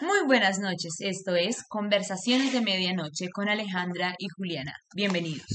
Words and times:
Muy 0.00 0.18
buenas 0.26 0.60
noches, 0.60 1.00
esto 1.00 1.34
es 1.34 1.64
Conversaciones 1.66 2.52
de 2.52 2.60
Medianoche 2.60 3.30
con 3.30 3.48
Alejandra 3.48 4.14
y 4.18 4.28
Juliana. 4.28 4.72
Bienvenidos. 4.94 5.48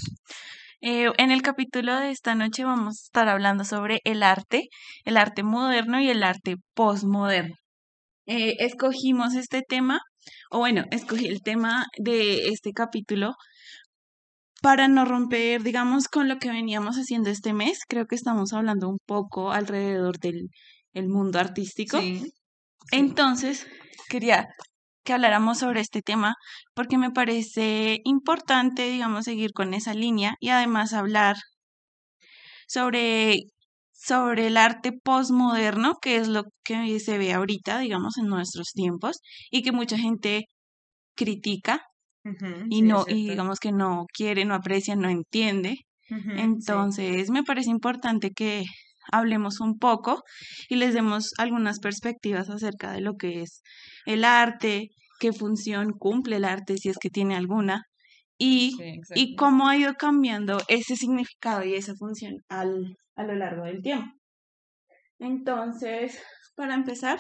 Eh, 0.81 1.09
en 1.17 1.31
el 1.31 1.41
capítulo 1.41 1.97
de 1.97 2.11
esta 2.11 2.35
noche 2.35 2.65
vamos 2.65 2.95
a 2.95 3.03
estar 3.05 3.29
hablando 3.29 3.63
sobre 3.63 4.01
el 4.03 4.21
arte, 4.21 4.67
el 5.05 5.15
arte 5.15 5.43
moderno 5.43 6.01
y 6.01 6.09
el 6.09 6.23
arte 6.23 6.57
postmoderno. 6.73 7.55
Eh, 8.25 8.57
escogimos 8.59 9.33
este 9.35 9.61
tema, 9.61 10.01
o 10.51 10.59
bueno, 10.59 10.83
escogí 10.91 11.27
el 11.27 11.41
tema 11.41 11.85
de 11.97 12.49
este 12.49 12.73
capítulo 12.73 13.35
para 14.61 14.89
no 14.89 15.05
romper, 15.05 15.63
digamos, 15.63 16.09
con 16.09 16.27
lo 16.27 16.37
que 16.37 16.49
veníamos 16.49 16.97
haciendo 16.97 17.29
este 17.29 17.53
mes. 17.53 17.79
Creo 17.87 18.07
que 18.07 18.15
estamos 18.15 18.51
hablando 18.51 18.89
un 18.89 18.99
poco 19.05 19.53
alrededor 19.53 20.19
del 20.19 20.49
el 20.93 21.07
mundo 21.07 21.39
artístico. 21.39 21.97
Entonces, 22.91 23.67
quería 24.09 24.47
que 25.03 25.13
habláramos 25.13 25.59
sobre 25.59 25.81
este 25.81 26.01
tema 26.01 26.35
porque 26.73 26.97
me 26.97 27.11
parece 27.11 27.99
importante, 28.05 28.87
digamos, 28.89 29.25
seguir 29.25 29.51
con 29.53 29.73
esa 29.73 29.93
línea 29.93 30.35
y 30.39 30.49
además 30.49 30.93
hablar 30.93 31.35
sobre, 32.67 33.37
sobre 33.91 34.47
el 34.47 34.57
arte 34.57 34.91
postmoderno, 35.03 35.95
que 36.01 36.17
es 36.17 36.27
lo 36.27 36.43
que 36.63 36.99
se 36.99 37.17
ve 37.17 37.33
ahorita, 37.33 37.79
digamos, 37.79 38.17
en 38.17 38.27
nuestros 38.27 38.71
tiempos 38.73 39.19
y 39.51 39.63
que 39.63 39.71
mucha 39.71 39.97
gente 39.97 40.45
critica 41.15 41.81
y 42.69 42.81
no 42.83 43.05
y 43.07 43.29
digamos 43.29 43.59
que 43.59 43.71
no 43.71 44.05
quiere, 44.13 44.45
no 44.45 44.55
aprecia, 44.55 44.95
no 44.95 45.09
entiende. 45.09 45.77
Entonces, 46.09 47.29
me 47.31 47.43
parece 47.43 47.69
importante 47.71 48.31
que 48.31 48.63
hablemos 49.11 49.59
un 49.59 49.77
poco 49.77 50.23
y 50.69 50.75
les 50.75 50.93
demos 50.93 51.31
algunas 51.37 51.79
perspectivas 51.79 52.49
acerca 52.49 52.91
de 52.91 53.01
lo 53.01 53.15
que 53.15 53.41
es 53.41 53.61
el 54.05 54.23
arte, 54.25 54.89
qué 55.19 55.33
función 55.33 55.91
cumple 55.97 56.37
el 56.37 56.45
arte, 56.45 56.77
si 56.77 56.89
es 56.89 56.97
que 56.97 57.09
tiene 57.09 57.35
alguna, 57.35 57.83
y, 58.37 58.75
y 59.15 59.35
cómo 59.35 59.67
ha 59.67 59.77
ido 59.77 59.93
cambiando 59.93 60.57
ese 60.67 60.95
significado 60.95 61.63
y 61.63 61.75
esa 61.75 61.93
función 61.95 62.35
al, 62.49 62.97
a 63.15 63.23
lo 63.23 63.35
largo 63.35 63.63
del 63.63 63.81
tiempo. 63.81 64.11
Entonces, 65.19 66.19
para 66.55 66.73
empezar, 66.73 67.19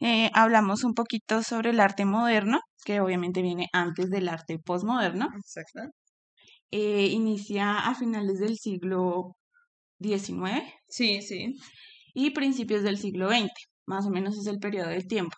eh, 0.00 0.30
hablamos 0.34 0.84
un 0.84 0.94
poquito 0.94 1.42
sobre 1.42 1.70
el 1.70 1.80
arte 1.80 2.04
moderno, 2.04 2.60
que 2.84 3.00
obviamente 3.00 3.42
viene 3.42 3.68
antes 3.72 4.10
del 4.10 4.28
arte 4.28 4.58
postmoderno. 4.58 5.28
Exacto. 5.36 5.80
Eh, 6.70 7.08
inicia 7.12 7.78
a 7.78 7.94
finales 7.94 8.38
del 8.40 8.56
siglo 8.56 9.36
XIX. 10.02 10.62
Sí, 10.88 11.22
sí. 11.22 11.54
Y 12.14 12.30
principios 12.30 12.82
del 12.82 12.98
siglo 12.98 13.28
XX, 13.30 13.50
más 13.86 14.06
o 14.06 14.10
menos 14.10 14.36
es 14.38 14.46
el 14.46 14.58
periodo 14.58 14.88
del 14.90 15.06
tiempo. 15.06 15.36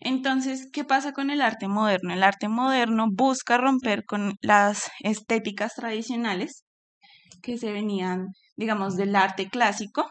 Entonces, 0.00 0.68
¿qué 0.72 0.84
pasa 0.84 1.12
con 1.12 1.30
el 1.30 1.40
arte 1.40 1.68
moderno? 1.68 2.12
El 2.12 2.22
arte 2.22 2.48
moderno 2.48 3.06
busca 3.10 3.56
romper 3.56 4.04
con 4.04 4.34
las 4.40 4.90
estéticas 5.00 5.74
tradicionales 5.74 6.64
que 7.42 7.58
se 7.58 7.72
venían, 7.72 8.28
digamos, 8.56 8.96
del 8.96 9.16
arte 9.16 9.48
clásico 9.48 10.10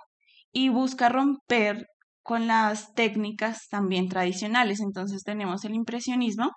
y 0.51 0.69
busca 0.69 1.09
romper 1.09 1.87
con 2.23 2.47
las 2.47 2.93
técnicas 2.93 3.67
también 3.69 4.09
tradicionales. 4.09 4.79
Entonces 4.79 5.23
tenemos 5.23 5.65
el 5.65 5.75
impresionismo 5.75 6.51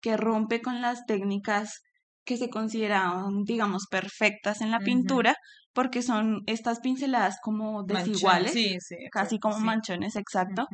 que 0.00 0.16
rompe 0.16 0.62
con 0.62 0.80
las 0.80 1.06
técnicas 1.06 1.82
que 2.24 2.36
se 2.36 2.50
consideraban, 2.50 3.44
digamos, 3.44 3.86
perfectas 3.88 4.60
en 4.60 4.70
la 4.70 4.80
pintura, 4.80 5.36
porque 5.76 6.00
son 6.00 6.42
estas 6.46 6.80
pinceladas 6.80 7.36
como 7.42 7.84
desiguales, 7.84 8.54
casi 9.12 9.38
como 9.38 9.60
manchones, 9.60 10.16
exacto, 10.16 10.66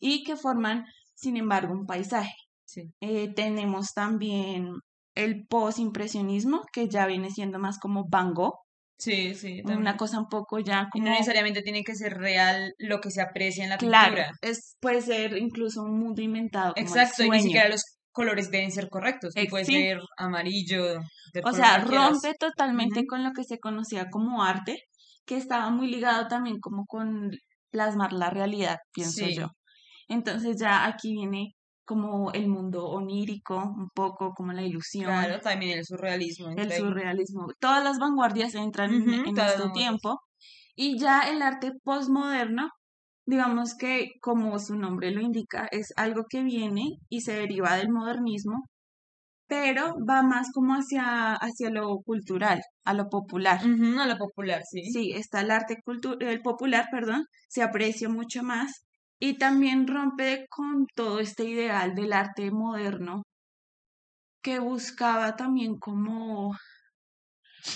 y 0.00 0.24
que 0.24 0.36
forman, 0.36 0.86
sin 1.14 1.36
embargo, 1.36 1.74
un 1.74 1.84
paisaje. 1.84 2.34
Eh, 3.00 3.28
tenemos 3.34 3.92
también 3.92 4.70
el 5.14 5.46
post-impresionismo, 5.46 6.64
que 6.72 6.88
ya 6.88 7.06
viene 7.06 7.30
siendo 7.30 7.58
más 7.58 7.78
como 7.78 8.06
Van 8.08 8.32
Gogh. 8.32 8.54
Sí, 8.98 9.34
sí. 9.34 9.60
Una 9.64 9.98
cosa 9.98 10.18
un 10.18 10.28
poco 10.28 10.58
ya 10.60 10.88
como... 10.90 11.04
no 11.04 11.10
necesariamente 11.10 11.62
tiene 11.62 11.84
que 11.84 11.94
ser 11.94 12.14
real 12.14 12.72
lo 12.78 13.00
que 13.00 13.10
se 13.10 13.20
aprecia 13.20 13.64
en 13.64 13.70
la 13.70 13.78
pintura. 13.78 14.08
Claro, 14.08 14.32
es, 14.40 14.76
puede 14.80 15.02
ser 15.02 15.36
incluso 15.36 15.82
un 15.82 15.98
mundo 15.98 16.22
inventado. 16.22 16.72
Como 16.72 16.86
Exacto, 16.86 17.22
y 17.22 17.28
ni 17.30 17.42
siquiera 17.42 17.68
los 17.68 17.97
colores 18.18 18.50
deben 18.50 18.72
ser 18.72 18.88
correctos. 18.88 19.32
puede 19.48 19.64
ser 19.64 20.00
amarillo. 20.16 20.98
O 21.44 21.52
sea, 21.52 21.78
rompe 21.78 22.34
totalmente 22.34 23.06
con 23.06 23.22
lo 23.22 23.30
que 23.32 23.44
se 23.44 23.60
conocía 23.60 24.10
como 24.10 24.42
arte, 24.42 24.82
que 25.24 25.36
estaba 25.36 25.70
muy 25.70 25.88
ligado 25.88 26.26
también 26.26 26.58
como 26.58 26.84
con 26.86 27.30
plasmar 27.70 28.12
la 28.12 28.30
realidad, 28.30 28.78
pienso 28.92 29.26
yo. 29.28 29.50
Entonces 30.08 30.56
ya 30.58 30.84
aquí 30.86 31.12
viene 31.12 31.54
como 31.84 32.32
el 32.32 32.48
mundo 32.48 32.86
onírico, 32.86 33.56
un 33.56 33.88
poco 33.94 34.32
como 34.34 34.52
la 34.52 34.62
ilusión. 34.62 35.04
Claro, 35.04 35.40
también 35.40 35.78
el 35.78 35.84
surrealismo. 35.84 36.48
El 36.56 36.72
surrealismo. 36.72 37.46
Todas 37.60 37.84
las 37.84 37.98
vanguardias 38.00 38.56
entran 38.56 38.92
en 38.92 39.38
este 39.38 39.70
tiempo. 39.72 40.18
Y 40.74 40.98
ya 40.98 41.22
el 41.22 41.40
arte 41.40 41.72
postmoderno 41.84 42.70
digamos 43.28 43.74
que 43.76 44.12
como 44.22 44.58
su 44.58 44.74
nombre 44.76 45.10
lo 45.10 45.20
indica, 45.20 45.68
es 45.70 45.92
algo 45.96 46.24
que 46.30 46.42
viene 46.42 46.84
y 47.10 47.20
se 47.20 47.34
deriva 47.34 47.76
del 47.76 47.90
modernismo, 47.90 48.64
pero 49.46 49.94
va 50.08 50.22
más 50.22 50.48
como 50.52 50.74
hacia, 50.74 51.34
hacia 51.34 51.70
lo 51.70 51.98
cultural, 52.04 52.62
a 52.84 52.94
lo 52.94 53.08
popular. 53.10 53.60
a 54.00 54.06
lo 54.06 54.16
popular, 54.18 54.62
sí. 54.70 54.82
Sí, 54.92 55.12
está 55.12 55.42
el 55.42 55.50
arte 55.50 55.78
el 56.20 56.42
popular, 56.42 56.86
perdón, 56.90 57.26
se 57.48 57.62
aprecia 57.62 58.08
mucho 58.08 58.42
más 58.42 58.86
y 59.20 59.36
también 59.38 59.86
rompe 59.86 60.46
con 60.48 60.86
todo 60.94 61.20
este 61.20 61.44
ideal 61.44 61.94
del 61.94 62.14
arte 62.14 62.50
moderno 62.50 63.24
que 64.42 64.58
buscaba 64.58 65.36
también 65.36 65.76
como, 65.78 66.54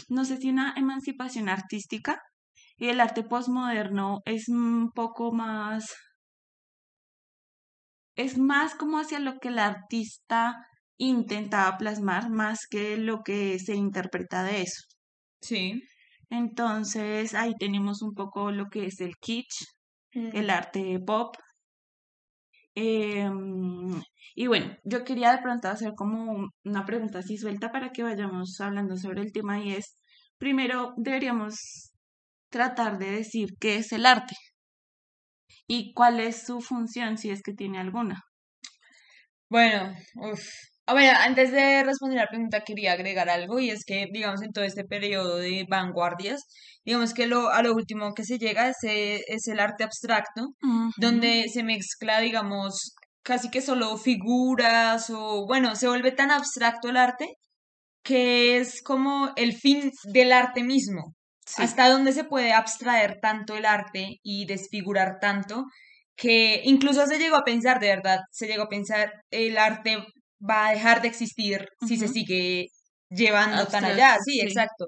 no 0.09 0.25
sé 0.25 0.37
si 0.39 0.49
una 0.51 0.75
emancipación 0.77 1.49
artística, 1.49 2.21
y 2.77 2.89
el 2.89 3.01
arte 3.01 3.23
postmoderno 3.23 4.21
es 4.25 4.49
un 4.49 4.91
poco 4.93 5.33
más, 5.33 5.95
es 8.17 8.39
más 8.39 8.75
como 8.75 8.99
hacia 8.99 9.19
lo 9.19 9.39
que 9.39 9.49
el 9.49 9.59
artista 9.59 10.67
intentaba 10.99 11.77
plasmar, 11.79 12.31
más 12.31 12.67
que 12.71 12.97
lo 12.97 13.23
que 13.23 13.59
se 13.59 13.75
interpreta 13.75 14.45
de 14.45 14.63
eso. 14.63 14.83
Sí. 15.41 15.83
Entonces 16.31 17.35
ahí 17.35 17.55
tenemos 17.59 18.03
un 18.03 18.15
poco 18.15 18.51
lo 18.51 18.69
que 18.71 18.87
es 18.87 19.01
el 19.01 19.17
kitsch, 19.21 19.67
el 20.13 20.51
arte 20.51 20.99
pop. 21.07 21.37
Em, 22.75 24.01
y 24.35 24.47
bueno, 24.47 24.75
yo 24.85 25.05
quería 25.05 25.33
de 25.33 25.43
pronto 25.43 25.69
hacer 25.69 25.93
como 25.95 26.49
una 26.65 26.87
pregunta 26.87 27.19
así 27.19 27.37
suelta 27.37 27.71
para 27.71 27.91
que 27.91 28.03
vayamos 28.03 28.59
hablando 28.61 28.97
sobre 28.97 29.21
el 29.21 29.33
tema 29.33 29.63
y 29.63 29.73
es, 29.73 29.99
primero 30.39 30.95
deberíamos 30.97 31.92
tratar 32.53 32.99
de 32.99 33.11
decir 33.11 33.49
qué 33.59 33.77
es 33.77 33.91
el 33.91 34.07
arte 34.07 34.37
y 35.67 35.93
cuál 35.95 36.21
es 36.21 36.45
su 36.47 36.61
función, 36.61 37.19
si 37.19 37.31
es 37.31 37.43
que 37.43 37.53
tiene 37.53 37.81
alguna. 37.81 38.23
Bueno, 39.49 39.95
uff. 40.17 40.45
A 40.87 40.95
ver, 40.95 41.15
antes 41.15 41.53
de 41.53 41.85
responder 41.85 42.19
la 42.19 42.27
pregunta 42.27 42.65
quería 42.65 42.93
agregar 42.93 43.31
algo 43.31 43.61
y 43.61 43.71
es 43.71 43.85
que, 43.85 44.07
digamos, 44.13 44.43
en 44.43 44.53
todo 44.53 44.65
este 44.65 44.85
periodo 44.85 45.37
de 45.37 45.65
vanguardias, 45.69 46.43
digamos 46.85 47.15
que 47.15 47.27
lo, 47.27 47.51
a 47.51 47.63
lo 47.63 47.73
último 47.73 48.15
que 48.15 48.25
se 48.25 48.39
llega 48.39 48.69
es, 48.69 48.77
eh, 48.85 49.23
es 49.29 49.47
el 49.47 49.61
arte 49.61 49.85
abstracto, 49.85 50.49
donde 50.97 51.45
se 51.53 51.63
mezcla, 51.63 52.21
digamos, 52.21 52.95
casi 53.23 53.49
que 53.49 53.63
solo 53.63 53.97
figuras 53.97 55.09
o, 55.11 55.47
bueno, 55.47 55.77
se 55.77 55.87
vuelve 55.89 56.11
tan 56.13 56.33
abstracto 56.33 56.89
el 56.89 56.97
arte 56.97 57.29
que 58.03 58.59
es 58.59 58.83
como 58.83 59.31
el 59.37 59.55
fin 59.55 59.93
del 60.13 60.33
arte 60.33 60.65
mismo 60.65 61.15
hasta 61.59 61.89
dónde 61.89 62.13
se 62.13 62.25
puede 62.25 62.53
abstraer 62.53 63.19
tanto 63.21 63.57
el 63.57 63.65
arte 63.65 64.19
y 64.23 64.47
desfigurar 64.47 65.19
tanto 65.21 65.65
que 66.17 66.61
incluso 66.65 67.07
se 67.07 67.19
llegó 67.19 67.37
a 67.37 67.45
pensar, 67.45 67.81
de 67.81 67.89
verdad, 67.89 68.21
se 68.31 68.47
llegó 68.47 68.65
a 68.65 68.69
pensar, 68.69 69.13
el 69.31 69.59
arte 69.59 69.99
va 70.49 70.69
a 70.69 70.73
dejar 70.73 71.03
de 71.03 71.09
existir 71.09 71.67
si 71.87 71.97
se 71.97 72.09
sigue 72.09 72.67
llevando 73.09 73.67
tan 73.67 73.85
allá. 73.85 74.19
Sí, 74.25 74.41
exacto. 74.41 74.87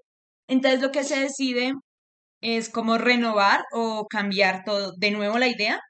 Entonces 0.49 0.81
lo 0.81 0.91
que 0.91 1.05
se 1.05 1.19
decide 1.19 1.73
es 2.41 2.69
como 2.69 2.99
renovar 2.99 3.63
o 3.73 4.07
cambiar 4.09 4.65
todo 4.65 4.93
de 4.99 5.11
nuevo 5.11 5.39
la 5.39 5.49
idea. 5.49 5.81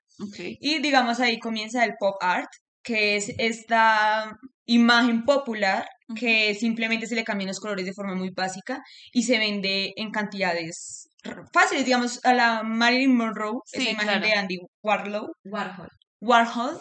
Y 0.60 0.80
digamos 0.80 1.20
ahí 1.20 1.38
comienza 1.38 1.84
el 1.84 1.94
pop 1.98 2.16
art, 2.20 2.48
que 2.84 3.16
es 3.16 3.32
esta 3.38 4.30
imagen 4.66 5.24
popular 5.24 5.86
que 6.18 6.54
simplemente 6.54 7.06
se 7.06 7.14
le 7.14 7.24
cambian 7.24 7.48
los 7.48 7.60
colores 7.60 7.86
de 7.86 7.94
forma 7.94 8.14
muy 8.14 8.30
básica 8.30 8.82
y 9.12 9.22
se 9.22 9.38
vende 9.38 9.92
en 9.96 10.10
cantidades 10.10 11.08
fáciles, 11.52 11.84
digamos, 11.84 12.20
a 12.24 12.34
la 12.34 12.62
Marilyn 12.62 13.16
Monroe, 13.16 13.60
esa 13.72 13.90
imagen 13.90 14.22
de 14.22 14.32
Andy 14.32 14.58
Warhol. 14.82 15.32
Warhol. 15.44 15.88
Warhol, 16.20 16.80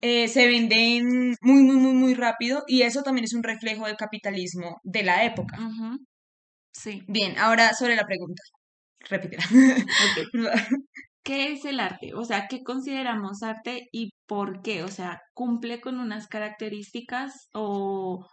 eh, 0.00 0.28
se 0.28 0.46
venden 0.46 1.34
muy, 1.42 1.62
muy, 1.62 1.76
muy, 1.76 1.92
muy 1.92 2.14
rápido 2.14 2.64
y 2.66 2.82
eso 2.82 3.02
también 3.02 3.24
es 3.24 3.34
un 3.34 3.42
reflejo 3.42 3.86
del 3.86 3.96
capitalismo 3.96 4.80
de 4.82 5.02
la 5.02 5.24
época. 5.24 5.58
Sí. 6.72 7.02
Bien, 7.06 7.38
ahora 7.38 7.74
sobre 7.74 7.96
la 7.96 8.06
pregunta. 8.06 8.42
Repítela. 9.00 9.44
¿qué 11.28 11.52
es 11.52 11.66
el 11.66 11.78
arte? 11.78 12.14
O 12.14 12.24
sea, 12.24 12.46
¿qué 12.48 12.62
consideramos 12.62 13.42
arte 13.42 13.88
y 13.92 14.12
por 14.26 14.62
qué? 14.62 14.82
O 14.82 14.88
sea, 14.88 15.20
¿cumple 15.34 15.78
con 15.78 16.00
unas 16.00 16.26
características 16.26 17.50
o, 17.52 18.26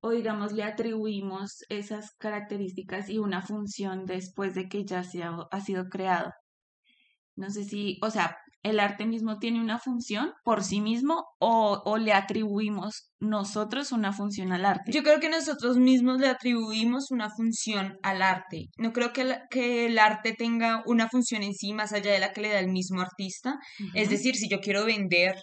o 0.00 0.10
digamos 0.10 0.52
le 0.52 0.64
atribuimos 0.64 1.64
esas 1.68 2.12
características 2.18 3.08
y 3.08 3.18
una 3.18 3.42
función 3.42 4.06
después 4.06 4.54
de 4.54 4.68
que 4.68 4.84
ya 4.84 5.02
se 5.04 5.22
ha 5.22 5.60
sido 5.60 5.88
creado? 5.88 6.32
No 7.36 7.50
sé 7.50 7.64
si, 7.64 7.98
o 8.02 8.10
sea, 8.10 8.36
el 8.62 8.78
arte 8.78 9.06
mismo 9.06 9.38
tiene 9.38 9.60
una 9.60 9.78
función 9.78 10.32
por 10.44 10.62
sí 10.62 10.80
mismo 10.80 11.24
o, 11.38 11.82
o, 11.84 11.96
le 11.96 12.12
atribuimos 12.12 13.10
nosotros 13.18 13.92
una 13.92 14.12
función 14.12 14.52
al 14.52 14.66
arte? 14.66 14.92
Yo 14.92 15.02
creo 15.02 15.20
que 15.20 15.30
nosotros 15.30 15.78
mismos 15.78 16.20
le 16.20 16.28
atribuimos 16.28 17.10
una 17.10 17.30
función 17.30 17.96
al 18.02 18.20
arte. 18.20 18.66
No 18.76 18.92
creo 18.92 19.12
que, 19.12 19.38
que 19.50 19.86
el 19.86 19.98
arte 19.98 20.34
tenga 20.36 20.82
una 20.86 21.08
función 21.08 21.42
en 21.42 21.54
sí 21.54 21.72
más 21.72 21.92
allá 21.92 22.12
de 22.12 22.20
la 22.20 22.32
que 22.32 22.42
le 22.42 22.50
da 22.50 22.58
el 22.58 22.68
mismo 22.68 23.00
artista. 23.00 23.58
Es 23.94 24.10
decir, 24.10 24.36
si 24.36 24.48
yo 24.50 24.60
quiero 24.60 24.84
vender, 24.84 25.36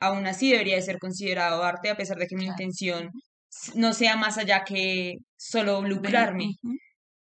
aún 0.00 0.26
así 0.26 0.50
debería 0.50 0.76
de 0.76 0.82
ser 0.82 0.98
considerado 0.98 1.62
arte 1.62 1.90
a 1.90 1.96
pesar 1.96 2.16
de 2.16 2.26
que 2.26 2.36
mi 2.36 2.46
intención 2.46 3.10
no 3.74 3.92
sea 3.92 4.16
más 4.16 4.38
allá 4.38 4.64
que 4.64 5.14
solo 5.36 5.82
lucrarme. 5.82 6.50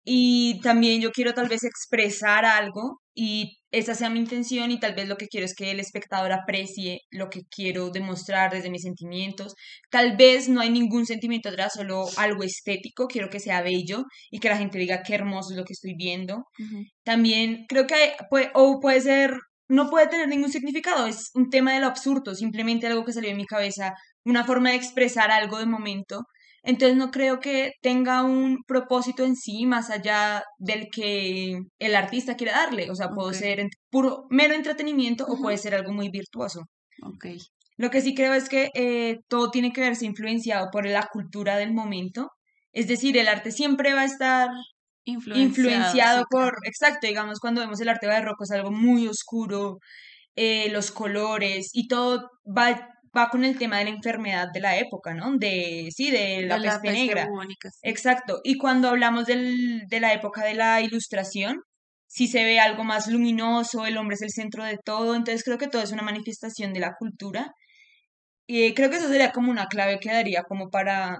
Y 0.05 0.61
también 0.63 1.01
yo 1.01 1.13
quiero 1.13 1.33
tal 1.33 1.49
vez 1.49 1.63
expresar 1.65 2.45
algo 2.45 3.01
y 3.15 3.59
esa 3.71 3.95
sea 3.95 4.11
mi 4.11 4.19
intención 4.19 4.71
y 4.71 4.81
tal 4.81 4.95
vez 4.95 5.09
lo 5.09 5.17
que 5.17 5.29
quiero 5.29 5.47
es 5.47 5.55
que 5.55 5.71
el 5.71 5.81
espectador 5.81 6.33
aprecie 6.33 7.01
lo 7.11 7.29
que 7.31 7.43
quiero 7.51 7.91
demostrar 7.91 8.51
desde 8.51 8.71
mis 8.71 8.83
sentimientos. 8.83 9.55
Tal 9.91 10.17
vez 10.17 10.49
no 10.49 10.61
hay 10.61 10.71
ningún 10.71 11.07
sentimiento 11.07 11.49
atrás, 11.51 11.73
solo 11.75 12.05
algo 12.17 12.43
estético, 12.43 13.07
quiero 13.07 13.31
que 13.31 13.41
sea 13.41 13.63
bello 13.63 14.05
y 14.31 14.41
que 14.41 14.49
la 14.49 14.59
gente 14.59 14.79
diga 14.79 15.03
qué 15.03 15.15
hermoso 15.15 15.53
es 15.53 15.57
lo 15.57 15.65
que 15.65 15.75
estoy 15.75 15.95
viendo. 15.97 16.45
También 17.05 17.67
creo 17.69 17.87
que 17.87 18.15
puede, 18.29 18.51
o 18.55 18.81
puede 18.81 19.01
ser, 19.01 19.35
no 19.73 19.91
puede 19.91 20.09
tener 20.09 20.29
ningún 20.29 20.51
significado, 20.51 21.07
es 21.07 21.31
un 21.35 21.51
tema 21.51 21.73
de 21.73 21.81
lo 21.81 21.87
absurdo, 21.87 22.35
simplemente 22.35 22.87
algo 22.87 23.05
que 23.05 23.13
salió 23.13 23.31
en 23.31 23.37
mi 23.37 23.47
cabeza, 23.47 23.95
una 24.25 24.45
forma 24.45 24.71
de 24.71 24.77
expresar 24.77 25.31
algo 25.31 25.59
de 25.59 25.67
momento 25.67 26.27
entonces 26.65 26.97
no 26.97 27.11
creo 27.11 27.41
que 27.41 27.73
tenga 27.81 28.23
un 28.23 28.63
propósito 28.67 29.25
en 29.25 29.35
sí 29.35 29.67
más 29.67 29.91
allá 29.91 30.45
del 30.59 30.89
que 30.91 31.59
el 31.79 31.95
artista 31.97 32.37
quiere 32.37 32.53
darle. 32.53 32.91
O 32.91 32.95
sea, 32.95 33.09
puede 33.11 33.35
ser 33.35 33.67
puro, 33.91 34.27
mero 34.31 34.55
entretenimiento 34.55 35.27
o 35.27 35.37
puede 35.41 35.59
ser 35.59 35.75
algo 35.75 35.93
muy 35.93 36.09
virtuoso. 36.11 36.63
Okay. 37.15 37.39
Lo 37.77 37.91
que 37.91 38.01
sí 38.01 38.15
creo 38.15 38.33
es 38.35 38.49
que 38.49 38.71
eh, 38.75 39.19
todo 39.29 39.51
tiene 39.51 39.73
que 39.73 39.81
verse 39.81 40.07
influenciado 40.07 40.69
por 40.71 40.87
la 40.87 41.09
cultura 41.13 41.57
del 41.57 41.73
momento. 41.73 42.31
Es 42.73 42.87
decir, 42.87 43.19
el 43.19 43.29
arte 43.29 43.51
siempre 43.51 43.93
va 43.93 44.03
a 44.03 44.07
estar 44.07 44.49
influenciado, 45.05 46.25
por, 46.31 46.55
exacto, 46.65 47.07
digamos, 47.07 47.41
cuando 47.41 47.61
vemos 47.61 47.81
el 47.81 47.89
arte 47.89 48.07
barroco 48.07 48.45
es 48.45 48.51
algo 48.53 48.71
muy 48.71 49.09
oscuro, 49.09 49.79
eh, 50.37 50.71
los 50.71 50.91
colores 50.91 51.71
y 51.73 51.89
todo 51.89 52.31
va 52.47 52.89
va 53.17 53.29
con 53.29 53.45
el 53.45 53.59
tema 53.59 53.79
de 53.79 53.85
la 53.85 53.91
enfermedad 53.91 54.49
de 54.53 54.61
la 54.61 54.79
época, 54.79 55.15
¿no? 55.15 55.37
De, 55.37 55.89
sí, 55.95 56.11
de 56.11 56.43
la, 56.47 56.59
peste, 56.59 56.93
negra. 56.93 57.29
Exacto. 57.83 58.41
Y 58.43 58.57
cuando 58.57 58.89
hablamos 58.89 59.27
del, 59.27 59.83
de 59.89 60.01
la 60.01 60.15
época 60.15 60.45
de 60.45 60.55
la 60.55 60.81
ilustración, 60.81 61.61
sí 62.07 62.27
se 62.27 62.45
ve 62.45 62.59
algo 62.61 62.85
más 62.85 63.09
luminoso, 63.09 63.87
el 63.87 63.99
hombre 63.99 64.15
es 64.15 64.23
el 64.23 64.31
centro 64.31 64.65
de 64.65 64.79
todo, 64.83 65.15
entonces 65.15 65.45
creo 65.45 65.59
que 65.59 65.69
todo 65.69 65.83
es 65.83 65.93
una 65.93 66.03
manifestación 66.03 66.73
de 66.73 66.81
la 66.81 66.95
cultura. 66.99 67.53
Y 68.47 68.75
creo 68.75 68.91
que 68.91 68.97
eso 68.97 69.09
sería 69.09 69.33
como 69.33 69.51
una 69.51 69.67
clave 69.67 69.99
que 70.01 70.13
daría 70.13 70.43
como 70.45 70.71
para, 70.71 71.17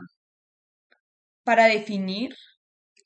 para 1.45 1.67
definir. 1.67 2.35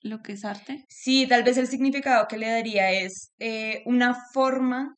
Lo 0.06 0.22
que 0.22 0.32
es 0.32 0.44
arte. 0.44 0.84
Sí, 0.88 1.26
tal 1.26 1.42
vez 1.42 1.56
el 1.56 1.66
significado 1.66 2.28
que 2.28 2.38
le 2.38 2.48
daría 2.48 2.92
es 2.92 3.32
eh, 3.38 3.82
una 3.86 4.14
forma 4.32 4.94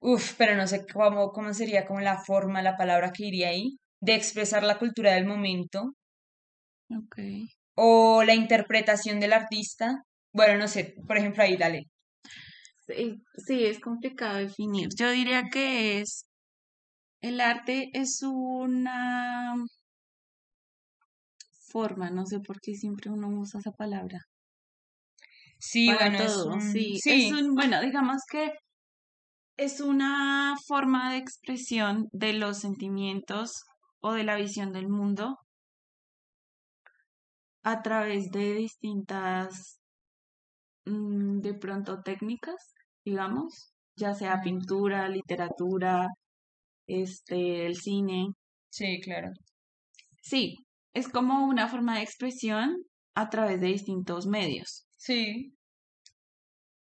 Uf, 0.00 0.34
pero 0.36 0.56
no 0.56 0.66
sé 0.66 0.84
cómo, 0.92 1.30
cómo 1.30 1.54
sería 1.54 1.86
como 1.86 2.00
la 2.00 2.18
forma, 2.18 2.60
la 2.60 2.76
palabra 2.76 3.12
que 3.12 3.26
iría 3.26 3.50
ahí, 3.50 3.78
de 4.00 4.16
expresar 4.16 4.64
la 4.64 4.76
cultura 4.76 5.14
del 5.14 5.26
momento. 5.26 5.94
Ok. 6.90 7.18
O 7.76 8.24
la 8.24 8.34
interpretación 8.34 9.20
del 9.20 9.32
artista. 9.32 10.02
Bueno, 10.32 10.58
no 10.58 10.66
sé, 10.66 10.96
por 11.06 11.16
ejemplo, 11.16 11.44
ahí 11.44 11.56
dale. 11.56 11.84
Sí, 12.84 13.22
sí, 13.46 13.64
es 13.64 13.78
complicado 13.78 14.38
definir. 14.38 14.88
Yo 14.96 15.08
diría 15.12 15.44
que 15.52 16.00
es. 16.00 16.26
El 17.20 17.40
arte 17.40 17.90
es 17.94 18.22
una 18.24 19.54
forma, 21.72 22.10
no 22.10 22.26
sé 22.26 22.40
por 22.40 22.60
qué 22.60 22.74
siempre 22.74 23.10
uno 23.10 23.28
usa 23.28 23.60
esa 23.60 23.72
palabra. 23.72 24.18
Sí, 25.58 25.86
bueno, 25.86 26.60
sí, 26.60 26.96
sí. 26.98 27.26
Es 27.26 27.32
un, 27.32 27.54
bueno, 27.54 27.80
digamos 27.80 28.22
que 28.30 28.52
es 29.56 29.80
una 29.80 30.54
forma 30.66 31.12
de 31.12 31.18
expresión 31.18 32.08
de 32.12 32.32
los 32.32 32.58
sentimientos 32.58 33.50
o 34.00 34.12
de 34.12 34.24
la 34.24 34.36
visión 34.36 34.72
del 34.72 34.88
mundo 34.88 35.36
a 37.62 37.80
través 37.82 38.30
de 38.30 38.54
distintas, 38.54 39.78
mm, 40.84 41.40
de 41.40 41.54
pronto, 41.54 42.02
técnicas, 42.02 42.74
digamos, 43.04 43.72
ya 43.96 44.14
sea 44.14 44.40
pintura, 44.42 45.08
literatura, 45.08 46.08
este, 46.86 47.66
el 47.66 47.76
cine. 47.76 48.28
Sí, 48.70 49.00
claro. 49.00 49.28
Sí, 50.22 50.56
es 50.94 51.08
como 51.08 51.46
una 51.46 51.68
forma 51.68 51.96
de 51.96 52.02
expresión 52.02 52.76
a 53.14 53.30
través 53.30 53.60
de 53.60 53.68
distintos 53.68 54.26
medios. 54.26 54.86
Sí. 54.96 55.54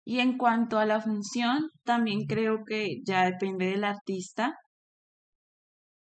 Y 0.05 0.19
en 0.19 0.37
cuanto 0.37 0.79
a 0.79 0.87
la 0.87 1.01
función, 1.01 1.71
también 1.85 2.27
creo 2.27 2.65
que 2.67 3.01
ya 3.05 3.25
depende 3.25 3.67
del 3.67 3.85
artista 3.85 4.57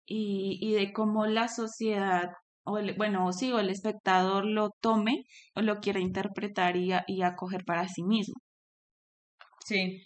y, 0.05 0.59
y 0.61 0.73
de 0.73 0.93
cómo 0.93 1.25
la 1.25 1.47
sociedad, 1.47 2.29
o 2.63 2.77
el, 2.77 2.95
bueno, 2.95 3.31
sí, 3.33 3.51
o 3.51 3.59
el 3.59 3.69
espectador 3.69 4.45
lo 4.45 4.69
tome 4.81 5.23
o 5.55 5.61
lo 5.61 5.79
quiera 5.79 5.99
interpretar 5.99 6.77
y, 6.77 6.91
y 7.07 7.21
acoger 7.23 7.65
para 7.65 7.87
sí 7.87 8.03
mismo. 8.03 8.35
Sí. 9.65 10.03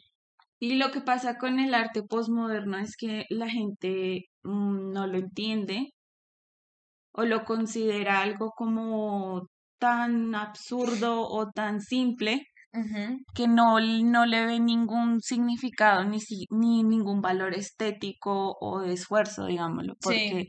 Y 0.59 0.75
lo 0.75 0.91
que 0.91 1.01
pasa 1.01 1.37
con 1.37 1.59
el 1.59 1.73
arte 1.73 2.03
postmoderno 2.03 2.77
es 2.77 2.95
que 2.95 3.25
la 3.29 3.49
gente 3.49 4.25
mm, 4.43 4.91
no 4.91 5.07
lo 5.07 5.17
entiende 5.17 5.91
o 7.13 7.23
lo 7.23 7.43
considera 7.43 8.21
algo 8.21 8.51
como 8.55 9.47
tan 9.79 10.35
absurdo 10.35 11.27
o 11.27 11.49
tan 11.51 11.81
simple 11.81 12.47
que 13.33 13.47
no, 13.47 13.79
no 13.79 14.25
le 14.25 14.45
ve 14.45 14.59
ningún 14.59 15.21
significado 15.21 16.05
ni, 16.05 16.19
ni 16.51 16.83
ningún 16.83 17.21
valor 17.21 17.53
estético 17.53 18.55
o 18.59 18.79
de 18.81 18.93
esfuerzo, 18.93 19.45
digámoslo, 19.45 19.95
porque 20.01 20.47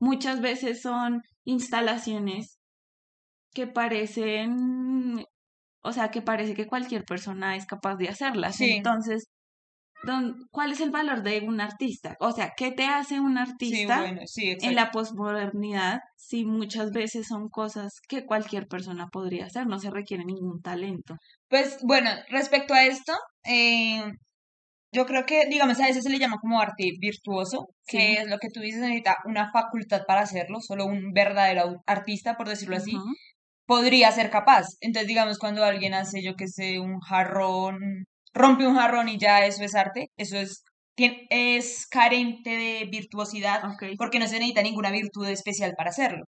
muchas 0.00 0.40
veces 0.40 0.82
son 0.82 1.22
instalaciones 1.44 2.58
que 3.52 3.66
parecen, 3.66 5.24
o 5.82 5.92
sea, 5.92 6.10
que 6.10 6.22
parece 6.22 6.54
que 6.54 6.66
cualquier 6.66 7.04
persona 7.04 7.56
es 7.56 7.66
capaz 7.66 7.96
de 7.96 8.08
hacerlas. 8.08 8.60
Entonces, 8.60 9.28
¿cuál 10.50 10.72
es 10.72 10.80
el 10.80 10.90
valor 10.90 11.22
de 11.22 11.40
un 11.40 11.60
artista? 11.60 12.16
O 12.20 12.32
sea, 12.32 12.52
¿qué 12.56 12.72
te 12.72 12.86
hace 12.86 13.20
un 13.20 13.38
artista 13.38 14.04
en 14.06 14.74
la 14.74 14.90
posmodernidad 14.90 16.00
si 16.16 16.44
muchas 16.44 16.90
veces 16.90 17.26
son 17.28 17.48
cosas 17.48 18.00
que 18.08 18.24
cualquier 18.24 18.66
persona 18.66 19.08
podría 19.12 19.46
hacer? 19.46 19.66
No 19.66 19.78
se 19.78 19.90
requiere 19.90 20.24
ningún 20.24 20.60
talento. 20.62 21.16
Pues 21.48 21.78
bueno, 21.82 22.10
respecto 22.30 22.74
a 22.74 22.84
esto, 22.84 23.12
eh, 23.44 24.02
yo 24.92 25.06
creo 25.06 25.24
que, 25.24 25.46
digamos, 25.46 25.78
a 25.80 25.86
veces 25.86 26.02
se 26.02 26.10
le 26.10 26.18
llama 26.18 26.38
como 26.40 26.60
arte 26.60 26.90
virtuoso, 26.98 27.68
que 27.86 28.14
es 28.14 28.28
lo 28.28 28.38
que 28.38 28.48
tú 28.48 28.60
dices, 28.60 28.80
necesita 28.80 29.16
una 29.24 29.50
facultad 29.52 30.02
para 30.06 30.22
hacerlo, 30.22 30.60
solo 30.60 30.86
un 30.86 31.12
verdadero 31.12 31.82
artista, 31.86 32.36
por 32.36 32.48
decirlo 32.48 32.76
así, 32.76 32.96
podría 33.66 34.10
ser 34.10 34.30
capaz. 34.30 34.66
Entonces, 34.80 35.06
digamos, 35.06 35.38
cuando 35.38 35.64
alguien 35.64 35.94
hace, 35.94 36.22
yo 36.24 36.34
que 36.34 36.48
sé, 36.48 36.80
un 36.80 36.98
jarrón, 37.00 37.78
rompe 38.32 38.66
un 38.66 38.76
jarrón 38.76 39.08
y 39.08 39.18
ya 39.18 39.44
eso 39.46 39.64
es 39.64 39.74
arte, 39.74 40.10
eso 40.16 40.38
es 40.38 40.64
es 41.30 41.86
carente 41.86 42.50
de 42.50 42.86
virtuosidad 42.90 43.62
porque 43.96 44.18
no 44.18 44.26
se 44.26 44.34
necesita 44.34 44.62
ninguna 44.62 44.90
virtud 44.90 45.26
especial 45.28 45.72
para 45.74 45.90
hacerlo. 45.90 46.24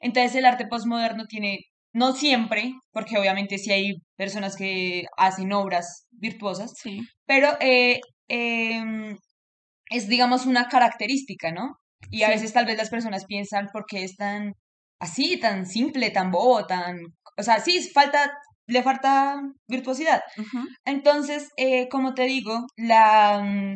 Entonces 0.00 0.34
el 0.34 0.46
arte 0.46 0.66
postmoderno 0.66 1.26
tiene 1.26 1.58
no 1.92 2.12
siempre, 2.12 2.72
porque 2.92 3.18
obviamente 3.18 3.58
sí 3.58 3.70
hay 3.72 3.94
personas 4.16 4.56
que 4.56 5.04
hacen 5.16 5.52
obras 5.52 6.06
virtuosas, 6.10 6.74
pero 7.24 7.56
eh, 7.60 8.00
em, 8.28 9.16
es, 9.90 10.08
digamos, 10.08 10.46
una 10.46 10.68
característica, 10.68 11.52
¿no? 11.52 11.78
Y 12.10 12.24
a 12.24 12.28
veces 12.28 12.52
tal 12.52 12.66
vez 12.66 12.76
las 12.76 12.90
personas 12.90 13.24
piensan, 13.26 13.68
¿por 13.72 13.86
qué 13.86 14.02
es 14.04 14.16
tan 14.16 14.54
así, 14.98 15.38
tan 15.38 15.66
simple, 15.66 16.10
tan 16.10 16.30
bobo, 16.30 16.66
tan... 16.66 16.98
O 17.36 17.42
sea, 17.42 17.60
sí, 17.60 17.80
falta, 17.92 18.32
le 18.66 18.82
falta 18.82 19.40
virtuosidad. 19.68 20.22
Entonces, 20.84 21.50
eh, 21.56 21.88
como 21.88 22.14
te 22.14 22.24
digo, 22.24 22.66
la, 22.76 23.42
mm, 23.42 23.74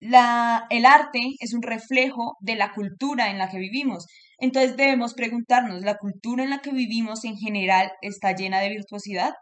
la, 0.00 0.66
el 0.70 0.86
arte 0.86 1.20
es 1.40 1.54
un 1.54 1.62
reflejo 1.62 2.36
de 2.40 2.56
la 2.56 2.72
cultura 2.72 3.30
en 3.30 3.38
la 3.38 3.48
que 3.48 3.58
vivimos. 3.58 4.06
Entonces 4.38 4.76
debemos 4.76 5.14
preguntarnos, 5.14 5.82
¿la 5.82 5.96
cultura 5.96 6.44
en 6.44 6.50
la 6.50 6.58
que 6.60 6.72
vivimos 6.72 7.24
en 7.24 7.36
general 7.36 7.90
está 8.02 8.32
llena 8.34 8.60
de 8.60 8.70
virtuosidad? 8.70 9.32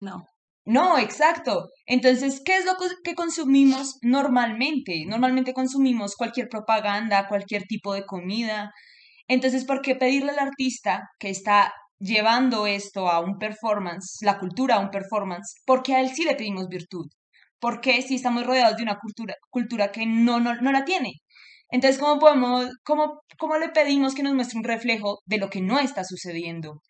No. 0.00 0.24
No, 0.66 0.98
exacto. 0.98 1.68
Entonces, 1.86 2.42
¿qué 2.44 2.56
es 2.56 2.64
lo 2.64 2.74
que 3.02 3.14
consumimos 3.14 3.96
normalmente? 4.02 5.04
Normalmente 5.06 5.54
consumimos 5.54 6.14
cualquier 6.16 6.48
propaganda, 6.48 7.28
cualquier 7.28 7.64
tipo 7.64 7.94
de 7.94 8.04
comida. 8.04 8.70
Entonces, 9.26 9.64
¿por 9.64 9.80
qué 9.80 9.96
pedirle 9.96 10.32
al 10.32 10.38
artista 10.38 11.08
que 11.18 11.30
está 11.30 11.72
llevando 12.00 12.66
esto 12.66 13.08
a 13.08 13.20
un 13.20 13.38
performance, 13.38 14.18
la 14.22 14.38
cultura 14.38 14.76
a 14.76 14.80
un 14.80 14.90
performance? 14.90 15.54
Porque 15.66 15.94
a 15.94 16.00
él 16.00 16.10
sí 16.14 16.24
le 16.24 16.34
pedimos 16.36 16.68
virtud. 16.68 17.06
Porque 17.60 18.02
si 18.02 18.16
estamos 18.16 18.46
rodeados 18.46 18.76
de 18.76 18.82
una 18.84 18.98
cultura, 18.98 19.34
cultura 19.50 19.92
que 19.92 20.06
no, 20.06 20.40
no, 20.40 20.54
no 20.56 20.72
la 20.72 20.84
tiene? 20.84 21.12
Entonces, 21.70 22.00
¿cómo 22.00 22.18
podemos, 22.18 22.68
cómo, 22.84 23.20
cómo 23.38 23.58
le 23.58 23.68
pedimos 23.70 24.14
que 24.14 24.22
nos 24.24 24.34
muestre 24.34 24.58
un 24.58 24.64
reflejo 24.64 25.20
de 25.26 25.38
lo 25.38 25.50
que 25.50 25.60
no 25.62 25.78
está 25.78 26.04
sucediendo? 26.04 26.80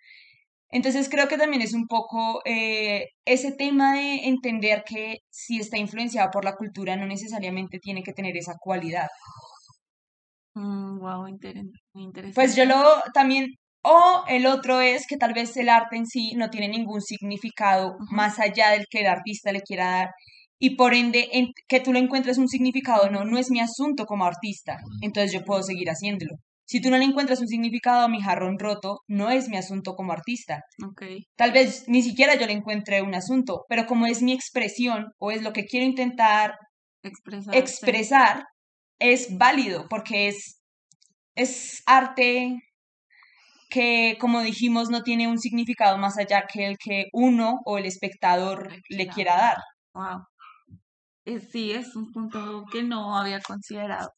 Entonces 0.71 1.09
creo 1.09 1.29
que 1.29 1.37
también 1.39 1.63
es 1.63 1.75
un 1.75 1.87
poco 1.87 2.41
eh, 2.45 3.07
ese 3.25 3.53
tema 3.53 3.95
de 3.95 4.27
entender 4.29 4.85
que 4.87 5.19
si 5.31 5.59
está 5.61 5.79
influenciado 5.79 6.31
por 6.33 6.45
la 6.45 6.55
cultura 6.57 6.97
no 6.97 7.07
necesariamente 7.07 7.79
tiene 7.81 8.03
que 8.03 8.13
tener 8.13 8.37
esa 8.37 8.55
cualidad. 8.61 9.09
wow, 10.55 11.23
muy 11.93 12.05
Pues 12.35 12.57
yo 12.57 12.65
interesante. 12.65 12.65
lo 12.65 13.01
también, 13.15 13.47
o 13.83 14.25
el 14.29 14.47
otro 14.47 14.81
es 14.81 15.07
que 15.07 15.17
tal 15.17 15.33
vez 15.33 15.57
el 15.57 15.69
arte 15.69 15.97
en 15.97 16.07
sí 16.07 16.33
no 16.37 16.51
tiene 16.51 16.69
ningún 16.69 17.01
significado 17.01 17.97
más 18.11 18.39
allá 18.39 18.71
del 18.71 18.87
que 18.91 19.01
el 19.01 19.07
artista 19.07 19.53
le 19.53 19.61
quiera 19.63 19.87
dar. 19.91 20.11
Y 20.59 20.77
por 20.77 20.93
ende, 20.95 21.29
en- 21.33 21.53
que 21.69 21.81
tú 21.81 21.93
le 21.93 21.99
encuentres 22.01 22.37
un 22.37 22.49
significado, 22.49 23.09
no, 23.11 23.25
no 23.25 23.39
es 23.39 23.51
mi 23.51 23.61
asunto 23.61 24.05
como 24.05 24.25
artista. 24.27 24.77
Entonces 25.01 25.33
yo 25.33 25.43
puedo 25.45 25.63
seguir 25.63 25.89
haciéndolo. 25.89 26.35
Si 26.67 26.81
tú 26.81 26.91
no 26.91 26.99
le 26.99 27.05
encuentras 27.05 27.41
un 27.41 27.49
significado 27.49 28.03
a 28.03 28.09
mi 28.09 28.21
jarrón 28.21 28.59
roto, 28.59 28.99
no 29.09 29.31
es 29.31 29.49
mi 29.49 29.57
asunto 29.57 29.95
como 29.95 30.13
artista. 30.13 30.61
Ok, 30.87 31.03
Tal 31.37 31.51
vez 31.53 31.85
ni 31.89 32.03
siquiera 32.03 32.35
yo 32.37 32.47
le 32.47 32.53
encuentre 32.53 33.01
un 33.03 33.15
asunto, 33.15 33.65
pero 33.69 33.87
como 33.87 34.07
es 34.07 34.21
mi 34.23 34.33
expresión 34.33 35.07
o 35.19 35.31
es 35.33 35.43
lo 35.43 35.53
que 35.53 35.65
quiero 35.65 35.87
intentar 35.87 36.55
expresarse. 37.03 37.59
expresar, 37.59 38.45
es 39.01 39.37
válido 39.39 39.87
porque 39.89 40.29
es, 40.29 40.61
es 41.35 41.83
arte 41.87 42.55
que, 43.71 44.17
como 44.21 44.41
dijimos, 44.43 44.91
no 44.91 45.03
tiene 45.03 45.29
un 45.29 45.39
significado 45.39 45.99
más 45.99 46.19
allá 46.19 46.47
que 46.53 46.67
el 46.67 46.77
que 46.79 47.07
uno 47.13 47.61
o 47.65 47.79
el 47.79 47.87
espectador 47.87 48.71
Le 48.89 48.99
le 48.99 49.07
quiera 49.07 49.15
quiera 49.15 49.37
dar. 49.37 49.57
Wow. 49.95 51.41
sí, 51.51 51.73
es 51.73 51.97
un 51.97 52.13
punto 52.13 52.65
que 52.73 52.83
no 52.83 53.17
había 53.17 53.41
considerado. 53.41 54.11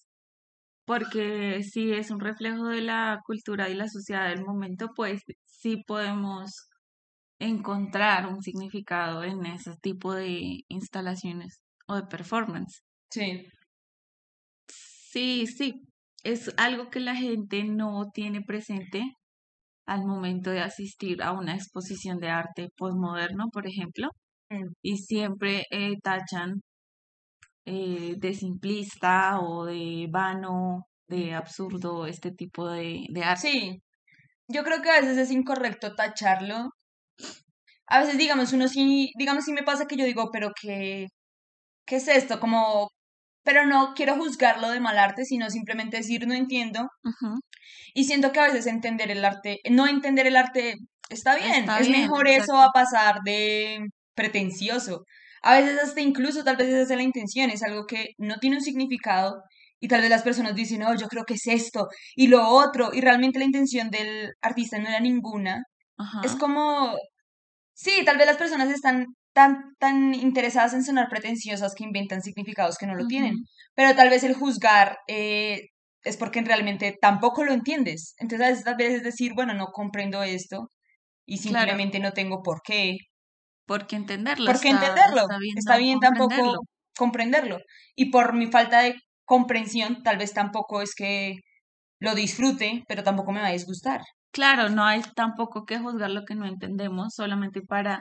Porque 0.87 1.63
si 1.63 1.93
es 1.93 2.11
un 2.11 2.21
reflejo 2.21 2.67
de 2.67 2.83
la 2.83 3.21
cultura 3.27 3.69
y 3.69 3.75
la 3.75 3.89
sociedad 3.89 4.29
del 4.29 4.45
momento, 4.45 4.91
pues 4.97 5.23
sí 5.47 5.83
podemos 5.87 6.51
encontrar 7.39 8.27
un 8.27 8.43
significado 8.43 9.25
en 9.25 9.47
ese 9.47 9.77
tipo 9.83 10.15
de 10.15 10.63
instalaciones 10.69 11.61
o 11.87 11.97
de 11.97 12.03
performance. 12.05 12.83
Sí, 13.11 13.47
Sí, 15.13 15.47
sí, 15.47 15.83
es 16.25 16.55
algo 16.57 16.89
que 16.89 16.99
la 16.99 17.15
gente 17.15 17.65
no 17.65 18.11
tiene 18.15 18.41
presente 18.41 19.03
al 19.87 20.05
momento 20.07 20.51
de 20.51 20.61
asistir 20.61 21.23
a 21.23 21.33
una 21.33 21.55
exposición 21.55 22.19
de 22.19 22.31
arte 22.31 22.69
postmoderno, 22.77 23.49
por 23.53 23.67
ejemplo, 23.67 24.09
mm, 24.51 24.69
y 24.83 24.99
siempre 24.99 25.65
eh, 25.71 25.97
tachan 26.03 26.61
eh, 27.65 28.15
de 28.19 28.35
simplista 28.35 29.41
o 29.41 29.65
de 29.65 30.09
vano, 30.11 30.87
de 31.09 31.35
absurdo 31.35 32.07
este 32.07 32.33
tipo 32.33 32.69
de, 32.69 33.07
de 33.11 33.23
arte. 33.25 33.49
sí. 33.49 33.83
Yo 34.49 34.65
creo 34.65 34.83
que 34.83 34.91
a 34.91 35.01
veces 35.01 35.17
es 35.19 35.31
incorrecto 35.31 35.95
tacharlo. 35.95 36.71
A 37.87 38.01
veces, 38.01 38.19
digamos, 38.19 38.53
uno 38.53 38.69
sí, 38.69 39.11
digamos, 39.19 39.45
sí 39.45 39.53
me 39.53 39.63
pasa 39.63 39.87
que 39.87 39.97
yo 39.97 40.05
digo, 40.05 40.31
pero 40.33 40.51
qué, 40.61 41.07
¿qué 41.87 41.97
es 41.97 42.09
esto? 42.09 42.41
Como, 42.41 42.91
pero 43.43 43.67
no 43.67 43.93
quiero 43.95 44.17
juzgarlo 44.17 44.71
de 44.71 44.81
mal 44.81 44.99
arte, 44.99 45.25
sino 45.25 45.51
simplemente 45.51 45.99
decir 45.99 46.27
no 46.27 46.35
entiendo. 46.35 46.89
Y 47.95 48.05
siento 48.05 48.33
que 48.33 48.41
a 48.41 48.47
veces 48.47 48.67
entender 48.67 49.11
el 49.11 49.25
arte, 49.25 49.61
no 49.71 49.87
entender 49.87 50.27
el 50.27 50.37
arte 50.37 50.77
está 51.09 51.37
bien, 51.37 51.61
Está 51.61 51.79
es 51.81 51.89
bien, 51.89 52.03
mejor 52.03 52.29
eso 52.29 52.57
a 52.57 52.71
pasar 52.73 53.17
de 53.25 53.81
pretencioso. 54.15 55.05
A 55.43 55.59
veces 55.59 55.79
hasta 55.83 56.01
incluso 56.01 56.45
tal 56.45 56.57
vez 56.57 56.69
esa 56.69 56.83
es 56.83 56.97
la 56.97 57.03
intención, 57.03 57.51
es 57.51 57.63
algo 57.63 57.85
que 57.87 58.11
no 58.19 58.37
tiene 58.37 58.57
un 58.57 58.63
significado 58.63 59.43
y 59.81 59.89
tal 59.89 60.01
vez 60.01 60.11
las 60.11 60.23
personas 60.23 60.55
dicen, 60.55 60.81
no, 60.81 60.95
yo 60.97 61.09
creo 61.09 61.25
que 61.25 61.35
es 61.35 61.47
esto 61.47 61.89
y 62.15 62.29
lo 62.29 62.49
otro, 62.49 62.91
y 62.93 63.01
realmente 63.01 63.41
la 63.41 63.45
intención 63.45 63.91
del 63.91 64.33
artista 64.41 64.79
no 64.79 64.89
era 64.89 65.01
ninguna. 65.01 65.65
Es 66.25 66.35
como, 66.37 66.97
sí, 67.75 68.05
tal 68.05 68.17
vez 68.17 68.27
las 68.27 68.37
personas 68.37 68.71
están 68.71 69.07
tan, 69.33 69.75
tan 69.79 70.15
interesadas 70.15 70.75
en 70.75 70.85
sonar 70.85 71.09
pretenciosas 71.09 71.75
que 71.75 71.85
inventan 71.85 72.23
significados 72.23 72.79
que 72.79 72.87
no 72.87 72.95
lo 72.95 73.07
tienen, 73.07 73.37
pero 73.75 73.95
tal 73.97 74.11
vez 74.11 74.25
el 74.25 74.35
juzgar 74.35 74.99
eh, 75.09 75.69
es 76.05 76.17
porque 76.17 76.43
realmente 76.43 76.97
tampoco 77.01 77.45
lo 77.45 77.53
entiendes. 77.53 78.15
Entonces 78.19 78.47
a 78.47 78.51
veces 78.51 78.65
tal 78.65 78.77
vez 78.77 78.95
es 78.95 79.03
decir, 79.03 79.33
bueno, 79.35 79.55
no 79.55 79.67
comprendo 79.67 80.23
esto 80.23 80.69
y 81.27 81.39
Claro, 81.41 81.67
simplemente 81.67 81.99
no 82.01 82.13
tengo 82.13 82.43
por 82.43 82.61
qué, 82.63 82.97
porque 83.67 83.97
entenderlo 83.97 84.47
por 84.53 84.61
qué 84.61 84.71
entenderlo. 84.71 85.23
está 85.57 85.79
bien 85.79 85.99
Está 85.99 86.09
tampoco 86.09 86.59
comprenderlo. 86.97 87.59
Y 87.97 88.11
por 88.11 88.35
mi 88.35 88.47
falta 88.47 88.81
de 88.83 88.95
comprensión, 89.25 90.03
tal 90.03 90.19
vez 90.19 90.33
tampoco 90.35 90.83
es 90.83 90.95
que 90.95 91.37
lo 92.01 92.15
disfrute, 92.15 92.85
pero 92.89 93.03
tampoco 93.03 93.33
me 93.33 93.41
va 93.41 93.49
a 93.49 93.53
disgustar. 93.53 94.03
Claro, 94.33 94.69
no 94.69 94.85
hay 94.85 95.03
tampoco 95.15 95.65
que 95.65 95.79
juzgar 95.79 96.11
lo 96.11 96.25
que 96.25 96.35
no 96.35 96.47
entendemos 96.47 97.15
solamente 97.15 97.61
para 97.63 98.01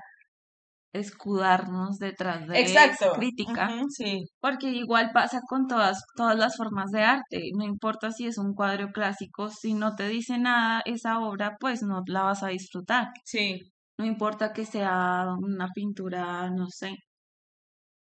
escudarnos 0.93 1.97
detrás 1.99 2.47
de 2.47 2.75
esa 2.75 2.93
Exacto. 2.93 3.11
crítica, 3.11 3.77
sí, 3.89 4.25
porque 4.39 4.69
igual 4.71 5.11
pasa 5.13 5.41
con 5.47 5.67
todas, 5.67 6.03
todas 6.15 6.37
las 6.37 6.57
formas 6.57 6.91
de 6.91 7.03
arte, 7.03 7.49
no 7.57 7.63
importa 7.65 8.11
si 8.11 8.27
es 8.27 8.37
un 8.37 8.53
cuadro 8.53 8.91
clásico, 8.91 9.49
si 9.49 9.73
no 9.73 9.95
te 9.95 10.07
dice 10.09 10.37
nada 10.39 10.81
esa 10.85 11.19
obra, 11.19 11.57
pues 11.59 11.81
no 11.83 12.01
la 12.07 12.23
vas 12.23 12.43
a 12.43 12.47
disfrutar, 12.49 13.07
sí. 13.23 13.71
no 13.97 14.05
importa 14.05 14.53
que 14.53 14.65
sea 14.65 15.25
una 15.41 15.69
pintura, 15.75 16.49
no 16.51 16.67
sé, 16.69 16.95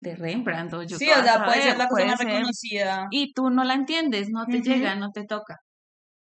de 0.01 0.15
Rembrandt 0.17 0.73
o 0.75 0.83
yo 0.85 0.99
Sí, 0.99 1.11
o 1.11 1.23
sea, 1.23 1.45
puede 1.45 1.63
ser 1.63 1.77
la 1.79 1.89
cosa 1.89 2.07
más 2.07 2.19
reconocida. 2.19 3.09
y 3.11 3.33
tú 3.35 3.51
no 3.51 3.65
la 3.65 3.75
entiendes, 3.75 4.29
no 4.31 4.49
te 4.49 4.61
llega, 4.63 4.95
no 4.97 5.11
te 5.13 5.25
toca. 5.27 5.57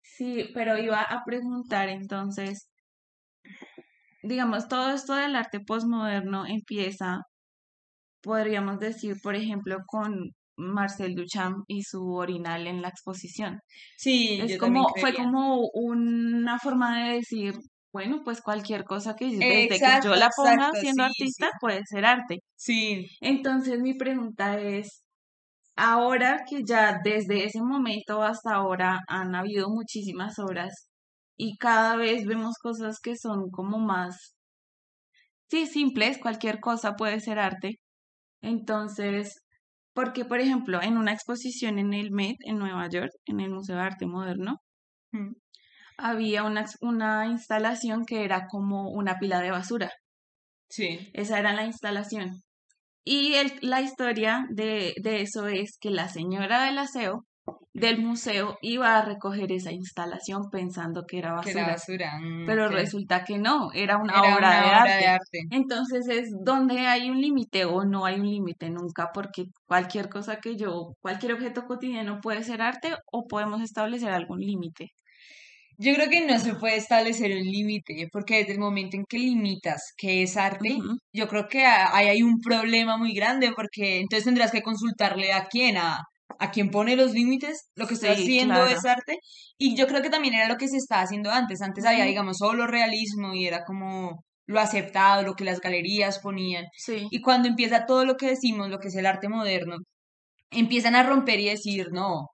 Sí, 0.02 0.50
pero 0.54 0.76
iba 0.78 1.00
a 1.02 1.24
preguntar 1.24 1.88
entonces, 1.88 2.69
digamos, 4.22 4.68
todo 4.68 4.92
esto 4.92 5.14
del 5.14 5.36
arte 5.36 5.60
postmoderno 5.60 6.46
empieza 6.46 7.22
podríamos 8.22 8.78
decir, 8.78 9.16
por 9.22 9.34
ejemplo, 9.34 9.78
con 9.86 10.30
Marcel 10.56 11.14
Duchamp 11.14 11.64
y 11.66 11.82
su 11.82 12.14
orinal 12.14 12.66
en 12.66 12.82
la 12.82 12.88
exposición. 12.88 13.60
Sí, 13.96 14.40
Es 14.42 14.52
yo 14.52 14.58
como, 14.58 14.88
fue 15.00 15.14
como 15.14 15.60
una 15.72 16.58
forma 16.58 17.02
de 17.04 17.14
decir, 17.14 17.54
bueno, 17.92 18.20
pues 18.24 18.40
cualquier 18.42 18.84
cosa 18.84 19.14
que 19.14 19.26
desde 19.26 19.68
que 19.68 20.00
yo 20.04 20.14
la 20.14 20.28
ponga 20.36 20.52
exacto, 20.54 20.80
siendo 20.80 21.02
sí, 21.04 21.08
artista 21.08 21.46
sí. 21.46 21.52
puede 21.60 21.80
ser 21.86 22.04
arte. 22.04 22.38
Sí, 22.56 23.06
Entonces 23.20 23.80
mi 23.80 23.94
pregunta 23.94 24.60
es, 24.60 25.02
ahora 25.76 26.44
que 26.48 26.62
ya 26.66 26.98
desde 27.02 27.44
ese 27.44 27.62
momento 27.62 28.22
hasta 28.22 28.54
ahora 28.54 29.00
han 29.08 29.34
habido 29.34 29.70
muchísimas 29.70 30.38
obras 30.38 30.89
y 31.46 31.56
cada 31.58 31.96
vez 31.96 32.26
vemos 32.26 32.56
cosas 32.58 33.00
que 33.00 33.16
son 33.16 33.50
como 33.50 33.78
más, 33.78 34.36
sí, 35.48 35.66
simples, 35.66 36.18
cualquier 36.18 36.60
cosa 36.60 36.94
puede 36.96 37.20
ser 37.20 37.38
arte. 37.38 37.80
Entonces, 38.42 39.42
porque, 39.94 40.24
por 40.26 40.40
ejemplo, 40.40 40.82
en 40.82 40.98
una 40.98 41.12
exposición 41.14 41.78
en 41.80 41.94
el 41.94 42.12
Met, 42.12 42.36
en 42.46 42.58
Nueva 42.58 42.88
York, 42.90 43.12
en 43.26 43.40
el 43.40 43.50
Museo 43.52 43.76
de 43.76 43.82
Arte 43.82 44.06
Moderno, 44.06 44.58
mm, 45.12 45.32
había 45.98 46.44
una, 46.44 46.66
una 46.82 47.26
instalación 47.28 48.04
que 48.06 48.24
era 48.24 48.46
como 48.48 48.90
una 48.90 49.18
pila 49.20 49.40
de 49.40 49.50
basura. 49.52 49.90
sí. 50.68 51.12
Esa 51.12 51.38
era 51.38 51.52
la 51.52 51.64
instalación. 51.64 52.42
Y 53.04 53.34
el- 53.34 53.58
la 53.62 53.82
historia 53.82 54.46
de, 54.50 54.94
de 55.02 55.22
eso 55.22 55.48
es 55.48 55.78
que 55.80 55.90
la 55.90 56.08
señora 56.08 56.64
del 56.66 56.78
aseo 56.78 57.26
del 57.72 58.02
museo 58.02 58.58
iba 58.62 58.98
a 58.98 59.04
recoger 59.04 59.52
esa 59.52 59.72
instalación 59.72 60.50
pensando 60.50 61.04
que 61.06 61.18
era 61.18 61.40
Que 61.42 61.50
era 61.50 61.66
basura, 61.68 62.12
basura. 62.12 62.18
mm, 62.20 62.46
pero 62.46 62.68
resulta 62.68 63.24
que 63.24 63.38
no, 63.38 63.70
era 63.72 63.96
una 63.98 64.14
Era 64.14 64.34
obra 64.36 64.50
de 64.96 65.06
arte. 65.06 65.38
Entonces 65.50 66.08
es 66.08 66.30
donde 66.44 66.80
hay 66.80 67.10
un 67.10 67.20
límite 67.20 67.64
o 67.64 67.84
no 67.84 68.04
hay 68.06 68.20
un 68.20 68.28
límite 68.30 68.70
nunca, 68.70 69.10
porque 69.14 69.44
cualquier 69.66 70.08
cosa 70.08 70.40
que 70.40 70.56
yo, 70.56 70.94
cualquier 71.00 71.34
objeto 71.34 71.64
cotidiano 71.66 72.20
puede 72.20 72.42
ser 72.42 72.62
arte 72.62 72.94
o 73.12 73.26
podemos 73.26 73.62
establecer 73.62 74.10
algún 74.10 74.40
límite. 74.40 74.90
Yo 75.82 75.94
creo 75.94 76.10
que 76.10 76.26
no 76.26 76.38
se 76.38 76.54
puede 76.56 76.76
establecer 76.76 77.32
un 77.32 77.42
límite, 77.42 78.08
porque 78.12 78.38
desde 78.38 78.52
el 78.52 78.58
momento 78.58 78.98
en 78.98 79.04
que 79.08 79.18
limitas 79.18 79.94
que 79.96 80.22
es 80.22 80.36
arte, 80.36 80.76
yo 81.10 81.26
creo 81.26 81.48
que 81.48 81.64
ahí 81.64 82.06
hay 82.08 82.22
un 82.22 82.38
problema 82.40 82.98
muy 82.98 83.14
grande, 83.14 83.52
porque 83.56 84.00
entonces 84.00 84.26
tendrás 84.26 84.50
que 84.52 84.60
consultarle 84.62 85.32
a 85.32 85.46
quién, 85.46 85.78
a, 85.78 86.02
a 86.40 86.50
quién 86.50 86.70
pone 86.70 86.96
los 86.96 87.12
límites, 87.12 87.70
lo 87.76 87.86
que 87.86 87.94
estoy 87.94 88.16
Sí, 88.16 88.22
haciendo 88.22 88.54
claro. 88.54 88.70
es 88.70 88.84
arte, 88.84 89.18
y 89.58 89.76
yo 89.76 89.86
creo 89.86 90.02
que 90.02 90.10
también 90.10 90.34
era 90.34 90.48
lo 90.48 90.56
que 90.56 90.68
se 90.68 90.78
estaba 90.78 91.02
haciendo 91.02 91.30
antes, 91.30 91.60
antes 91.62 91.84
había, 91.86 92.04
digamos, 92.06 92.38
solo 92.38 92.66
realismo 92.66 93.34
y 93.34 93.46
era 93.46 93.64
como 93.64 94.24
lo 94.46 94.58
aceptado, 94.60 95.22
lo 95.22 95.34
que 95.34 95.44
las 95.44 95.60
galerías 95.60 96.18
ponían. 96.20 96.64
Sí. 96.76 97.06
Y 97.10 97.20
cuando 97.22 97.46
empieza 97.48 97.86
todo 97.86 98.04
lo 98.04 98.16
que 98.16 98.26
decimos, 98.28 98.68
lo 98.70 98.78
que 98.80 98.88
es 98.88 98.96
el 98.96 99.06
arte 99.06 99.28
moderno, 99.28 99.76
empiezan 100.50 100.94
a 100.96 101.02
romper 101.04 101.40
y 101.40 101.46
decir, 101.50 101.88
no, 101.92 102.28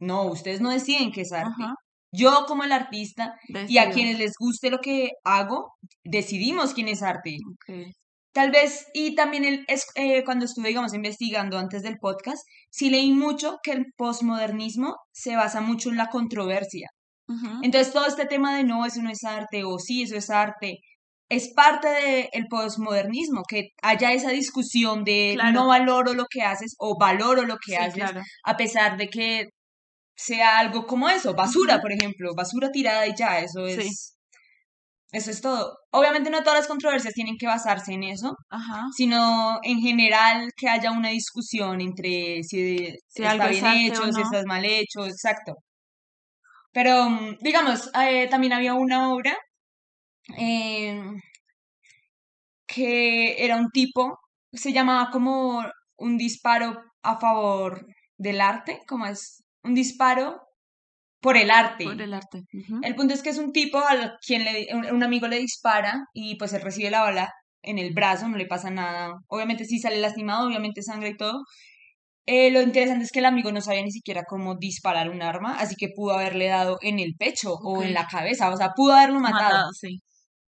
no, 0.00 0.24
ustedes 0.24 0.60
no 0.60 0.70
deciden 0.70 1.12
qué 1.12 1.22
es 1.22 1.32
arte. 1.32 1.64
Ajá. 1.64 1.74
Yo 2.12 2.44
como 2.48 2.64
el 2.64 2.72
artista 2.72 3.34
y 3.68 3.78
a 3.78 3.86
Decido. 3.86 3.94
quienes 3.94 4.18
les 4.18 4.32
guste 4.38 4.70
lo 4.70 4.78
que 4.80 5.10
hago, 5.24 5.74
decidimos 6.04 6.74
quién 6.74 6.88
es 6.88 7.02
arte. 7.02 7.36
Ok. 7.52 7.92
Tal 8.32 8.50
vez, 8.52 8.86
y 8.94 9.14
también 9.16 9.44
el, 9.44 9.64
es, 9.66 9.86
eh, 9.96 10.22
cuando 10.24 10.44
estuve, 10.44 10.68
digamos, 10.68 10.94
investigando 10.94 11.58
antes 11.58 11.82
del 11.82 11.96
podcast, 11.98 12.42
sí 12.70 12.88
leí 12.88 13.12
mucho 13.12 13.58
que 13.62 13.72
el 13.72 13.86
posmodernismo 13.96 14.96
se 15.12 15.34
basa 15.34 15.60
mucho 15.60 15.90
en 15.90 15.96
la 15.96 16.06
controversia. 16.08 16.88
Entonces, 17.62 17.92
todo 17.92 18.06
este 18.06 18.26
tema 18.26 18.56
de 18.56 18.64
no, 18.64 18.84
eso 18.86 19.00
no 19.02 19.10
es 19.10 19.22
arte, 19.22 19.62
o 19.64 19.78
sí, 19.78 20.02
eso 20.02 20.16
es 20.16 20.30
arte, 20.30 20.78
es 21.28 21.52
parte 21.54 21.88
del 22.32 22.46
posmodernismo, 22.48 23.42
que 23.48 23.68
haya 23.82 24.12
esa 24.12 24.30
discusión 24.30 25.04
de 25.04 25.32
Claro. 25.34 25.52
no 25.52 25.66
valoro 25.68 26.12
lo 26.14 26.24
que 26.28 26.42
haces 26.42 26.74
o 26.78 26.96
valoro 26.98 27.42
lo 27.42 27.56
que 27.64 27.72
Sí, 27.72 27.76
haces, 27.76 27.94
claro. 27.94 28.20
a 28.44 28.56
pesar 28.56 28.96
de 28.96 29.08
que 29.08 29.44
sea 30.16 30.58
algo 30.58 30.86
como 30.86 31.08
eso, 31.08 31.34
basura, 31.34 31.80
por 31.80 31.92
ejemplo, 31.92 32.34
basura 32.36 32.70
tirada 32.72 33.06
y 33.06 33.14
ya, 33.16 33.38
eso 33.40 33.66
Sí. 33.68 33.88
Es, 35.12 35.22
eso 35.22 35.30
es 35.30 35.40
todo. 35.40 35.78
Obviamente 35.92 36.30
no 36.30 36.42
todas 36.42 36.60
las 36.60 36.68
controversias 36.68 37.14
tienen 37.14 37.36
que 37.38 37.46
basarse 37.46 37.92
en 37.92 38.04
eso, 38.04 38.36
Ajá. 38.50 38.86
sino 38.96 39.58
en 39.62 39.80
general 39.80 40.50
que 40.56 40.68
haya 40.68 40.92
una 40.92 41.10
discusión 41.10 41.80
entre 41.80 42.42
si, 42.42 42.78
Si 43.08 43.22
está 43.22 43.50
es 43.50 43.60
bien 43.60 43.66
hecho, 43.66 44.12
si 44.12 44.20
está 44.20 44.42
mal 44.46 44.64
hecho, 44.64 45.06
exacto. 45.06 45.54
Pero, 46.72 47.10
mm, 47.10 47.38
digamos, 47.40 47.90
eh, 48.00 48.28
también 48.28 48.52
había 48.52 48.74
una 48.74 49.12
obra 49.12 49.36
eh, 50.38 51.02
que 52.66 53.44
era 53.44 53.56
un 53.56 53.70
tipo, 53.70 54.18
se 54.52 54.72
llamaba 54.72 55.10
como 55.10 55.64
un 55.96 56.16
disparo 56.16 56.80
a 57.02 57.18
favor 57.18 57.86
del 58.16 58.40
arte, 58.40 58.80
como 58.86 59.06
es 59.06 59.42
un 59.64 59.74
disparo 59.74 60.40
por 61.20 61.36
el 61.36 61.50
arte. 61.50 61.84
Por 61.84 62.00
el 62.00 62.14
arte. 62.14 62.42
El 62.82 62.94
punto 62.94 63.14
es 63.14 63.22
que 63.22 63.30
es 63.30 63.38
un 63.38 63.52
tipo 63.52 63.78
al 63.78 64.16
quien 64.26 64.44
le, 64.44 64.68
un, 64.74 64.86
un 64.86 65.02
amigo 65.02 65.28
le 65.28 65.38
dispara 65.38 66.04
y 66.12 66.36
pues 66.36 66.52
él 66.52 66.62
recibe 66.62 66.90
la 66.90 67.02
bala 67.02 67.32
en 67.62 67.78
el 67.78 67.92
brazo, 67.92 68.28
no 68.28 68.36
le 68.36 68.46
pasa 68.46 68.70
nada. 68.70 69.12
Obviamente 69.28 69.64
sí 69.64 69.78
sale 69.78 69.98
lastimado, 69.98 70.46
obviamente 70.46 70.82
sangre 70.82 71.10
y 71.10 71.16
todo. 71.16 71.42
Eh, 72.26 72.50
lo 72.50 72.62
interesante 72.62 73.04
es 73.04 73.12
que 73.12 73.18
el 73.18 73.24
amigo 73.24 73.50
no 73.50 73.60
sabía 73.60 73.82
ni 73.82 73.90
siquiera 73.90 74.22
cómo 74.28 74.56
disparar 74.56 75.10
un 75.10 75.22
arma, 75.22 75.56
así 75.58 75.74
que 75.76 75.88
pudo 75.94 76.14
haberle 76.14 76.46
dado 76.46 76.78
en 76.80 76.98
el 76.98 77.14
pecho 77.18 77.54
o 77.54 77.82
en 77.82 77.92
la 77.92 78.06
cabeza, 78.06 78.50
o 78.50 78.56
sea, 78.56 78.70
pudo 78.76 78.92
haberlo 78.92 79.20
matado. 79.20 79.50
Matado, 79.50 79.72
sí. 79.72 80.00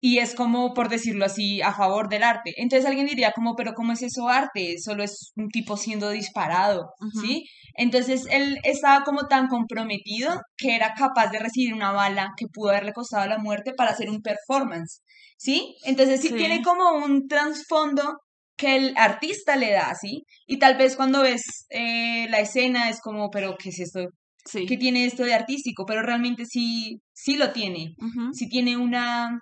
Y 0.01 0.19
es 0.19 0.33
como, 0.33 0.73
por 0.73 0.87
decirlo 0.87 1.25
así, 1.25 1.61
a 1.61 1.73
favor 1.73 2.07
del 2.07 2.23
arte. 2.23 2.53
Entonces 2.55 2.87
alguien 2.87 3.05
diría 3.07 3.33
como, 3.33 3.55
pero 3.55 3.73
¿cómo 3.73 3.91
es 3.91 4.01
eso 4.01 4.29
arte? 4.29 4.75
Solo 4.79 5.03
es 5.03 5.31
un 5.35 5.49
tipo 5.49 5.75
siendo 5.75 6.09
disparado. 6.09 6.91
¿sí? 7.21 7.43
Entonces 7.75 8.25
él 8.31 8.57
estaba 8.63 9.03
como 9.03 9.27
tan 9.27 9.47
comprometido 9.47 10.39
que 10.57 10.75
era 10.75 10.93
capaz 10.93 11.27
de 11.31 11.39
recibir 11.39 11.73
una 11.73 11.91
bala 11.91 12.29
que 12.37 12.45
pudo 12.53 12.69
haberle 12.69 12.93
costado 12.93 13.27
la 13.27 13.37
muerte 13.39 13.73
para 13.75 13.91
hacer 13.91 14.09
un 14.09 14.21
performance, 14.21 15.01
¿sí? 15.37 15.75
Entonces 15.85 16.21
sí, 16.21 16.29
Sí. 16.29 16.35
tiene 16.35 16.61
como 16.61 16.91
un 17.05 17.27
trasfondo 17.27 18.19
que 18.57 18.75
el 18.75 18.93
artista 18.97 19.55
le 19.55 19.71
da, 19.71 19.93
¿sí? 19.95 20.23
Y 20.45 20.59
tal 20.59 20.75
vez 20.77 20.95
cuando 20.95 21.21
ves 21.21 21.41
eh, 21.69 22.27
la 22.29 22.39
escena 22.39 22.89
es 22.89 22.99
como, 23.01 23.29
pero 23.29 23.55
¿qué 23.57 23.69
es 23.69 23.79
esto? 23.79 24.01
Sí. 24.45 24.65
¿Qué 24.65 24.77
tiene 24.77 25.05
esto 25.05 25.23
de 25.23 25.33
artístico? 25.33 25.85
Pero 25.85 26.01
realmente 26.01 26.45
sí, 26.45 26.99
sí 27.13 27.35
lo 27.37 27.51
tiene 27.51 27.93
si 28.33 28.47
tiene 28.47 28.77
una... 28.77 29.39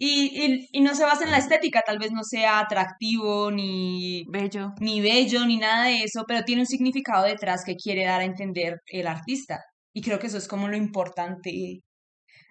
Y, 0.00 0.30
y, 0.44 0.68
y 0.72 0.80
no 0.80 0.94
se 0.94 1.02
basa 1.04 1.24
en 1.24 1.32
la 1.32 1.38
estética, 1.38 1.82
tal 1.84 1.98
vez 1.98 2.12
no 2.12 2.22
sea 2.22 2.60
atractivo 2.60 3.50
ni, 3.50 4.24
Bello. 4.28 4.72
ni 4.80 5.00
bello 5.00 5.44
ni 5.44 5.56
nada 5.58 5.86
de 5.86 6.04
eso, 6.04 6.24
pero 6.26 6.44
tiene 6.44 6.62
un 6.62 6.66
significado 6.66 7.24
detrás 7.24 7.64
que 7.64 7.74
quiere 7.74 8.04
dar 8.04 8.20
a 8.20 8.24
entender 8.24 8.80
el 8.86 9.06
artista. 9.08 9.60
Y 9.92 10.02
creo 10.02 10.18
que 10.20 10.28
eso 10.28 10.38
es 10.38 10.46
como 10.46 10.68
lo 10.68 10.76
importante 10.76 11.50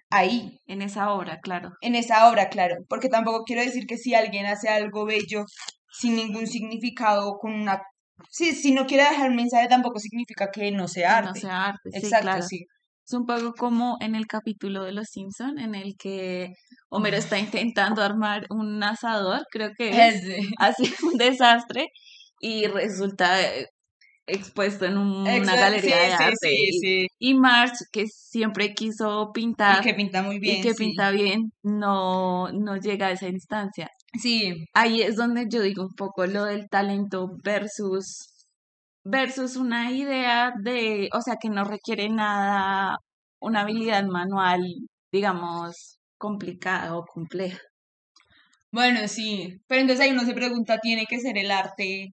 ahí, 0.10 0.60
En 0.68 0.82
esa 0.82 1.12
obra, 1.14 1.40
claro. 1.42 1.72
en 1.82 1.96
esa 1.96 2.30
obra, 2.30 2.50
claro, 2.50 2.76
porque 2.90 3.10
tampoco 3.10 3.44
quiero 3.46 3.62
decir 3.62 3.86
que 3.88 3.98
si 3.98 4.14
alguien 4.16 4.46
hace 4.46 4.70
algo 4.70 5.06
bello 5.06 5.46
sin 5.92 6.16
ningún 6.16 6.48
significado, 6.48 7.38
con 7.40 7.54
una... 7.54 7.82
Sí, 8.30 8.54
si 8.56 8.72
no 8.72 8.86
quiere 8.86 9.04
dejar 9.04 9.30
un 9.30 9.36
mensaje 9.36 9.68
tampoco 9.68 10.00
significa 10.00 10.50
que 10.52 10.72
no 10.72 10.88
sea 10.88 11.18
arte. 11.20 11.30
no 11.30 11.36
sea 11.36 11.66
arte. 11.66 11.92
Sí, 11.92 11.98
Exacto, 11.98 12.24
claro. 12.24 12.42
sí. 12.44 12.66
Es 13.10 13.14
un 13.14 13.26
poco 13.26 13.54
como 13.54 13.96
en 14.02 14.16
el 14.16 14.28
capítulo 14.28 14.84
de 14.84 14.92
Los 14.92 15.08
Simpson 15.12 15.60
en 15.60 15.76
el 15.76 15.96
que 15.98 16.50
Homero 16.90 17.16
está 17.16 17.40
intentando 17.40 18.02
armar 18.02 18.46
un 18.50 18.84
asador, 18.84 19.44
creo 19.50 19.72
que 19.78 20.10
es, 20.10 20.16
Es- 20.26 20.38
así 20.60 20.94
un 21.04 21.18
desastre 21.18 21.88
y 22.42 22.68
resulta 22.68 23.42
eh, 23.42 23.68
expuesto 24.28 24.84
en 24.86 24.98
un- 24.98 25.26
una 25.26 25.56
galería 25.56 25.96
sí, 25.96 26.04
de 26.04 26.08
sí, 26.18 26.24
arte. 26.24 26.38
sí, 26.42 26.56
y, 26.68 26.80
sí. 26.80 27.08
y 27.20 27.34
Marge, 27.36 27.86
que 27.94 28.08
siempre 28.08 28.74
quiso 28.74 29.30
Y 29.30 29.34
pintar 29.34 29.82
que 29.82 29.94
pinta 29.94 30.22
muy 30.22 30.40
bien. 30.40 30.58
y 30.58 30.62
que 30.62 30.74
sí. 30.74 30.78
pinta 30.88 31.12
bien, 31.12 31.54
no, 31.64 32.52
no 32.52 32.76
llega 32.76 33.08
a 33.08 33.12
esa 33.12 33.30
instancia. 33.30 33.90
Sí, 34.20 34.66
Ahí 34.74 35.02
es 35.02 35.16
donde 35.16 35.46
yo 35.50 35.62
digo 35.62 35.84
un 35.84 35.96
poco 35.96 36.26
lo 36.26 36.44
del 36.44 36.68
talento 36.70 37.30
versus 37.42 38.34
versus 39.10 39.56
una 39.56 39.92
idea 39.92 40.54
de, 40.60 41.10
o 41.14 41.22
sea, 41.22 41.36
que 41.42 41.50
no 41.50 41.64
requiere 41.64 42.10
nada, 42.10 42.98
una 43.40 43.62
habilidad 43.62 44.04
manual, 44.06 44.62
digamos, 45.12 46.00
complicada 46.18 46.96
o 46.98 47.06
compleja. 47.06 47.60
bueno, 48.72 49.08
sí. 49.08 49.60
Pero 49.68 49.82
entonces 49.82 50.06
ahí 50.06 50.12
uno 50.12 50.26
se 50.26 50.34
pregunta, 50.34 50.80
¿tiene 50.80 51.06
que 51.06 51.20
ser 51.20 51.38
el 51.38 51.52
arte 51.52 52.10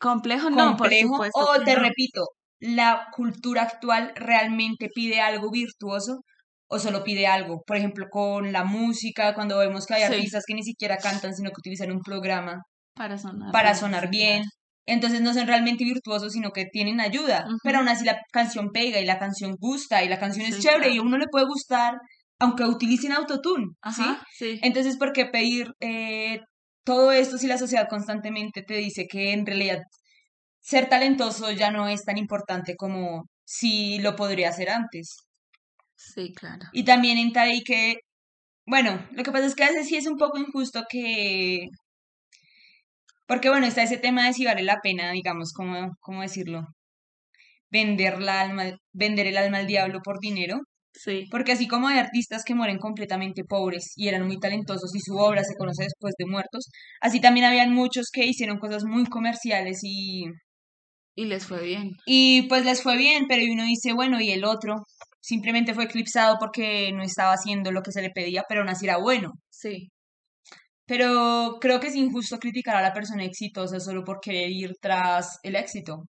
Complejo 0.00 0.50
no, 0.50 0.76
por 0.76 0.92
supuesto. 0.94 1.40
o 1.40 1.60
te 1.64 1.74
no. 1.74 1.82
repito, 1.82 2.24
¿la 2.60 3.08
cultura 3.12 3.62
actual 3.62 4.12
realmente 4.14 4.88
pide 4.94 5.20
algo 5.20 5.50
virtuoso 5.50 6.20
o 6.68 6.78
solo 6.78 7.02
pide 7.04 7.26
algo? 7.26 7.62
Por 7.66 7.76
ejemplo, 7.76 8.06
con 8.10 8.52
la 8.52 8.64
música, 8.64 9.34
cuando 9.34 9.58
vemos 9.58 9.86
que 9.86 9.94
hay 9.94 10.02
Sí. 10.02 10.14
artistas 10.14 10.44
que 10.46 10.54
ni 10.54 10.62
siquiera 10.62 10.98
cantan, 10.98 11.34
sino 11.34 11.50
que 11.50 11.58
utilizan 11.60 11.90
un 11.92 12.00
programa 12.02 12.62
para 12.94 13.18
sonar 13.18 13.52
para 13.52 13.70
bien, 13.70 13.76
sonar 13.80 14.08
bien. 14.10 14.42
Entonces 14.88 15.20
no 15.20 15.34
son 15.34 15.46
realmente 15.46 15.84
virtuosos, 15.84 16.32
sino 16.32 16.50
que 16.50 16.64
tienen 16.64 17.00
ayuda. 17.00 17.46
Pero 17.62 17.78
aún 17.78 17.88
así 17.88 18.04
la 18.04 18.18
canción 18.32 18.70
pega 18.72 18.98
y 19.00 19.04
la 19.04 19.18
canción 19.18 19.54
gusta 19.58 20.02
y 20.02 20.08
la 20.08 20.18
canción 20.18 20.46
es 20.46 20.56
Sí, 20.56 20.62
chévere 20.62 20.90
y 20.90 20.98
a 20.98 21.02
uno 21.02 21.18
le 21.18 21.26
puede 21.30 21.46
gustar 21.46 21.98
aunque 22.40 22.64
utilicen 22.64 23.12
autotune, 23.12 23.66
¿sí? 23.94 24.02
Sí. 24.36 24.60
Entonces, 24.62 24.96
¿por 24.96 25.12
qué 25.12 25.26
pedir 25.26 25.72
eh, 25.80 26.38
todo 26.84 27.10
esto 27.12 27.36
si 27.36 27.48
la 27.48 27.58
sociedad 27.58 27.88
constantemente 27.88 28.62
te 28.62 28.74
dice 28.74 29.06
que 29.10 29.32
en 29.32 29.44
realidad 29.44 29.78
ser 30.60 30.88
talentoso 30.88 31.50
ya 31.50 31.70
no 31.70 31.88
es 31.88 32.04
tan 32.04 32.16
importante 32.16 32.76
como 32.76 33.24
si 33.44 33.98
lo 33.98 34.14
podría 34.14 34.50
hacer 34.50 34.70
antes? 34.70 35.16
Sí, 35.96 36.32
claro. 36.32 36.66
Y 36.72 36.84
también 36.84 37.18
entra 37.18 37.42
ahí 37.42 37.62
que, 37.62 37.96
bueno, 38.66 39.04
lo 39.10 39.24
que 39.24 39.32
pasa 39.32 39.46
es 39.46 39.56
que 39.56 39.64
a 39.64 39.70
veces 39.70 39.88
sí 39.88 39.96
es 39.96 40.06
un 40.06 40.16
poco 40.16 40.38
injusto 40.38 40.84
que, 40.88 41.66
porque 43.28 43.50
bueno, 43.50 43.66
está 43.66 43.82
ese 43.84 43.98
tema 43.98 44.26
de 44.26 44.32
si 44.34 44.44
vale 44.44 44.62
la 44.64 44.78
pena, 44.82 45.12
digamos, 45.12 45.52
¿cómo, 45.54 45.90
cómo 46.00 46.22
decirlo? 46.22 46.62
Vender 47.70 48.20
la 48.20 48.40
alma, 48.40 48.64
vender 48.92 49.26
el 49.26 49.36
alma 49.36 49.58
al 49.58 49.66
diablo 49.66 50.00
por 50.02 50.18
dinero. 50.20 50.58
Sí. 50.94 51.26
Porque 51.30 51.52
así 51.52 51.68
como 51.68 51.86
hay 51.88 51.98
artistas 51.98 52.42
que 52.44 52.54
mueren 52.54 52.78
completamente 52.78 53.44
pobres 53.44 53.92
y 53.96 54.08
eran 54.08 54.26
muy 54.26 54.38
talentosos 54.40 54.94
y 54.96 55.00
su 55.00 55.16
obra 55.16 55.44
se 55.44 55.54
conoce 55.56 55.84
después 55.84 56.14
de 56.18 56.26
muertos, 56.26 56.68
así 57.00 57.20
también 57.20 57.46
habían 57.46 57.72
muchos 57.74 58.06
que 58.12 58.26
hicieron 58.26 58.58
cosas 58.58 58.84
muy 58.84 59.04
comerciales 59.06 59.80
y, 59.84 60.24
Y 61.14 61.26
les 61.26 61.46
fue 61.46 61.62
bien. 61.62 61.90
y 62.06 62.48
pues 62.48 62.64
les 62.64 62.82
fue 62.82 62.96
bien, 62.96 63.26
pero 63.28 63.42
uno 63.52 63.64
dice, 63.64 63.92
bueno, 63.92 64.20
y 64.20 64.30
el 64.30 64.44
otro 64.44 64.76
simplemente 65.20 65.74
fue 65.74 65.84
eclipsado 65.84 66.36
porque 66.40 66.92
no 66.92 67.02
estaba 67.02 67.32
haciendo 67.34 67.72
lo 67.72 67.82
que 67.82 67.92
se 67.92 68.02
le 68.02 68.10
pedía, 68.10 68.44
pero 68.48 68.60
aún 68.62 68.70
así 68.70 68.86
era 68.86 68.98
bueno. 68.98 69.32
Sí. 69.50 69.90
Pero 70.88 71.58
creo 71.60 71.78
que 71.80 71.88
es 71.88 71.94
injusto 71.94 72.38
criticar 72.38 72.74
a 72.76 72.82
la 72.82 72.92
persona 72.94 73.22
exitosa 73.24 73.78
solo 73.78 74.02
por 74.04 74.20
querer 74.20 74.50
ir 74.50 74.72
tras 74.80 75.38
el 75.44 75.54
éxito. 75.54 76.04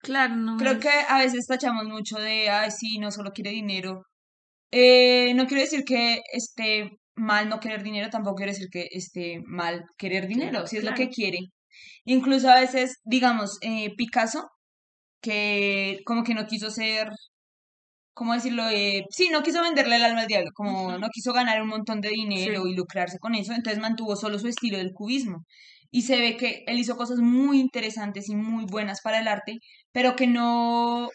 Claro, 0.00 0.36
no 0.36 0.56
Creo 0.58 0.74
es- 0.74 0.78
que 0.80 0.90
a 1.08 1.18
veces 1.18 1.46
tachamos 1.46 1.86
mucho 1.86 2.18
de, 2.18 2.50
ay, 2.50 2.70
sí, 2.70 2.98
no 2.98 3.10
solo 3.10 3.32
quiere 3.32 3.50
dinero. 3.50 4.02
Eh, 4.70 5.32
no 5.34 5.46
quiero 5.46 5.62
decir 5.62 5.82
que 5.84 6.20
esté 6.32 6.90
mal 7.16 7.48
no 7.48 7.58
querer 7.58 7.82
dinero, 7.82 8.10
tampoco 8.10 8.36
quiero 8.36 8.52
decir 8.52 8.68
que 8.70 8.86
esté 8.92 9.40
mal 9.46 9.82
querer 9.96 10.28
dinero, 10.28 10.66
si 10.66 10.76
es 10.76 10.84
lo 10.84 10.94
que 10.94 11.08
quiere. 11.08 11.38
Incluso 12.04 12.50
a 12.50 12.60
veces, 12.60 12.98
digamos, 13.04 13.58
eh, 13.62 13.94
Picasso, 13.96 14.48
que 15.22 16.00
como 16.04 16.22
que 16.22 16.34
no 16.34 16.46
quiso 16.46 16.70
ser, 16.70 17.08
¿cómo 18.18 18.34
decirlo? 18.34 18.68
Eh, 18.70 19.04
sí, 19.10 19.30
no 19.30 19.42
quiso 19.42 19.62
venderle 19.62 19.96
el 19.96 20.04
alma 20.04 20.22
al 20.22 20.26
diablo, 20.26 20.50
como 20.54 20.98
no 20.98 21.08
quiso 21.10 21.32
ganar 21.32 21.62
un 21.62 21.68
montón 21.68 22.00
de 22.02 22.10
dinero 22.10 22.64
Sí. 22.64 22.70
y 22.72 22.74
lucrarse 22.76 23.18
con 23.18 23.34
eso, 23.34 23.52
entonces 23.54 23.80
mantuvo 23.80 24.16
solo 24.16 24.38
su 24.38 24.48
estilo 24.48 24.78
del 24.78 24.92
cubismo. 24.92 25.38
Y 25.90 26.02
se 26.02 26.20
ve 26.20 26.36
que 26.36 26.64
él 26.66 26.78
hizo 26.78 26.96
cosas 26.96 27.18
muy 27.20 27.60
interesantes 27.60 28.28
y 28.28 28.34
muy 28.36 28.64
buenas 28.66 29.00
para 29.02 29.20
el 29.20 29.28
arte, 29.28 29.58
pero 29.92 30.16
que 30.16 30.26
no 30.26 31.08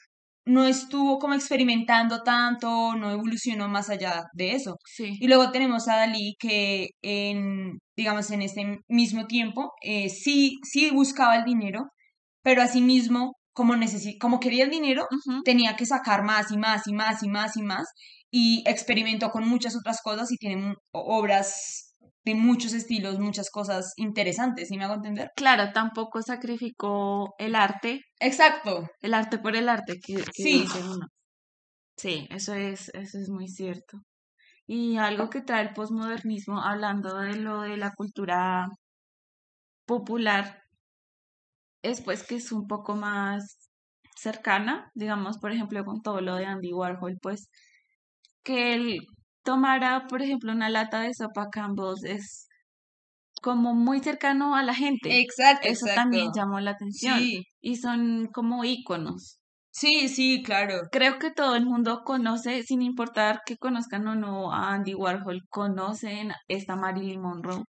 no 0.45 0.65
estuvo 0.65 1.19
como 1.19 1.35
experimentando 1.35 2.21
tanto, 2.23 2.95
no 2.95 3.11
evolucionó 3.11 3.69
más 3.69 3.89
allá 3.89 4.23
de 4.33 4.51
eso. 4.53 4.75
Sí. 4.85 5.15
Y 5.19 5.27
luego 5.29 5.51
tenemos 5.51 5.87
a 5.87 5.95
Dalí 5.97 6.35
que 6.39 6.89
en, 7.01 7.77
digamos, 7.95 8.29
en 8.31 8.41
este 8.41 8.79
mismo 8.89 9.25
tiempo, 9.27 9.71
eh, 9.81 10.09
sí, 10.09 10.57
sí 10.63 10.91
buscaba 10.91 11.37
el 11.37 11.45
dinero, 11.45 11.85
pero 12.43 12.61
asimismo, 12.61 13.33
como, 13.53 13.75
necesi 13.75 14.17
como 14.17 14.39
quería 14.39 14.63
el 14.65 14.69
dinero, 14.71 15.07
tenía 15.43 15.75
que 15.75 15.85
sacar 15.85 16.23
más 16.23 16.51
y 16.51 16.57
más 16.57 16.87
y 16.87 16.93
más 16.93 17.23
y 17.23 17.29
más 17.29 17.57
y 17.57 17.61
más, 17.63 17.87
y 18.31 18.63
experimentó 18.67 19.29
con 19.29 19.47
muchas 19.47 19.75
otras 19.75 20.01
cosas 20.01 20.31
y 20.31 20.37
tiene 20.37 20.75
obras 20.91 21.95
de 22.25 22.35
muchos 22.35 22.73
estilos, 22.73 23.19
muchas 23.19 23.49
cosas 23.49 23.93
interesantes, 23.97 24.69
¿sí 24.69 24.77
me 24.77 24.85
hago 24.85 24.95
entender? 24.95 25.29
Claro, 25.35 25.71
tampoco 25.73 26.21
sacrificó 26.21 27.33
el 27.37 27.55
arte, 27.55 28.01
Exacto, 28.19 28.87
el 29.01 29.13
arte 29.13 29.37
por 29.39 29.55
el 29.55 29.67
arte 29.69 29.99
que, 30.03 30.15
que 30.15 30.43
Sí. 30.43 30.65
uno. 30.83 31.07
Sí, 31.97 32.27
eso 32.31 32.53
es, 32.53 32.89
eso 32.93 33.17
es 33.19 33.29
muy 33.29 33.47
cierto. 33.47 33.99
Y 34.67 34.97
algo 34.97 35.29
que 35.29 35.41
trae 35.41 35.63
el 35.63 35.73
posmodernismo, 35.73 36.61
hablando 36.61 37.17
de 37.19 37.35
lo 37.37 37.61
de 37.61 37.77
la 37.77 37.91
cultura 37.93 38.67
popular, 39.85 40.62
es 41.83 42.01
pues 42.03 42.23
que 42.25 42.35
es 42.35 42.51
un 42.51 42.67
poco 42.67 42.95
más 42.95 43.69
cercana, 44.17 44.91
digamos, 44.95 45.37
por 45.39 45.51
ejemplo, 45.51 45.83
con 45.85 46.01
todo 46.01 46.21
lo 46.21 46.35
de 46.37 46.45
Andy 46.47 46.73
Warhol, 46.73 47.17
pues 47.21 47.49
que 48.43 48.73
él 48.73 48.99
tomara, 49.43 50.07
por 50.07 50.21
ejemplo, 50.21 50.51
una 50.53 50.69
lata 50.69 51.01
de 51.01 51.13
sopa 51.13 51.49
Campbell's 51.51 52.03
es 52.05 52.47
como 53.43 53.73
muy 53.75 53.99
cercano 54.01 54.55
a 54.55 54.63
la 54.63 54.73
gente. 54.75 55.19
exacto, 55.19 55.67
Eso 55.67 55.85
exacto. 55.85 55.95
también 55.95 56.31
llamó 56.35 56.59
la 56.59 56.71
atención. 56.71 57.19
Sí, 57.19 57.43
Y 57.61 57.77
son 57.77 58.27
como 58.33 58.63
íconos. 58.65 59.39
sí, 59.71 60.07
sí, 60.09 60.41
claro. 60.43 60.81
Creo 60.91 61.17
que 61.19 61.31
todo 61.31 61.55
el 61.55 61.65
mundo 61.65 62.03
conoce, 62.05 62.63
sin 62.63 62.81
importar 62.81 63.41
que 63.45 63.57
conozcan 63.57 64.07
o 64.07 64.15
no 64.15 64.53
a 64.53 64.73
Andy 64.73 64.93
Warhol, 64.93 65.41
conocen 65.49 66.31
esta 66.47 66.75
Marilyn 66.75 67.21
Monroe 67.21 67.63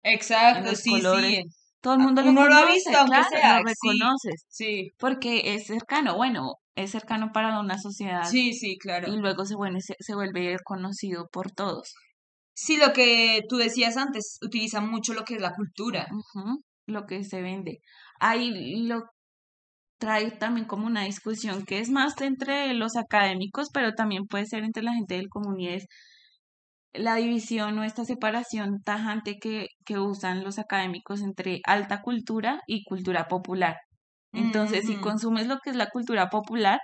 en 0.52 0.64
Exacto, 0.64 0.66
los 0.66 0.82
sí, 0.84 1.02
colores. 1.02 1.40
sí. 1.42 1.44
Todo 1.82 1.96
el 1.96 2.00
mundo 2.00 2.22
lo 2.22 2.30
Uno 2.30 2.48
lo 2.48 2.56
ha 2.56 2.66
visto, 2.66 2.96
aunque 2.96 3.24
sea, 3.24 3.60
lo 3.60 3.66
reconoces, 3.66 4.46
Sí, 4.48 4.92
porque 5.00 5.56
es 5.56 5.66
cercano, 5.66 6.16
bueno, 6.16 6.54
es 6.76 6.92
cercano 6.92 7.32
para 7.34 7.60
una 7.60 7.80
sociedad 7.80 8.24
sí, 8.24 8.54
sí, 8.54 8.78
claro. 8.78 9.12
y 9.12 9.18
luego 9.18 9.46
se 9.46 9.56
vuelve, 9.56 9.82
se, 9.82 9.96
se 10.00 10.14
vuelve 10.14 10.56
conocido 10.64 11.28
por 11.32 11.52
todos. 11.52 11.94
Sí, 12.54 12.78
lo 12.78 12.94
que 12.94 13.42
tú 13.50 13.58
decías 13.58 13.98
antes, 13.98 14.38
utiliza 14.42 14.82
mucho 14.82 15.14
lo 15.14 15.24
que 15.24 15.36
es 15.36 15.42
la 15.42 15.54
cultura. 15.56 16.08
Lo 16.86 17.06
que 17.06 17.24
se 17.24 17.42
vende. 17.42 17.80
Ahí 18.20 18.84
lo 18.86 19.04
trae 20.00 20.32
también 20.32 20.68
como 20.68 20.86
una 20.88 21.04
discusión 21.04 21.66
que 21.66 21.80
es 21.80 21.90
más 21.90 22.20
entre 22.22 22.74
los 22.74 22.96
académicos, 22.96 23.70
pero 23.74 23.94
también 23.94 24.26
puede 24.28 24.46
ser 24.46 24.64
entre 24.64 24.84
la 24.84 24.94
gente 24.94 25.16
del 25.16 25.30
común 25.30 25.60
y 25.60 25.70
es 25.70 25.86
la 26.94 27.16
división 27.16 27.78
o 27.80 27.84
esta 27.84 28.06
separación 28.06 28.80
tajante 28.84 29.38
que, 29.40 29.68
que 29.86 30.00
usan 30.00 30.44
los 30.44 30.60
académicos 30.60 31.22
entre 31.22 31.62
alta 31.66 32.02
cultura 32.02 32.62
y 32.68 32.84
cultura 32.84 33.28
popular. 33.28 33.78
Entonces, 34.34 34.86
si 34.88 35.00
consumes 35.00 35.48
lo 35.48 35.60
que 35.60 35.72
es 35.72 35.76
la 35.76 35.90
cultura 35.90 36.30
popular, 36.30 36.80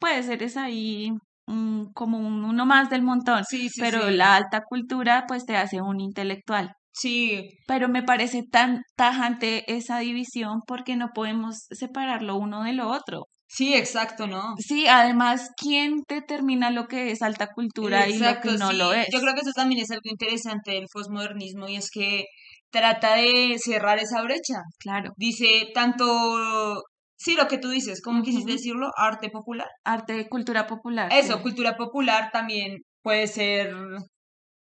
puede 0.00 0.22
ser 0.22 0.42
es 0.42 0.56
ahí 0.56 1.12
mm, 1.46 1.86
como 1.94 2.18
un- 2.18 2.44
uno 2.44 2.66
más 2.66 2.90
del 2.90 3.02
montón, 3.02 3.44
Sí, 3.48 3.68
sí, 3.68 3.80
pero 3.80 4.10
sí. 4.10 4.16
la 4.16 4.36
alta 4.36 4.62
cultura 4.68 5.24
pues 5.28 5.44
te 5.46 5.56
hace 5.56 5.80
un 5.82 6.00
intelectual. 6.00 6.74
Sí, 6.92 7.48
Pero 7.66 7.88
me 7.88 8.02
parece 8.02 8.42
tan 8.44 8.82
tajante 8.96 9.64
esa 9.72 9.98
división 9.98 10.60
porque 10.66 10.96
no 10.96 11.08
podemos 11.14 11.66
separarlo 11.70 12.36
uno 12.36 12.62
de 12.64 12.72
lo 12.72 12.88
otro. 12.90 13.26
sí, 13.46 13.74
exacto, 13.74 14.26
¿no? 14.26 14.54
Sí, 14.58 14.86
además, 14.86 15.50
¿quién 15.56 16.02
determina 16.08 16.70
lo 16.70 16.86
que 16.86 17.10
es 17.10 17.22
alta 17.22 17.48
cultura 17.54 18.08
y 18.08 18.18
lo 18.18 18.40
que 18.40 18.52
no 18.52 18.70
sí. 18.70 18.76
lo 18.76 18.92
es? 18.92 19.06
Yo 19.12 19.20
creo 19.20 19.34
que 19.34 19.40
eso 19.40 19.52
también 19.54 19.80
es 19.80 19.90
algo 19.90 20.02
interesante 20.04 20.72
del 20.72 20.86
posmodernismo 20.92 21.68
y 21.68 21.76
es 21.76 21.90
que 21.90 22.26
trata 22.70 23.16
de 23.16 23.56
cerrar 23.58 23.98
esa 23.98 24.22
brecha. 24.22 24.62
Claro, 24.78 25.12
Dice 25.16 25.68
tanto, 25.74 26.82
sí, 27.16 27.34
lo 27.34 27.48
que 27.48 27.58
tú 27.58 27.70
dices, 27.70 28.00
¿cómo 28.02 28.22
quisiste 28.22 28.52
Ujú. 28.52 28.58
decirlo? 28.58 28.90
Arte 28.96 29.30
popular. 29.30 29.68
arte, 29.84 30.28
cultura 30.28 30.66
popular. 30.66 31.10
Eso, 31.12 31.36
sí. 31.36 31.42
cultura 31.42 31.76
popular 31.76 32.30
también 32.32 32.78
puede 33.02 33.26
ser 33.26 33.74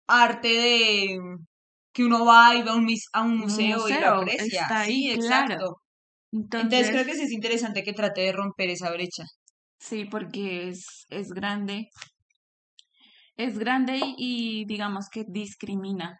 arte 0.07 0.47
de 0.49 1.17
que 1.93 2.03
uno 2.05 2.25
va 2.25 2.55
y 2.55 2.63
va 2.63 2.71
a 2.73 2.75
un, 2.75 2.85
mis- 2.85 3.09
a 3.13 3.21
un 3.23 3.37
museo, 3.39 3.87
y 3.89 3.93
lo 3.93 4.07
aprecia. 4.07 4.61
está 4.61 4.81
ahí, 4.81 5.11
sí, 5.11 5.17
claro. 5.19 5.53
exacto. 5.53 5.75
Entonces, 6.31 6.63
Entonces 6.63 6.89
creo 6.91 7.05
que 7.05 7.15
sí 7.15 7.23
es 7.23 7.31
interesante 7.31 7.83
que 7.83 7.93
trate 7.93 8.21
de 8.21 8.31
romper 8.31 8.69
esa 8.69 8.91
brecha. 8.91 9.23
sí, 9.79 10.05
porque 10.05 10.69
es, 10.69 11.05
es 11.09 11.29
grande. 11.29 11.89
Es 13.37 13.57
grande 13.57 13.99
y, 14.17 14.65
digamos 14.65 15.07
que 15.09 15.23
discrimina. 15.27 16.19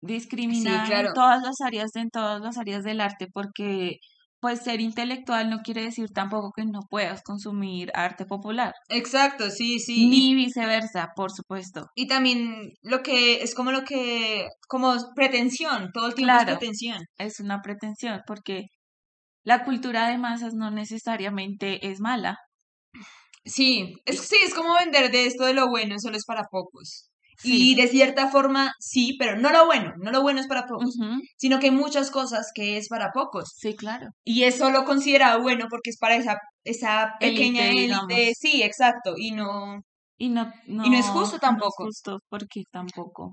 Discrimina 0.00 0.84
claro. 0.86 1.08
en 1.08 1.14
todas 1.14 1.42
las 1.42 1.60
áreas, 1.60 1.94
en 1.96 2.10
todas 2.10 2.40
las 2.40 2.56
áreas 2.58 2.84
del 2.84 3.00
arte, 3.00 3.26
porque 3.32 3.98
pues 4.40 4.60
ser 4.62 4.80
intelectual 4.80 5.50
no 5.50 5.58
quiere 5.62 5.82
decir 5.82 6.08
tampoco 6.14 6.52
que 6.54 6.64
no 6.64 6.80
puedas 6.88 7.22
consumir 7.22 7.90
arte 7.94 8.24
popular, 8.24 8.72
Exacto, 8.88 9.50
sí, 9.50 9.78
sí. 9.80 10.08
Ni 10.08 10.34
viceversa, 10.34 11.08
por 11.16 11.30
supuesto. 11.32 11.86
y 11.94 12.06
también 12.06 12.72
lo 12.82 13.02
que 13.02 13.42
es 13.42 13.54
como 13.54 13.72
lo 13.72 13.84
que, 13.84 14.46
como 14.68 14.94
pretensión, 15.14 15.90
todo 15.92 16.08
el 16.08 16.14
tiempo 16.14 16.34
es 16.36 16.44
pretensión. 16.44 16.98
Es 17.16 17.40
una 17.40 17.60
pretensión, 17.62 18.20
porque 18.26 18.66
la 19.44 19.64
cultura 19.64 20.08
de 20.08 20.18
masas 20.18 20.54
no 20.54 20.70
necesariamente 20.70 21.88
es 21.90 22.00
mala. 22.00 22.36
Sí, 23.44 23.94
es, 24.04 24.20
sí, 24.20 24.36
es 24.44 24.54
como 24.54 24.74
vender 24.74 25.10
de 25.10 25.26
esto 25.26 25.44
de 25.46 25.54
lo 25.54 25.68
bueno, 25.68 25.96
solo 25.98 26.16
es 26.16 26.24
para 26.26 26.44
pocos. 26.50 27.08
Sí. 27.40 27.70
Y 27.70 27.74
de 27.76 27.86
cierta 27.88 28.28
forma, 28.28 28.72
sí, 28.80 29.16
pero 29.18 29.36
no 29.38 29.50
lo 29.52 29.66
bueno, 29.66 29.92
no 29.98 30.10
lo 30.10 30.22
bueno 30.22 30.40
es 30.40 30.48
para 30.48 30.66
pocos, 30.66 30.96
sino 31.36 31.60
que 31.60 31.66
hay 31.66 31.72
muchas 31.72 32.10
cosas 32.10 32.50
que 32.54 32.76
es 32.78 32.88
para 32.88 33.12
pocos. 33.12 33.52
Sí, 33.56 33.76
claro. 33.76 34.08
Y 34.24 34.42
es 34.44 34.56
solo 34.58 34.84
considerado 34.84 35.40
bueno 35.40 35.66
porque 35.70 35.90
es 35.90 35.98
para 35.98 36.16
esa, 36.16 36.36
esa 36.64 37.14
pequeña 37.20 37.66
Élite. 37.68 38.32
Sí, 38.38 38.62
exacto. 38.62 39.14
Y 39.16 39.30
no. 39.32 39.80
Y 40.20 40.30
no, 40.30 40.52
no, 40.66 40.84
Y 40.84 40.90
no 40.90 40.98
es 40.98 41.06
justo 41.06 41.32
no 41.32 41.36
es 41.36 41.40
tampoco. 41.40 41.84
justo 41.84 42.18
porque 42.28 42.62
tampoco. 42.72 43.32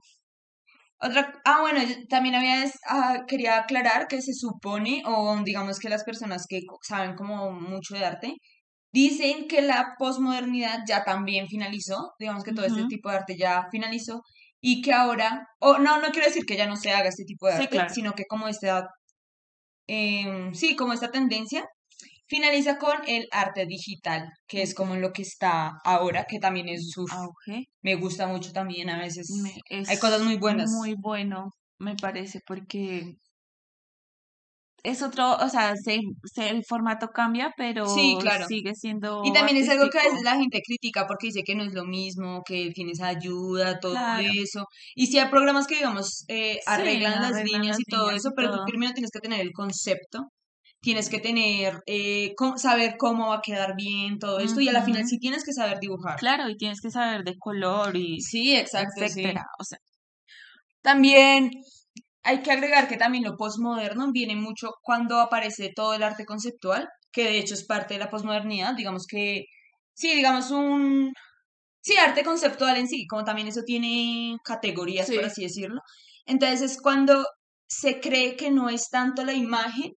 Otra, 1.00 1.34
ah, 1.44 1.60
bueno, 1.62 1.82
también 2.10 2.36
había, 2.36 2.64
ah, 2.88 3.24
quería 3.28 3.58
aclarar 3.58 4.08
que 4.08 4.22
se 4.22 4.34
supone, 4.34 5.04
o 5.06 5.38
digamos 5.44 5.80
que 5.80 5.90
las 5.90 6.04
personas 6.04 6.46
que 6.48 6.62
saben 6.82 7.16
como 7.16 7.52
mucho 7.52 7.96
de 7.96 8.06
arte, 8.06 8.36
dicen 9.00 9.48
que 9.50 9.62
la 9.62 9.80
posmodernidad 10.00 10.80
ya 10.88 11.04
también 11.04 11.48
finalizó, 11.48 11.98
digamos 12.20 12.44
que 12.44 12.54
todo 12.54 12.66
este 12.66 12.86
tipo 12.88 13.10
de 13.10 13.18
arte 13.18 13.36
ya 13.38 13.54
finalizó, 13.72 14.22
y 14.62 14.82
que 14.82 14.94
ahora, 14.94 15.30
o 15.60 15.78
no, 15.80 16.00
no 16.02 16.10
quiero 16.12 16.28
decir 16.28 16.46
que 16.46 16.58
ya 16.58 16.68
no 16.68 16.76
se 16.78 16.92
haga 16.92 17.10
este 17.10 17.26
tipo 17.26 17.48
de 17.48 17.54
Sí, 17.54 17.64
arte, 17.64 17.70
claro. 17.78 17.94
sino 17.94 18.14
que 18.14 18.24
como 18.26 18.48
esta, 18.48 18.88
em, 19.88 20.54
sí, 20.54 20.76
como 20.76 20.94
esta 20.94 21.12
tendencia, 21.12 21.64
finaliza 22.28 22.78
con 22.78 22.98
el 23.08 23.28
arte 23.32 23.66
digital, 23.68 24.30
que 24.48 24.62
es 24.64 24.74
como 24.74 24.96
lo 24.96 25.12
que 25.12 25.22
está 25.24 25.74
ahora, 25.84 26.26
que 26.30 26.40
también 26.40 26.70
es, 26.70 26.92
uf, 26.98 27.12
Auge. 27.14 27.66
me 27.84 27.96
gusta 27.96 28.28
mucho 28.28 28.52
también, 28.52 28.90
a 28.90 28.98
veces 29.00 29.30
Me- 29.44 29.60
hay 29.88 29.98
cosas 30.00 30.22
muy 30.24 30.38
buenas. 30.38 30.72
Muy 30.72 30.96
bueno, 31.00 31.50
me 31.80 31.96
parece, 31.96 32.40
porque 32.48 33.14
es 34.86 35.02
otro, 35.02 35.36
o 35.36 35.50
sea, 35.50 35.76
se, 35.76 36.00
se- 36.24 36.50
el 36.50 36.64
formato 36.66 37.10
cambia, 37.10 37.52
pero 37.58 37.86
Sí, 37.88 38.16
claro. 38.22 38.46
sigue 38.48 38.74
siendo 38.76 39.22
Y 39.26 39.34
también 39.34 39.58
es 39.58 39.68
algo 39.70 39.90
que 39.90 40.00
a 40.00 40.04
veces 40.04 40.22
la 40.24 40.36
gente 40.38 40.62
critica 40.66 41.06
porque 41.08 41.28
dice 41.28 41.44
que 41.44 41.56
no 41.56 41.64
es 41.64 41.74
lo 41.74 41.86
mismo, 41.86 42.42
que 42.46 42.72
tienes 42.74 43.02
ayuda, 43.02 43.80
todo 43.80 43.94
Claro. 43.94 44.24
eso. 44.34 44.66
Y 44.96 45.08
si 45.08 45.20
hay 45.20 45.30
programas 45.30 45.68
que, 45.68 45.76
digamos, 45.76 46.24
eh, 46.28 46.54
Sí, 46.56 46.60
arreglan 46.68 47.22
las 47.22 47.32
arreglan 47.32 47.62
líneas 47.62 47.78
las 47.78 47.80
y 47.80 47.84
todo 47.92 48.12
eso, 48.12 48.30
y 48.30 48.34
pero 48.36 48.52
tú 48.52 48.60
primero 48.66 48.94
tienes 48.94 49.12
que 49.12 49.20
tener 49.20 49.42
el 49.42 49.52
concepto, 49.52 50.20
tienes 50.82 51.10
que 51.10 51.20
tener, 51.20 51.80
eh, 51.88 52.34
cómo- 52.38 52.58
saber 52.60 52.96
cómo 53.00 53.30
va 53.30 53.38
a 53.38 53.42
quedar 53.42 53.74
bien 53.76 54.20
todo 54.20 54.40
esto, 54.40 54.62
y 54.62 54.70
a 54.70 54.72
la 54.74 54.84
final 54.84 55.06
sí 55.08 55.18
tienes 55.18 55.44
que 55.44 55.52
saber 55.54 55.80
dibujar. 55.80 56.18
Claro, 56.18 56.48
y 56.50 56.58
tienes 56.58 56.80
que 56.82 56.92
saber 56.92 57.24
de 57.24 57.36
color 57.40 57.98
y 57.98 58.22
Sí, 58.22 58.56
exacto, 58.56 58.94
sí. 59.00 59.06
etcétera. 59.06 59.44
O 59.60 59.64
sea, 59.64 59.80
También 60.82 61.50
hay 62.26 62.42
que 62.44 62.52
agregar 62.52 62.88
que 62.90 62.98
también 62.98 63.24
lo 63.24 63.38
posmoderno 63.38 64.12
viene 64.12 64.36
mucho 64.36 64.72
cuando 64.82 65.20
aparece 65.20 65.72
todo 65.76 65.94
el 65.94 66.04
arte 66.04 66.26
conceptual, 66.26 66.88
que 67.12 67.24
de 67.26 67.38
hecho 67.40 67.54
es 67.54 67.66
parte 67.66 67.94
de 67.96 68.00
la 68.02 68.10
posmodernidad, 68.10 68.76
digamos 68.76 69.06
que, 69.08 69.46
sí, 69.94 70.14
digamos 70.16 70.52
un, 70.52 71.14
sí, 71.82 71.96
arte 71.98 72.24
conceptual 72.24 72.78
en 72.78 72.88
sí, 72.90 73.08
como 73.08 73.24
también 73.24 73.48
eso 73.48 73.62
tiene 73.66 74.38
categorías, 74.44 75.08
por 75.08 75.16
Sí. 75.20 75.24
así 75.26 75.44
decirlo. 75.44 75.82
Entonces 76.26 76.62
es 76.72 76.82
cuando 76.82 77.26
se 77.68 78.00
cree 78.02 78.36
que 78.36 78.52
no 78.52 78.70
es 78.70 78.90
tanto 78.90 79.24
la 79.24 79.34
imagen 79.34 79.92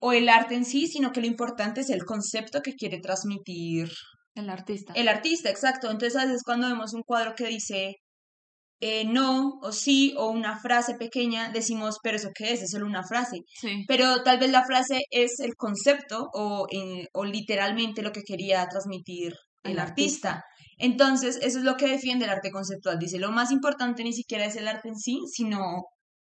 o 0.00 0.12
el 0.12 0.28
arte 0.28 0.54
en 0.54 0.64
sí, 0.66 0.86
sino 0.88 1.12
que 1.12 1.20
lo 1.22 1.26
importante 1.26 1.80
es 1.82 1.90
el 1.90 2.04
concepto 2.04 2.62
que 2.62 2.74
quiere 2.74 3.00
transmitir 3.00 3.90
el 4.34 4.50
artista. 4.50 4.92
el 4.94 5.08
artista, 5.08 5.50
exacto. 5.50 5.90
Entonces 5.90 6.16
a 6.20 6.26
veces 6.26 6.42
cuando 6.44 6.68
vemos 6.68 6.92
un 6.94 7.02
cuadro 7.02 7.34
que 7.34 7.46
dice 7.46 7.96
eh, 8.80 9.04
no 9.06 9.58
o 9.62 9.72
sí 9.72 10.14
o 10.16 10.30
una 10.30 10.58
frase 10.58 10.94
pequeña, 10.94 11.50
decimos, 11.50 11.98
pero 12.02 12.16
eso 12.16 12.30
qué 12.34 12.52
es, 12.52 12.62
es 12.62 12.70
solo 12.70 12.86
una 12.86 13.04
frase. 13.06 13.38
Sí. 13.60 13.84
Pero 13.88 14.22
tal 14.22 14.38
vez 14.38 14.50
la 14.50 14.64
frase 14.64 15.00
es 15.10 15.40
el 15.40 15.54
concepto 15.56 16.28
o, 16.32 16.66
o 17.12 17.24
literalmente 17.24 18.02
lo 18.02 18.12
que 18.12 18.22
quería 18.22 18.66
transmitir 18.68 19.32
el, 19.64 19.72
El 19.72 19.78
artista. 19.78 20.44
Entonces, 20.78 21.36
eso 21.42 21.58
es 21.58 21.64
lo 21.64 21.76
que 21.76 21.88
defiende 21.88 22.26
el 22.26 22.30
arte 22.30 22.50
conceptual. 22.50 22.98
Dice, 22.98 23.18
lo 23.18 23.32
más 23.32 23.50
importante 23.50 24.04
ni 24.04 24.12
siquiera 24.12 24.44
es 24.44 24.56
el 24.56 24.68
arte 24.68 24.88
en 24.88 24.96
sí, 24.96 25.20
sino 25.32 25.58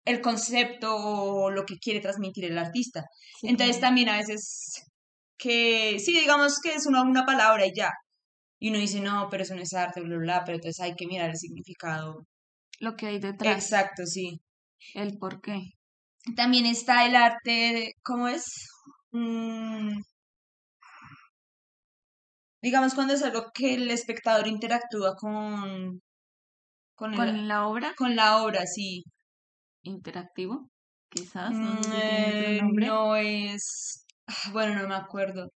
el 0.05 0.21
concepto 0.21 0.95
o 0.95 1.51
lo 1.51 1.65
que 1.65 1.75
quiere 1.77 1.99
transmitir 1.99 2.45
el 2.45 2.57
artista. 2.57 3.03
sí, 3.41 3.47
Entonces 3.49 3.79
también 3.81 4.09
a 4.09 4.17
veces 4.17 4.81
que, 5.37 5.99
sí, 5.99 6.17
digamos 6.17 6.59
que 6.63 6.73
es 6.73 6.85
una, 6.85 7.01
una 7.01 7.25
palabra 7.25 7.65
y 7.65 7.73
ya. 7.75 7.89
Y 8.59 8.69
uno 8.69 8.79
dice, 8.79 9.01
no, 9.01 9.27
pero 9.29 9.43
eso 9.43 9.55
no 9.55 9.61
es 9.61 9.73
arte, 9.73 10.01
bla, 10.01 10.09
bla, 10.15 10.19
bla, 10.19 10.43
pero 10.45 10.57
entonces 10.57 10.79
hay 10.81 10.95
que 10.95 11.07
mirar 11.07 11.29
el 11.31 11.37
significado. 11.37 12.25
Lo 12.79 12.95
que 12.95 13.07
hay 13.07 13.19
detrás, 13.19 13.65
Exacto, 13.65 14.05
sí. 14.05 14.41
el 14.93 15.17
por 15.19 15.41
qué. 15.41 15.73
También 16.35 16.65
está 16.67 17.05
el 17.07 17.15
arte, 17.15 17.49
de- 17.51 17.93
¿cómo 18.03 18.27
es? 18.27 18.45
Mm, 19.11 20.01
digamos 22.61 22.93
cuando 22.95 23.13
es 23.13 23.23
algo 23.23 23.45
que 23.53 23.75
el 23.75 23.89
espectador 23.91 24.47
interactúa 24.47 25.15
con, 25.15 26.01
con, 26.95 27.13
el- 27.15 27.25
Con 27.25 27.47
la 27.47 27.65
obra 27.67 27.95
con 27.97 28.15
la 28.15 28.43
obra, 28.43 28.65
sí. 28.67 29.03
interactivo, 29.83 30.69
quizás, 31.09 31.61
no 31.61 31.69
Mm, 31.69 31.89
eh, 31.91 32.61
no 32.63 33.15
es, 33.15 34.05
ah, 34.27 34.51
bueno, 34.51 34.81
no 34.81 34.88
me 34.88 34.95
acuerdo. 34.95 35.51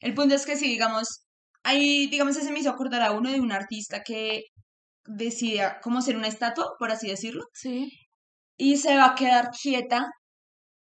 El 0.00 0.14
punto 0.14 0.34
es 0.36 0.46
que 0.46 0.56
sí, 0.56 0.68
digamos, 0.68 1.08
ahí, 1.64 2.08
digamos, 2.08 2.36
ese 2.36 2.52
me 2.52 2.60
hizo 2.60 2.70
acordar 2.70 3.02
a 3.02 3.12
uno 3.12 3.30
de 3.32 3.40
un 3.40 3.52
artista 3.52 4.02
que 4.04 4.44
decía 5.08 5.78
cómo 5.82 6.02
ser 6.02 6.16
una 6.16 6.28
estatua, 6.28 6.74
por 6.78 6.90
así 6.90 7.08
decirlo, 7.08 7.44
Sí, 7.54 7.90
y 8.56 8.76
se 8.76 8.96
va 8.96 9.06
a 9.06 9.14
quedar 9.14 9.50
quieta 9.50 10.10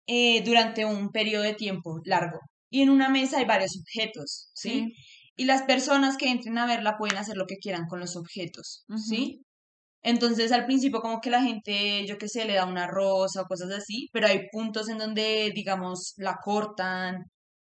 eh, 0.08 0.44
durante 0.44 0.86
un 0.86 1.10
periodo 1.12 1.44
de 1.44 1.54
tiempo 1.56 2.00
largo. 2.06 2.40
Y 2.70 2.82
en 2.82 2.90
una 2.90 3.10
mesa 3.10 3.38
hay 3.38 3.46
varios 3.46 3.78
objetos, 3.78 4.50
¿sí? 4.54 4.70
sí, 4.70 4.94
Y 5.36 5.46
las 5.46 5.64
personas 5.64 6.18
que 6.18 6.30
entren 6.30 6.58
a 6.58 6.66
verla 6.66 6.98
pueden 6.98 7.18
hacer 7.18 7.38
lo 7.38 7.46
que 7.46 7.58
quieran 7.58 7.86
con 7.88 8.00
los 8.00 8.16
objetos, 8.16 8.86
¿sí? 8.98 9.42
Entonces 10.02 10.52
al 10.52 10.66
principio 10.66 11.00
como 11.00 11.22
que 11.22 11.30
la 11.30 11.42
gente, 11.42 12.06
yo 12.06 12.18
qué 12.18 12.28
sé, 12.28 12.46
le 12.46 12.56
da 12.56 12.66
una 12.66 12.88
rosa 12.88 13.42
o 13.42 13.46
cosas 13.46 13.72
así, 13.72 14.10
pero 14.12 14.28
hay 14.28 14.48
puntos 14.52 14.90
en 14.90 14.98
donde, 14.98 15.52
digamos, 15.56 16.14
la 16.18 16.38
cortan 16.44 17.24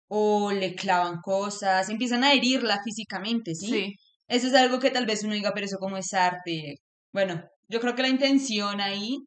o 0.09 0.51
le 0.53 0.75
clavan 0.75 1.21
cosas, 1.23 1.89
empiezan 1.89 2.25
a 2.25 2.33
herirla 2.33 2.81
físicamente, 2.85 3.55
¿sí? 3.55 3.69
sí, 3.69 3.95
Eso 4.29 4.47
es 4.49 4.55
algo 4.55 4.79
que 4.79 4.91
tal 4.91 5.07
vez 5.07 5.25
uno 5.25 5.35
diga, 5.35 5.53
pero 5.55 5.67
eso 5.67 5.79
como 5.79 5.97
es 5.97 6.13
arte. 6.15 6.77
Bueno, 7.13 7.43
yo 7.69 7.81
creo 7.81 7.95
que 7.95 8.03
la 8.03 8.09
intención 8.09 8.81
ahí, 8.81 9.19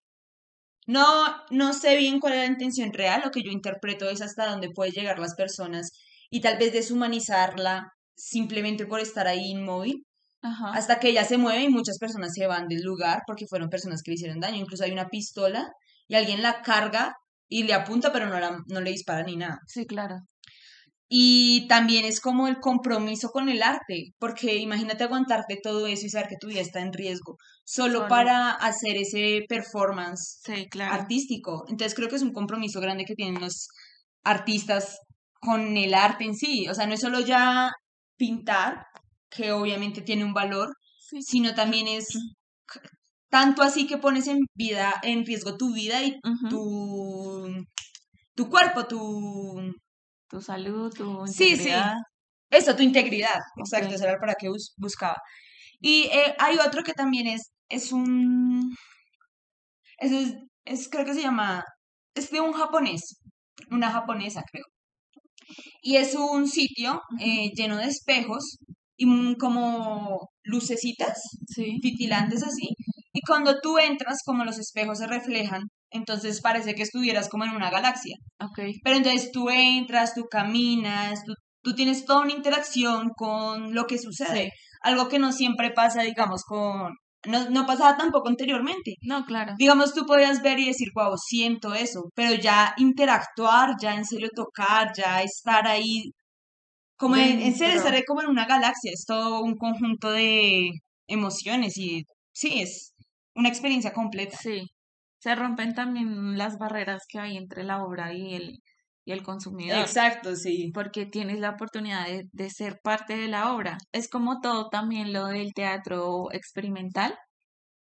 no, 0.86 1.36
no 1.52 1.74
sé 1.74 1.98
bien 1.98 2.20
cuál 2.20 2.34
es 2.34 2.40
la 2.40 2.46
intención 2.46 2.94
real, 2.94 3.22
lo 3.24 3.32
que 3.32 3.44
yo 3.44 3.52
interpreto 3.52 4.10
es 4.10 4.22
hasta 4.22 4.48
dónde 4.48 4.70
puede 4.74 4.92
llegar 4.92 5.20
las 5.20 5.36
personas 5.36 5.92
y 6.30 6.42
tal 6.42 6.58
vez 6.58 6.74
deshumanizarla 6.74 7.92
simplemente 8.16 8.86
por 8.86 9.00
estar 9.00 9.28
ahí 9.28 9.52
inmóvil, 9.52 10.06
ajá, 10.42 10.72
hasta 10.74 11.00
que 11.00 11.10
ella 11.10 11.26
se 11.26 11.38
mueve 11.38 11.64
y 11.64 11.70
muchas 11.70 11.98
personas 12.00 12.34
se 12.34 12.48
van 12.48 12.68
del 12.68 12.82
lugar 12.82 13.22
porque 13.28 13.48
fueron 13.48 13.70
personas 13.70 14.02
que 14.02 14.12
le 14.12 14.16
hicieron 14.16 14.40
daño. 14.40 14.58
Incluso 14.58 14.84
hay 14.84 14.92
una 14.92 15.10
pistola 15.10 15.70
y 16.08 16.16
alguien 16.16 16.42
la 16.42 16.62
carga 16.62 17.16
y 17.50 17.64
le 17.64 17.74
apunta, 17.74 18.12
pero 18.12 18.28
no, 18.28 18.40
la, 18.40 18.58
no 18.68 18.82
le 18.82 18.92
dispara 18.92 19.24
ni 19.24 19.36
nada. 19.36 19.60
sí, 19.68 19.86
claro, 19.86 20.16
Y 21.10 21.68
también 21.70 22.04
es 22.06 22.20
como 22.20 22.48
el 22.48 22.60
compromiso 22.60 23.30
con 23.30 23.48
el 23.50 23.64
arte, 23.64 24.14
porque 24.20 24.58
imagínate 24.58 25.06
aguantarte 25.06 25.58
todo 25.62 25.88
eso 25.88 26.06
y 26.06 26.10
saber 26.10 26.28
que 26.28 26.38
tu 26.40 26.48
vida 26.48 26.60
está 26.60 26.82
en 26.82 26.92
riesgo, 26.92 27.38
solo, 27.64 28.00
Solo. 28.00 28.10
para 28.10 28.52
hacer 28.52 28.98
ese 28.98 29.46
performance 29.48 30.42
sí, 30.44 30.68
claro, 30.70 30.94
artístico. 30.94 31.64
Entonces 31.70 31.96
creo 31.96 32.10
que 32.10 32.18
es 32.18 32.24
un 32.24 32.34
compromiso 32.34 32.82
grande 32.82 33.06
que 33.06 33.16
tienen 33.16 33.40
los 33.42 33.70
artistas 34.24 35.00
con 35.40 35.78
el 35.78 35.94
arte 35.94 36.26
en 36.26 36.36
sí. 36.36 36.68
O 36.70 36.74
sea, 36.74 36.88
no 36.88 36.94
es 36.96 37.00
solo 37.02 37.22
ya 37.22 37.72
pintar, 38.18 38.86
que 39.30 39.52
obviamente 39.54 40.02
tiene 40.02 40.26
un 40.26 40.34
valor, 40.34 40.76
sí, 41.00 41.22
sino 41.22 41.56
también 41.56 41.88
es 41.88 42.08
tanto 43.30 43.62
así 43.62 43.88
que 43.88 43.98
pones 43.98 44.28
en 44.28 44.40
vida, 44.56 44.94
en 45.04 45.26
riesgo 45.26 45.58
tu 45.58 45.74
vida 45.74 46.04
y 46.04 46.20
tu, 46.50 47.48
tu 48.36 48.50
cuerpo, 48.50 48.88
tu 48.88 49.74
Tu 50.30 50.42
salud, 50.42 50.92
tu 50.94 51.26
Sí, 51.28 51.56
sí. 51.56 51.70
integridad, 51.70 51.94
Eso, 52.50 52.76
tu 52.76 52.84
integridad. 52.84 53.40
Exacto, 53.58 53.88
Ok. 53.90 53.94
eso 53.96 54.06
era 54.06 54.20
para 54.20 54.36
bus- 54.50 54.74
buscaba. 54.78 55.18
Y 55.82 56.04
eh, 56.12 56.36
hay 56.40 56.58
otro 56.60 56.84
que 56.84 56.94
también 56.94 57.28
es, 57.28 57.52
es 57.70 57.92
un, 57.92 58.76
es, 60.00 60.34
es, 60.66 60.90
creo 60.90 61.06
que 61.06 61.14
se 61.14 61.22
llama, 61.22 61.64
es 62.16 62.30
de 62.32 62.42
un 62.42 62.54
japonés, 62.54 63.20
una 63.72 63.92
japonesa 63.92 64.44
creo. 64.52 64.66
Y 65.82 65.96
es 65.98 66.16
un 66.16 66.48
sitio 66.48 67.02
eh, 67.20 67.52
lleno 67.56 67.78
de 67.78 67.86
espejos 67.86 68.58
y 68.98 69.36
como 69.38 70.30
lucecitas 70.44 71.20
sí, 71.48 71.78
titilantes 71.82 72.44
así. 72.44 72.70
Y 73.14 73.22
cuando 73.22 73.60
tú 73.62 73.78
entras, 73.78 74.20
como 74.26 74.44
los 74.46 74.60
espejos 74.60 75.00
se 75.00 75.08
reflejan, 75.08 75.62
entonces 75.92 76.42
parece 76.42 76.76
que 76.76 76.84
estuvieras 76.84 77.30
como 77.30 77.46
en 77.46 77.52
una 77.56 77.70
galaxia. 77.70 78.16
ok, 78.40 78.60
Pero 78.84 78.98
entonces 78.98 79.32
tú 79.32 79.50
entras, 79.50 80.14
tú 80.14 80.26
caminas, 80.30 81.24
tú, 81.26 81.34
tú 81.64 81.74
tienes 81.76 82.06
toda 82.06 82.22
una 82.22 82.34
interacción 82.34 83.10
con 83.16 83.74
lo 83.74 83.86
que 83.86 83.98
sucede. 83.98 84.52
Algo 84.82 85.08
que 85.10 85.20
no 85.20 85.32
siempre 85.32 85.72
pasa, 85.72 86.02
digamos, 86.04 86.44
con... 86.46 86.92
No, 87.26 87.50
no 87.50 87.66
pasaba 87.66 87.98
tampoco 87.98 88.30
anteriormente. 88.30 88.96
no, 89.02 89.26
claro, 89.26 89.54
Digamos, 89.58 89.94
tú 89.94 90.06
podías 90.06 90.42
ver 90.42 90.60
y 90.60 90.68
decir, 90.68 90.90
wow, 90.96 91.14
siento 91.18 91.74
eso, 91.74 92.04
pero 92.16 92.34
ya 92.40 92.74
interactuar, 92.78 93.72
ya 93.82 93.96
en 93.96 94.06
serio 94.06 94.30
tocar, 94.34 94.92
ya 94.96 95.22
estar 95.24 95.68
ahí, 95.68 96.12
como 96.98 97.16
en, 97.18 97.42
en 97.42 97.56
serio, 97.56 97.76
Dentro. 97.76 97.90
estar 97.90 98.06
como 98.06 98.22
en 98.22 98.28
una 98.30 98.46
galaxia, 98.46 98.92
es 98.94 99.04
todo 99.06 99.42
un 99.42 99.56
conjunto 99.56 100.12
de 100.12 100.70
emociones 101.08 101.78
y 101.78 102.04
sí, 102.34 102.62
es 102.62 102.94
una 103.36 103.50
experiencia 103.50 103.92
completa. 103.94 104.38
sí. 104.42 104.62
Se 105.20 105.36
rompen 105.36 105.74
también 105.74 106.38
las 106.38 106.58
barreras 106.58 107.04
que 107.08 107.20
hay 107.20 107.38
entre 107.38 107.64
la 107.64 107.84
obra 107.84 108.14
y 108.14 108.36
el, 108.36 108.60
y 109.06 109.12
el 109.12 109.24
consumidor. 109.24 109.80
Exacto, 109.80 110.36
sí. 110.36 110.72
porque 110.74 111.06
tienes 111.06 111.40
la 111.40 111.52
oportunidad 111.52 112.06
de, 112.06 112.28
de 112.32 112.50
ser 112.50 112.80
parte 112.84 113.18
de 113.18 113.28
la 113.28 113.54
obra. 113.54 113.78
Es 113.92 114.10
como 114.10 114.40
todo 114.42 114.70
también 114.70 115.14
lo 115.14 115.28
del 115.28 115.54
teatro 115.54 116.32
experimental, 116.32 117.18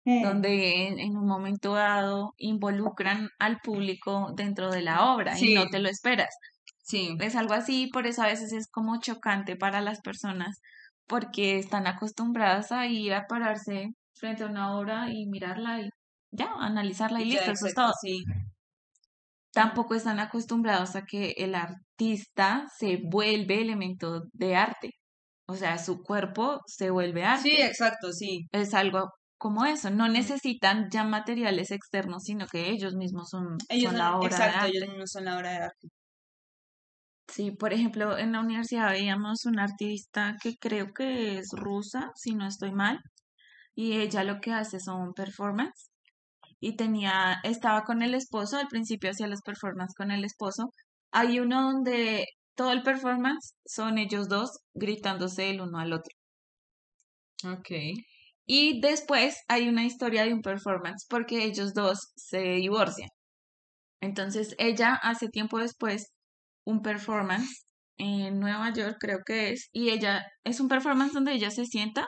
Mm, 0.05 0.21
donde 0.21 0.87
en, 0.87 0.99
en 0.99 1.15
un 1.15 1.25
momento 1.25 1.73
dado 1.75 2.33
involucran 2.37 3.29
al 3.39 3.59
público 3.59 4.33
dentro 4.35 4.69
de 4.69 4.81
la 4.81 5.13
obra 5.13 5.39
y 5.39 5.53
no 5.53 5.67
te 5.67 5.79
lo 5.79 5.87
esperas. 5.89 6.35
Sí, 6.83 7.15
Es 7.21 7.35
algo 7.37 7.53
así, 7.53 7.87
por 7.87 8.05
eso 8.07 8.21
a 8.23 8.27
veces 8.27 8.51
es 8.51 8.67
como 8.69 8.99
chocante 8.99 9.55
para 9.55 9.79
las 9.79 10.01
personas, 10.01 10.59
porque 11.07 11.57
están 11.57 11.87
acostumbradas 11.87 12.73
a 12.73 12.87
ir 12.87 13.13
a 13.13 13.27
pararse 13.27 13.91
frente 14.13 14.43
a 14.43 14.47
una 14.47 14.77
obra 14.77 15.09
y 15.09 15.25
mirarla 15.27 15.79
y 15.81 15.89
ya, 16.33 16.51
analizarla 16.59 17.21
y 17.21 17.31
ya, 17.31 17.39
listo, 17.39 17.51
eso 17.51 17.67
es 17.67 17.73
todo. 17.73 17.91
sí. 18.01 18.23
Tampoco 19.53 19.93
están 19.95 20.19
acostumbrados 20.19 20.95
a 20.95 21.03
que 21.05 21.33
el 21.37 21.53
artista 21.55 22.65
se 22.77 22.99
vuelve 23.03 23.61
elemento 23.61 24.23
de 24.33 24.55
arte. 24.55 24.91
O 25.47 25.55
sea, 25.55 25.77
su 25.77 26.01
cuerpo 26.01 26.61
se 26.65 26.89
vuelve 26.89 27.21
Sí, 27.37 27.51
arte. 27.51 27.65
exacto, 27.65 28.11
sí. 28.11 28.47
Es 28.51 28.73
algo 28.73 29.09
como 29.37 29.65
eso. 29.65 29.89
No 29.91 30.07
necesitan 30.09 30.89
ya 30.89 31.03
materiales 31.03 31.69
externos, 31.71 32.23
sino 32.23 32.47
que 32.47 32.69
ellos 32.71 32.95
mismos 32.95 33.29
son, 33.29 33.57
Ellos 33.69 33.91
son 33.91 33.99
la 33.99 34.17
obra 34.17 34.37
de 34.37 34.43
arte. 34.43 34.67
ellos 34.69 34.97
no 34.97 35.05
son 35.07 35.25
la 35.25 35.37
obra 35.37 35.51
de 35.51 35.57
arte. 35.57 35.87
Sí, 37.27 37.51
por 37.51 37.73
ejemplo, 37.73 38.17
en 38.17 38.31
la 38.33 38.39
universidad 38.41 38.91
veíamos 38.91 39.45
una 39.45 39.63
artista 39.63 40.37
que 40.41 40.55
creo 40.57 40.93
que 40.93 41.37
es 41.39 41.49
rusa, 41.51 42.11
si 42.15 42.33
no 42.35 42.45
estoy 42.47 42.71
mal, 42.71 42.99
y 43.75 43.93
ella 43.99 44.23
lo 44.25 44.41
que 44.41 44.53
hace 44.53 44.79
son 44.81 45.13
performance 45.13 45.91
y 46.63 46.77
tenía, 46.77 47.41
estaba 47.43 47.83
con 47.83 48.01
el 48.03 48.13
esposo, 48.15 48.57
al 48.57 48.67
principio 48.69 49.11
hacía 49.11 49.27
los 49.27 49.41
performance 49.41 49.93
con 49.95 50.11
el 50.11 50.23
esposo. 50.23 50.69
Hay 51.11 51.39
uno 51.39 51.61
donde 51.61 52.25
todo 52.55 52.71
el 52.71 52.83
performance 52.83 53.53
son 53.65 53.97
ellos 53.97 54.29
dos 54.29 54.59
gritándose 54.73 55.49
el 55.49 55.59
uno 55.59 55.79
al 55.79 55.91
otro. 55.91 56.15
Ok. 57.43 57.69
Y 58.45 58.79
después 58.79 59.41
hay 59.49 59.67
una 59.67 59.83
historia 59.83 60.23
de 60.23 60.33
un 60.33 60.41
performance 60.41 61.05
porque 61.09 61.43
ellos 61.43 61.73
dos 61.73 62.13
se 62.15 62.39
divorcian. 62.39 63.09
Entonces 64.01 64.55
ella 64.57 64.95
hace 64.95 65.27
tiempo 65.27 65.59
después 65.59 66.13
un 66.65 66.81
performance 66.81 67.65
en 67.97 68.39
Nueva 68.39 68.71
York, 68.71 68.97
creo 69.01 69.19
que 69.25 69.51
es, 69.51 69.67
y 69.73 69.89
ella 69.89 70.25
es 70.45 70.61
un 70.61 70.69
performance 70.69 71.13
donde 71.13 71.33
ella 71.33 71.51
se 71.51 71.65
sienta 71.65 72.07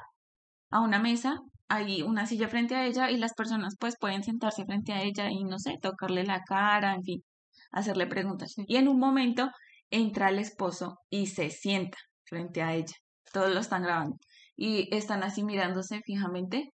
a 0.72 0.82
una 0.82 1.00
mesa, 1.00 1.40
hay 1.68 2.02
una 2.04 2.26
silla 2.28 2.48
frente 2.48 2.76
a 2.76 2.86
ella 2.86 3.10
y 3.12 3.18
las 3.18 3.34
personas 3.34 3.76
pues 3.80 3.96
pueden 4.00 4.24
sentarse 4.24 4.66
frente 4.66 4.94
a 4.94 5.02
ella 5.02 5.30
y 5.30 5.44
no 5.44 5.60
sé, 5.60 5.78
tocarle 5.82 6.24
la 6.24 6.42
cara, 6.44 6.94
en 6.94 7.04
fin, 7.04 7.24
hacerle 7.72 8.08
preguntas. 8.08 8.54
Y 8.58 8.78
en 8.78 8.88
un 8.88 9.00
momento 9.00 9.50
entra 9.90 10.30
el 10.30 10.40
esposo 10.40 11.00
y 11.10 11.28
se 11.28 11.50
sienta 11.50 11.98
frente 12.26 12.62
a 12.62 12.74
ella. 12.74 12.96
Todos 13.34 13.54
lo 13.54 13.60
están 13.60 13.84
grabando 13.84 14.18
y 14.56 14.94
están 14.96 15.24
así 15.24 15.44
mirándose 15.44 16.02
fijamente 16.06 16.72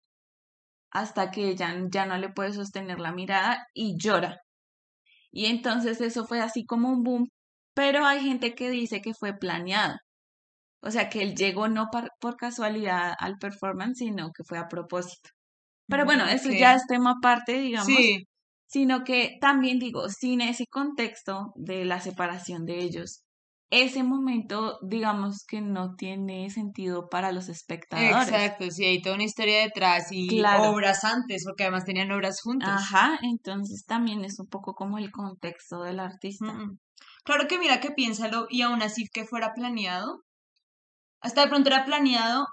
hasta 0.90 1.30
que 1.30 1.48
ella 1.50 1.74
ya 1.90 2.06
no 2.06 2.16
le 2.18 2.30
puede 2.30 2.52
sostener 2.52 3.00
la 3.00 3.12
mirada 3.12 3.66
y 3.74 3.96
llora. 3.98 4.38
Y 5.30 5.46
entonces 5.46 6.00
eso 6.00 6.24
fue 6.26 6.40
así 6.40 6.64
como 6.64 6.88
un 6.90 7.02
boom, 7.02 7.28
pero 7.74 8.06
hay 8.06 8.22
gente 8.22 8.54
que 8.54 8.70
dice 8.70 9.02
que 9.02 9.12
fue 9.14 9.34
planeado. 9.36 9.96
O 10.86 10.90
sea, 10.90 11.08
que 11.08 11.22
él 11.22 11.34
llegó 11.34 11.68
no 11.68 11.88
por 12.20 12.36
casualidad 12.36 13.14
al 13.18 13.36
performance, 13.38 13.98
sino 13.98 14.30
que 14.32 14.44
fue 14.44 14.58
a 14.58 14.68
propósito. 14.68 15.30
Pero 15.88 16.04
bueno, 16.04 16.26
eso 16.26 16.50
ya 16.50 16.74
es 16.74 16.86
tema 16.88 17.14
aparte, 17.18 17.58
digamos, 17.58 17.92
Sí, 17.92 18.24
sino 18.66 19.04
que 19.04 19.36
también 19.40 19.78
digo, 19.78 20.08
sin 20.08 20.40
ese 20.40 20.66
contexto 20.66 21.52
de 21.54 21.84
la 21.84 22.00
separación 22.00 22.64
de 22.64 22.78
ellos, 22.80 23.22
ese 23.70 24.02
momento, 24.02 24.78
digamos 24.82 25.44
que 25.46 25.60
no 25.60 25.94
tiene 25.96 26.50
sentido 26.50 27.08
para 27.08 27.32
los 27.32 27.48
espectadores. 27.48 28.22
exacto, 28.22 28.70
sí, 28.70 28.84
hay 28.84 29.02
toda 29.02 29.14
una 29.16 29.24
historia 29.24 29.60
detrás 29.60 30.06
y 30.12 30.28
Claro. 30.30 30.70
obras 30.70 31.04
antes, 31.04 31.44
porque 31.44 31.64
además 31.64 31.84
tenían 31.84 32.12
obras 32.12 32.40
juntos. 32.42 32.68
Ajá, 32.68 33.18
entonces 33.22 33.84
también 33.86 34.24
es 34.24 34.38
un 34.38 34.46
poco 34.46 34.74
como 34.74 34.98
el 34.98 35.10
contexto 35.10 35.82
del 35.82 36.00
artista. 36.00 36.52
Mm. 36.52 36.78
Claro 37.24 37.48
que 37.48 37.58
mira 37.58 37.80
que 37.80 37.90
piénsalo 37.90 38.46
y 38.50 38.62
aún 38.62 38.82
así 38.82 39.04
que 39.12 39.24
fuera 39.24 39.52
planeado, 39.54 40.22
hasta 41.26 41.42
de 41.42 41.48
pronto 41.48 41.68
era 41.68 41.84
planeado, 41.84 42.46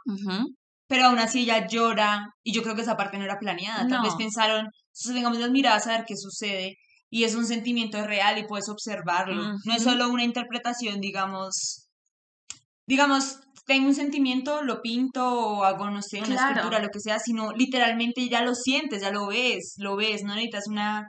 pero 0.87 1.05
aún 1.05 1.19
así 1.19 1.41
ella 1.41 1.67
llora 1.67 2.25
y 2.43 2.51
yo 2.53 2.61
creo 2.63 2.75
que 2.75 2.81
esa 2.81 2.97
parte 2.97 3.17
no 3.17 3.23
era 3.23 3.39
planeada. 3.39 3.87
Tal 3.87 4.01
vez 4.01 4.15
pensaron, 4.15 4.67
sostengamos 4.91 5.39
las 5.39 5.51
miradas 5.51 5.87
a 5.87 5.91
ver 5.97 6.05
qué 6.07 6.15
sucede 6.17 6.75
y 7.09 7.23
es 7.23 7.35
un 7.35 7.45
sentimiento 7.45 8.05
real 8.05 8.37
y 8.39 8.47
puedes 8.47 8.69
observarlo. 8.69 9.53
No 9.65 9.73
es 9.75 9.83
solo 9.83 10.09
una 10.09 10.23
interpretación, 10.23 10.99
digamos, 10.99 11.87
digamos, 12.87 13.39
tengo 13.65 13.87
un 13.87 13.95
sentimiento, 13.95 14.61
lo 14.63 14.81
pinto 14.81 15.23
o 15.23 15.63
hago, 15.63 15.89
no 15.89 16.01
sé, 16.01 16.17
una 16.19 16.27
Claro. 16.27 16.47
escultura, 16.49 16.79
lo 16.79 16.89
que 16.89 16.99
sea, 16.99 17.19
sino 17.19 17.51
literalmente 17.53 18.27
ya 18.27 18.41
lo 18.43 18.55
sientes, 18.55 19.01
ya 19.01 19.11
lo 19.11 19.27
ves, 19.27 19.75
lo 19.77 19.95
ves, 19.95 20.23
no 20.23 20.33
necesitas 20.35 20.65
una... 20.67 21.07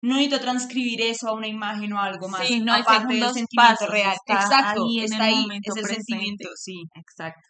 No 0.00 0.14
necesito 0.14 0.40
transcribir 0.40 1.00
eso 1.02 1.28
a 1.28 1.34
una 1.34 1.48
imagen 1.48 1.92
o 1.92 2.00
algo 2.00 2.28
más, 2.28 2.46
Sí, 2.46 2.60
no 2.60 2.72
aparte 2.74 3.14
del 3.14 3.22
sentimiento 3.32 3.74
pasos, 3.80 3.90
real. 3.90 4.14
está 4.14 4.34
Exacto, 4.34 4.84
ahí 4.84 5.00
está 5.04 5.24
ahí, 5.24 5.34
es 5.34 5.76
el 5.76 5.82
presente. 5.82 5.94
sentimiento, 5.94 6.48
sí, 6.56 6.82
Exacto. 6.94 7.40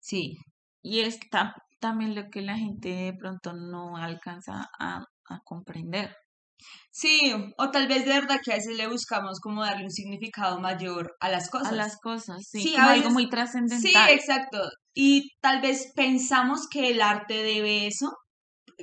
sí. 0.00 0.36
Y 0.82 1.00
está 1.00 1.54
también 1.80 2.14
lo 2.14 2.28
que 2.30 2.42
la 2.42 2.56
gente 2.56 2.88
de 2.88 3.12
pronto 3.14 3.52
no 3.52 3.96
alcanza 3.96 4.66
a, 4.78 4.96
a 5.28 5.38
comprender. 5.44 6.14
Sí, 6.92 7.32
o 7.58 7.70
tal 7.70 7.88
vez 7.88 8.04
de 8.04 8.12
verdad 8.12 8.38
que 8.44 8.52
a 8.52 8.56
veces 8.56 8.76
le 8.76 8.86
buscamos 8.86 9.40
como 9.40 9.62
darle 9.64 9.84
un 9.84 9.90
significado 9.90 10.60
mayor 10.60 11.12
a 11.20 11.28
las 11.28 11.50
cosas. 11.50 11.72
A 11.72 11.74
las 11.74 11.96
cosas, 12.00 12.38
sí, 12.48 12.62
Sí, 12.62 12.72
como 12.74 12.86
a 12.86 12.92
algo 12.92 13.10
muy 13.10 13.24
Sí, 13.24 13.30
trascendental. 13.30 14.10
exacto. 14.10 14.58
Y 14.94 15.28
tal 15.40 15.60
vez 15.60 15.92
pensamos 15.96 16.68
que 16.70 16.90
el 16.90 17.02
arte 17.02 17.34
debe 17.42 17.86
eso, 17.86 18.12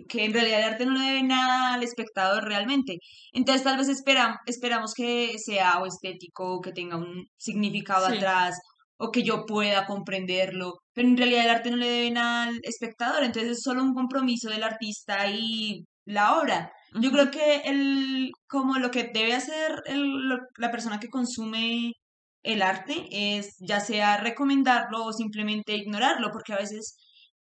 que 0.08 0.26
en 0.26 0.34
realidad 0.34 0.60
el 0.60 0.74
arte 0.74 0.86
no 0.86 0.94
le 0.94 1.06
debe 1.06 1.24
nada 1.24 1.74
al 1.74 1.84
espectador 1.84 2.44
realmente. 2.46 2.98
Entonces 3.34 3.64
tal 3.64 3.78
vez 3.78 3.90
esperam- 3.90 4.38
esperamos 4.46 4.94
que 4.94 5.36
sea 5.40 5.80
o 5.80 5.86
estético, 5.86 6.56
o 6.56 6.62
que 6.62 6.72
tenga 6.72 6.98
un 6.98 7.26
significado 7.38 8.08
Sí. 8.10 8.18
atrás, 8.18 8.56
o 8.98 9.12
que 9.12 9.24
yo 9.24 9.46
pueda 9.46 9.86
comprenderlo, 9.86 10.74
pero 10.94 11.08
en 11.08 11.16
realidad 11.18 11.46
el 11.46 11.50
arte 11.52 11.72
no 11.72 11.78
le 11.78 11.88
debe 11.90 12.12
nada 12.12 12.44
al 12.50 12.60
espectador, 12.64 13.24
entonces 13.24 13.52
es 13.58 13.62
solo 13.64 13.82
un 13.82 13.94
compromiso 13.94 14.50
del 14.50 14.64
artista 14.64 15.28
y 15.30 15.86
la 16.06 16.38
obra. 16.40 16.72
Yo 17.00 17.12
creo 17.12 17.32
que 17.32 17.62
el, 17.66 18.30
como 18.48 18.78
lo 18.78 18.92
que 18.92 19.10
debe 19.14 19.34
hacer 19.36 19.82
el- 19.86 20.28
lo- 20.28 20.40
la 20.58 20.72
persona 20.72 21.00
que 21.00 21.08
consume 21.08 21.94
el 22.44 22.62
arte 22.62 23.06
es 23.12 23.56
ya 23.60 23.80
sea 23.80 24.18
recomendarlo 24.18 25.06
o 25.06 25.14
simplemente 25.14 25.76
ignorarlo, 25.76 26.30
porque 26.32 26.54
a 26.54 26.58
veces 26.58 26.96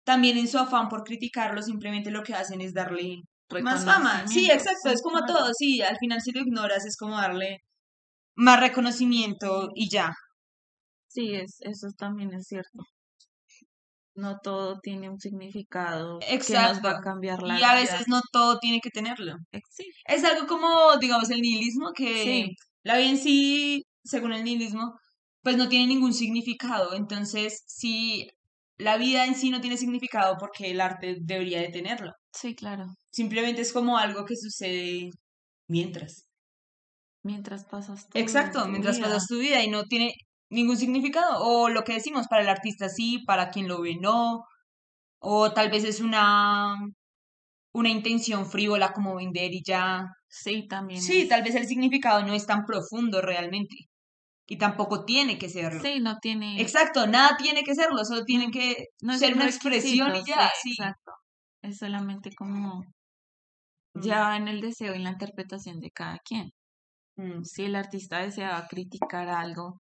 también 0.06 0.38
en 0.38 0.48
su 0.48 0.58
afán 0.58 0.88
por 0.88 1.02
criticarlo 1.04 1.60
simplemente 1.62 2.10
lo 2.12 2.22
que 2.22 2.34
hacen 2.34 2.60
es 2.62 2.72
darle 2.72 3.16
más 3.62 3.84
fama. 3.84 4.26
Sí, 4.28 4.50
exacto, 4.50 4.88
es 4.90 5.02
como 5.02 5.24
todo, 5.26 5.50
sí, 5.58 5.82
al 5.82 5.96
final 5.98 6.20
si 6.22 6.32
lo 6.32 6.40
ignoras 6.40 6.86
es 6.86 6.96
como 6.96 7.16
darle 7.16 7.58
más 8.36 8.60
reconocimiento 8.60 9.68
y 9.74 9.88
ya. 9.90 10.10
Sí, 11.08 11.34
es, 11.34 11.56
eso 11.60 11.88
también 11.98 12.32
es 12.34 12.46
cierto. 12.46 12.84
No 14.14 14.38
todo 14.42 14.78
tiene 14.80 15.10
un 15.10 15.18
significado 15.20 16.18
que 16.20 16.26
nos 16.34 16.40
Exacto. 16.40 16.88
va 16.88 16.92
a 16.98 17.00
cambiar 17.00 17.42
la 17.42 17.58
Y 17.58 17.62
a 17.62 17.72
vida. 17.74 17.80
veces 17.82 18.08
no 18.08 18.20
todo 18.32 18.58
tiene 18.58 18.80
que 18.80 18.90
tenerlo. 18.90 19.34
Eh, 19.52 19.60
Sí, 19.70 19.84
Es 20.06 20.24
algo 20.24 20.46
como, 20.46 20.96
digamos, 20.98 21.28
el 21.30 21.40
nihilismo, 21.42 21.92
que 21.94 22.22
Sí. 22.24 22.50
la 22.82 22.96
vida 22.96 23.10
en 23.10 23.18
sí, 23.18 23.82
según 24.04 24.32
el 24.32 24.44
nihilismo, 24.44 24.94
pues 25.42 25.56
no 25.58 25.68
tiene 25.68 25.86
ningún 25.88 26.14
significado. 26.14 26.94
Entonces, 26.94 27.62
si 27.66 28.28
la 28.78 28.96
vida 28.98 29.26
en 29.26 29.34
sí 29.34 29.50
no 29.50 29.60
tiene 29.60 29.76
significado, 29.76 30.36
porque 30.38 30.70
el 30.70 30.80
arte 30.80 31.16
debería 31.20 31.60
de 31.60 31.68
tenerlo. 31.70 32.12
sí, 32.32 32.54
claro. 32.54 32.86
Simplemente 33.10 33.62
es 33.62 33.72
como 33.72 33.98
algo 33.98 34.24
que 34.26 34.36
sucede 34.36 35.10
mientras. 35.68 36.28
Mientras 37.22 37.66
pasas 37.66 38.08
tu, 38.08 38.22
Exacto, 38.22 38.60
tu 38.62 38.68
mientras 38.68 38.98
vida. 38.98 39.00
pasas 39.00 39.26
tu 39.26 39.38
vida 39.38 39.62
y 39.62 39.68
no 39.68 39.84
tiene 39.84 40.14
ningún 40.50 40.76
significado. 40.76 41.44
O 41.44 41.68
lo 41.68 41.82
que 41.84 41.94
decimos, 41.94 42.26
para 42.28 42.42
el 42.42 42.48
artista 42.48 42.88
sí, 42.88 43.22
para 43.26 43.50
quien 43.50 43.68
lo 43.68 43.80
ve 43.82 43.96
no. 44.00 44.44
O 45.20 45.52
tal 45.54 45.70
vez 45.70 45.84
es 45.84 46.00
una, 46.00 46.76
una 47.72 47.88
intención 47.90 48.46
frívola 48.50 48.92
como 48.92 49.16
vender 49.16 49.52
y 49.52 49.62
ya. 49.64 50.06
Sí, 50.28 50.68
también. 50.68 51.04
Sí, 51.04 51.26
es- 51.26 51.28
tal 51.28 51.42
vez 51.44 51.54
el 51.56 51.66
significado 51.68 52.22
no 52.26 52.34
es 52.34 52.46
tan 52.46 52.64
profundo 52.66 53.22
realmente. 53.22 53.76
Y 54.48 54.58
tampoco 54.58 55.04
tiene 55.04 55.38
que 55.38 55.48
serlo. 55.48 55.80
Sí, 55.82 55.98
no 56.00 56.18
tiene. 56.20 56.60
Exacto, 56.60 57.06
nada 57.06 57.36
tiene 57.36 57.62
que 57.64 57.74
serlo, 57.74 58.04
solo 58.04 58.24
tiene 58.24 58.50
que 58.50 58.86
no 59.02 59.18
ser 59.18 59.32
un 59.32 59.38
una 59.38 59.46
expresión 59.46 60.14
y 60.14 60.24
ya, 60.24 60.48
sí, 60.62 60.70
sí. 60.74 60.82
Exacto. 60.82 61.12
Es 61.62 61.78
solamente 61.78 62.32
como 62.34 62.82
Mm, 63.94 64.02
ya 64.02 64.36
en 64.36 64.46
el 64.48 64.60
deseo 64.60 64.94
y 64.94 65.00
la 65.00 65.10
interpretación 65.10 65.80
de 65.80 65.90
cada 65.90 66.18
quien. 66.24 66.52
mm. 67.18 67.42
Si 67.44 67.64
el 67.64 67.76
artista 67.76 68.18
deseaba 68.20 68.66
criticar 68.68 69.28
algo, 69.28 69.80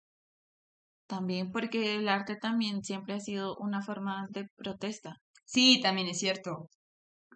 también, 1.06 1.52
porque 1.52 1.94
el 1.96 2.10
arte 2.10 2.36
también 2.38 2.84
siempre 2.84 3.14
ha 3.14 3.20
sido 3.20 3.56
una 3.58 3.84
forma 3.84 4.26
de 4.32 4.48
protesta. 4.56 5.18
Sí, 5.46 5.80
también 5.84 6.08
es 6.08 6.18
cierto. 6.18 6.68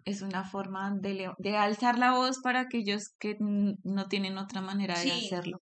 Es 0.06 0.22
una 0.22 0.42
forma 0.42 0.90
de, 0.98 1.32
de 1.36 1.56
alzar 1.58 1.98
la 1.98 2.12
voz 2.12 2.40
para 2.42 2.60
aquellos 2.60 3.10
que 3.18 3.36
no 3.38 4.06
tienen 4.06 4.38
otra 4.38 4.62
manera 4.62 4.98
de 4.98 5.10
Sí. 5.10 5.26
hacerlo. 5.26 5.58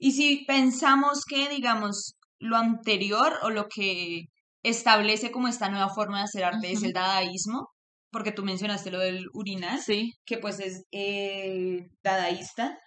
Y 0.00 0.12
si 0.12 0.44
pensamos 0.46 1.24
que, 1.26 1.50
digamos, 1.50 2.14
lo 2.38 2.56
anterior 2.56 3.34
o 3.42 3.50
lo 3.50 3.68
que 3.68 4.22
establece 4.62 5.30
como 5.30 5.46
esta 5.46 5.68
nueva 5.68 5.90
forma 5.90 6.18
de 6.18 6.24
hacer 6.24 6.44
arte 6.44 6.72
es 6.72 6.82
el 6.82 6.94
dadaísmo, 6.94 7.68
porque 8.10 8.32
tú 8.32 8.42
mencionaste 8.42 8.90
lo 8.90 8.98
del 8.98 9.26
urinar, 9.34 9.78
Sí, 9.78 10.14
que 10.24 10.38
pues 10.38 10.58
es 10.58 10.84
eh, 10.90 11.86
dadaísta, 12.02 12.78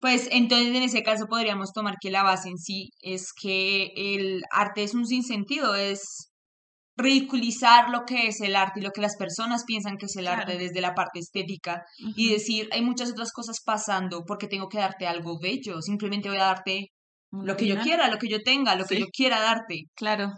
pues 0.00 0.28
entonces 0.32 0.68
en 0.74 0.82
ese 0.82 1.02
caso 1.02 1.26
podríamos 1.26 1.72
tomar 1.74 1.96
que 2.00 2.10
la 2.10 2.22
base 2.22 2.48
en 2.48 2.56
sí 2.56 2.88
es 3.02 3.32
que 3.34 3.92
el 3.94 4.42
arte 4.50 4.82
es 4.82 4.94
un 4.94 5.06
sinsentido, 5.06 5.76
es 5.76 6.31
ridiculizar 7.02 7.90
lo 7.90 8.04
que 8.06 8.28
es 8.28 8.40
el 8.40 8.56
arte 8.56 8.80
y 8.80 8.82
lo 8.82 8.90
que 8.92 9.00
las 9.02 9.16
personas 9.16 9.64
piensan 9.64 9.96
que 9.98 10.06
es 10.06 10.16
el 10.16 10.28
arte 10.28 10.56
Claro. 10.56 10.58
desde 10.58 10.80
la 10.80 10.94
parte 10.94 11.18
estética 11.20 11.84
y 12.14 12.30
ujú, 12.30 12.32
decir, 12.32 12.68
hay 12.72 12.82
muchas 12.82 13.10
otras 13.12 13.32
cosas 13.32 13.58
pasando 13.64 14.24
porque 14.26 14.48
tengo 14.48 14.68
que 14.68 14.78
darte 14.78 15.06
algo 15.06 15.38
bello, 15.40 15.82
simplemente 15.82 16.28
voy 16.28 16.38
a 16.38 16.44
darte 16.44 16.86
un 17.32 17.40
lo 17.40 17.56
que 17.56 17.66
yo 17.66 17.78
original. 17.78 17.78
quiera, 17.78 18.08
lo 18.10 18.18
que 18.18 18.28
yo 18.28 18.40
tenga, 18.42 18.74
lo 18.76 18.86
que 18.86 18.96
Sí. 18.96 18.98
yo 18.98 19.06
quiera 19.12 19.40
darte. 19.40 19.84
Claro, 19.94 20.32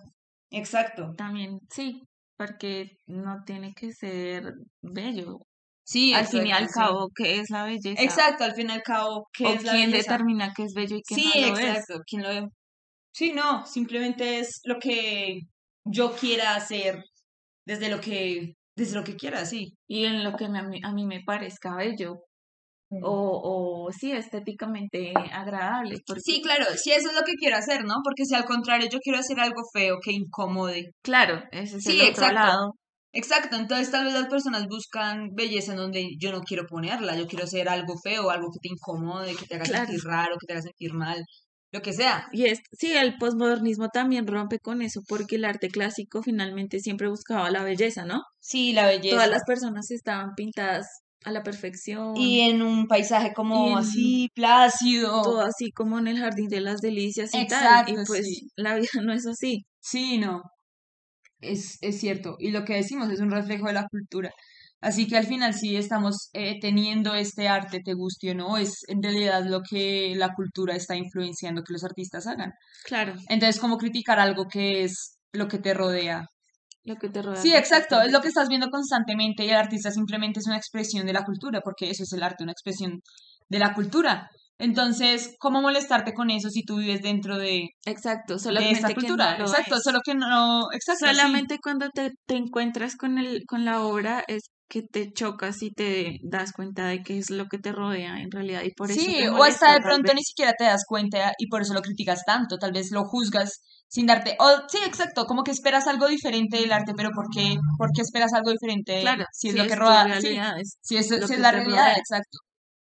Exacto. 0.51 1.05
también, 1.17 1.61
sí, 1.71 2.03
porque 2.37 2.99
no 3.07 3.43
tiene 3.45 3.75
que 3.75 3.93
ser 3.93 4.53
bello. 4.83 5.39
Sí, 5.83 6.13
al 6.15 6.27
fin 6.27 6.47
y 6.47 6.53
al 6.53 6.69
cabo, 6.69 7.09
¿qué 7.17 7.39
es 7.41 7.49
la 7.51 7.65
belleza? 7.65 8.19
Exacto, 8.19 8.45
al 8.45 8.55
fin 8.55 8.69
y 8.71 8.73
al 8.73 8.83
cabo, 8.83 9.27
¿qué 9.33 9.47
¿O 9.49 9.53
es 9.55 9.65
la 9.65 9.75
quién 9.75 9.91
belleza? 9.91 10.19
determina 10.31 10.53
qué 10.55 10.65
es 10.65 10.75
bello 10.75 10.97
y 10.97 11.03
qué 11.03 11.17
Sí, 11.17 11.25
no 11.25 11.35
lo 11.37 11.57
es? 11.59 11.79
exacto, 11.79 12.01
¿quién 12.07 12.23
lo? 12.25 12.51
Sí, 13.13 13.33
no, 13.33 13.65
simplemente 13.67 14.39
es 14.41 14.61
lo 14.65 14.79
que 14.81 15.41
yo 15.85 16.15
quiera 16.17 16.55
hacer 16.57 17.05
desde 17.67 17.91
lo 17.91 18.01
que, 18.01 18.55
desde 18.77 18.97
lo 18.97 19.05
que 19.05 19.17
quiera, 19.17 19.47
sí. 19.47 19.77
Y 19.87 20.05
en 20.05 20.25
lo 20.25 20.37
que 20.37 20.49
me- 20.49 20.81
a 20.85 20.93
mí, 20.93 21.07
me 21.07 21.23
parezca 21.25 21.75
bello 21.77 22.21
o, 23.01 23.87
o 23.89 23.93
sí, 23.93 24.13
estéticamente 24.13 25.15
agradable. 25.33 26.03
Porque, 26.07 26.23
Sí, 26.25 26.41
claro, 26.43 26.65
si 26.77 26.93
eso 26.93 27.09
es 27.09 27.15
lo 27.15 27.23
que 27.25 27.35
quiero 27.35 27.57
hacer, 27.57 27.85
¿no? 27.85 27.97
Porque 28.05 28.25
si 28.25 28.35
al 28.35 28.45
contrario 28.45 28.89
yo 28.91 28.99
quiero 29.01 29.19
hacer 29.19 29.39
algo 29.41 29.63
feo 29.73 29.99
que 30.03 30.13
incomode. 30.13 30.93
claro, 31.03 31.45
ese 31.53 31.77
es 31.79 31.87
Sí, 31.87 32.01
el 32.01 32.03
otro 32.03 32.31
exacto. 32.31 32.33
lado. 32.33 32.75
Exacto, 33.13 33.57
entonces 33.57 33.91
tal 33.93 34.05
vez 34.07 34.15
las 34.15 34.29
personas 34.29 34.67
buscan 34.69 35.31
belleza 35.35 35.73
en 35.73 35.79
donde 35.79 36.09
yo 36.21 36.33
no 36.33 36.43
quiero 36.43 36.67
ponerla, 36.67 37.17
yo 37.17 37.27
quiero 37.29 37.45
hacer 37.45 37.69
algo 37.69 37.95
feo, 38.03 38.31
algo 38.31 38.49
que 38.53 38.61
te 38.63 38.69
incomode, 38.75 39.37
que 39.37 39.47
te 39.47 39.57
haga 39.57 39.67
Claro. 39.67 39.93
sentir 39.93 40.01
raro, 40.05 40.37
que 40.41 40.47
te 40.47 40.55
haga 40.55 40.63
sentir 40.63 40.95
mal, 40.95 41.25
lo 41.75 41.83
que 41.83 41.93
sea. 41.93 42.29
Y 42.33 42.47
es, 42.47 42.61
sí, 42.73 42.93
el 42.93 43.19
posmodernismo 43.19 43.89
también 43.89 44.29
rompe 44.29 44.61
con 44.61 44.81
eso, 44.81 45.03
porque 45.09 45.35
el 45.37 45.45
arte 45.45 45.69
clásico 45.69 46.23
finalmente 46.23 46.79
siempre 46.79 47.09
buscaba 47.09 47.51
la 47.51 47.65
belleza, 47.65 48.05
¿no? 48.05 48.23
Sí, 48.39 48.73
la 48.73 48.87
belleza. 48.87 49.17
Todas 49.17 49.29
las 49.29 49.43
personas 49.45 49.91
estaban 49.91 50.35
pintadas 50.37 50.87
a 51.25 51.33
la 51.33 51.43
perfección, 51.43 52.17
Y 52.17 52.43
en 52.43 52.63
un 52.63 52.87
paisaje 52.87 53.33
como 53.35 53.77
así, 53.77 54.29
plácido. 54.35 55.23
todo 55.23 55.41
así 55.41 55.73
como 55.73 55.99
en 55.99 56.07
el 56.07 56.19
jardín 56.19 56.49
de 56.49 56.61
las 56.61 56.81
delicias 56.81 57.31
y 57.35 57.45
tal. 57.49 57.89
Y 57.89 57.93
Exacto, 57.93 58.03
pues 58.07 58.25
sí. 58.27 58.49
la 58.57 58.77
vida 58.77 58.89
no 59.03 59.13
es 59.13 59.27
así. 59.27 59.65
Sí, 59.81 60.19
no. 60.19 60.43
es, 61.41 61.79
es 61.81 61.99
cierto. 61.99 62.37
Y 62.39 62.53
lo 62.53 62.65
que 62.65 62.75
decimos 62.75 63.11
es 63.11 63.19
un 63.21 63.31
reflejo 63.33 63.67
de 63.67 63.73
la 63.73 63.87
cultura. 63.89 64.31
Así 64.85 65.07
que 65.09 65.17
al 65.17 65.27
final 65.27 65.55
sí 65.55 65.77
estamos 65.77 66.29
eh, 66.35 66.59
teniendo 66.61 67.15
este 67.15 67.49
arte, 67.49 67.81
te 67.83 67.95
guste 67.95 68.33
o 68.33 68.35
no, 68.35 68.59
es 68.59 68.81
en 68.87 69.03
realidad 69.03 69.43
lo 69.47 69.61
que 69.63 70.13
la 70.15 70.35
cultura 70.35 70.77
está 70.77 70.95
influenciando 70.95 71.63
que 71.63 71.73
los 71.73 71.85
artistas 71.85 72.27
hagan. 72.27 72.53
Claro, 72.85 73.15
Entonces, 73.31 73.59
¿cómo 73.61 73.79
criticar 73.79 74.19
algo 74.21 74.45
que 74.47 74.85
es 74.85 75.17
lo 75.33 75.49
que 75.49 75.59
te 75.59 75.73
rodea? 75.73 76.27
lo 76.87 76.97
que 76.97 77.09
te 77.09 77.23
rodea. 77.23 77.41
Sí, 77.41 77.55
exacto, 77.55 78.03
es 78.03 78.13
lo 78.13 78.21
que 78.21 78.29
estás 78.29 78.49
viendo 78.51 78.69
constantemente 78.69 79.43
y 79.47 79.49
el 79.49 79.57
artista 79.57 79.91
simplemente 79.91 80.41
es 80.41 80.47
una 80.47 80.59
expresión 80.59 81.07
de 81.07 81.15
la 81.15 81.25
cultura, 81.25 81.63
porque 81.63 81.89
eso 81.89 82.03
es 82.03 82.13
el 82.13 82.23
arte, 82.23 82.43
una 82.45 82.53
expresión 82.53 83.01
de 83.49 83.59
la 83.59 83.73
cultura. 83.73 84.29
Entonces, 84.59 85.35
¿cómo 85.41 85.63
molestarte 85.63 86.13
con 86.13 86.29
eso 86.31 86.51
si 86.51 86.63
tú 86.63 86.77
vives 86.77 87.01
dentro 87.01 87.39
de, 87.39 87.71
Exacto, 87.87 88.35
de 88.35 88.37
esta 88.37 88.51
solamente 88.51 88.89
que 88.89 88.95
cultura? 88.95 89.33
no 89.33 89.39
lo 89.39 89.45
Exacto, 89.47 89.77
es. 89.77 89.83
solo 89.83 90.01
que 90.05 90.15
no, 90.15 90.67
exacto, 90.73 91.07
sí. 91.07 91.15
Solamente 91.15 91.59
cuando 91.63 91.89
te, 91.89 92.11
te 92.27 92.37
encuentras 92.37 92.97
con 92.97 93.19
el, 93.19 93.45
con 93.47 93.65
la 93.65 93.81
obra 93.81 94.23
es 94.29 94.51
que 94.69 94.83
te 94.83 95.13
chocas 95.13 95.63
y 95.63 95.71
te 95.73 96.19
das 96.23 96.53
cuenta 96.53 96.87
de 96.89 97.03
qué 97.03 97.19
es 97.19 97.31
lo 97.31 97.47
que 97.47 97.59
te 97.59 97.73
rodea 97.73 98.21
en 98.21 98.31
realidad 98.31 98.63
y 98.65 98.73
por 98.73 98.91
eso 98.93 99.13
Sí, 99.13 99.17
te 99.17 99.29
o 99.29 99.43
hasta 99.43 99.73
de 99.73 99.81
pronto 99.81 100.13
vez. 100.13 100.15
ni 100.15 100.23
siquiera 100.23 100.53
te 100.59 100.65
das 100.65 100.85
cuenta 100.87 101.33
y 101.39 101.47
por 101.49 101.63
eso 101.63 101.75
lo 101.75 101.81
criticas 101.83 102.23
tanto, 102.27 102.59
tal 102.59 102.73
vez 102.73 102.91
lo 102.93 103.05
juzgas 103.05 103.61
sin 103.89 104.07
darte, 104.07 104.37
o 104.41 104.47
sí, 104.69 104.79
exacto, 104.87 105.25
como 105.27 105.43
que 105.43 105.51
esperas 105.53 105.87
algo 105.87 106.07
diferente 106.09 106.59
del 106.59 106.73
arte, 106.73 106.93
pero 106.97 107.11
¿por 107.15 107.27
qué, 107.35 107.57
por 107.79 107.91
qué 107.93 108.03
esperas 108.03 108.33
algo 108.35 108.51
diferente 108.51 108.95
Claro, 108.99 109.25
si 109.33 109.49
es 109.51 109.55
si 109.55 109.57
lo 109.57 109.67
que 109.67 109.77
sí, 110.21 110.37
realidad, 110.37 110.59
es 110.61 110.79
si 110.83 110.97
es, 110.97 111.09
si 111.09 111.37
la 111.37 111.53
realidad, 111.53 111.93
rodea. 111.93 111.97
exacto. 111.97 112.39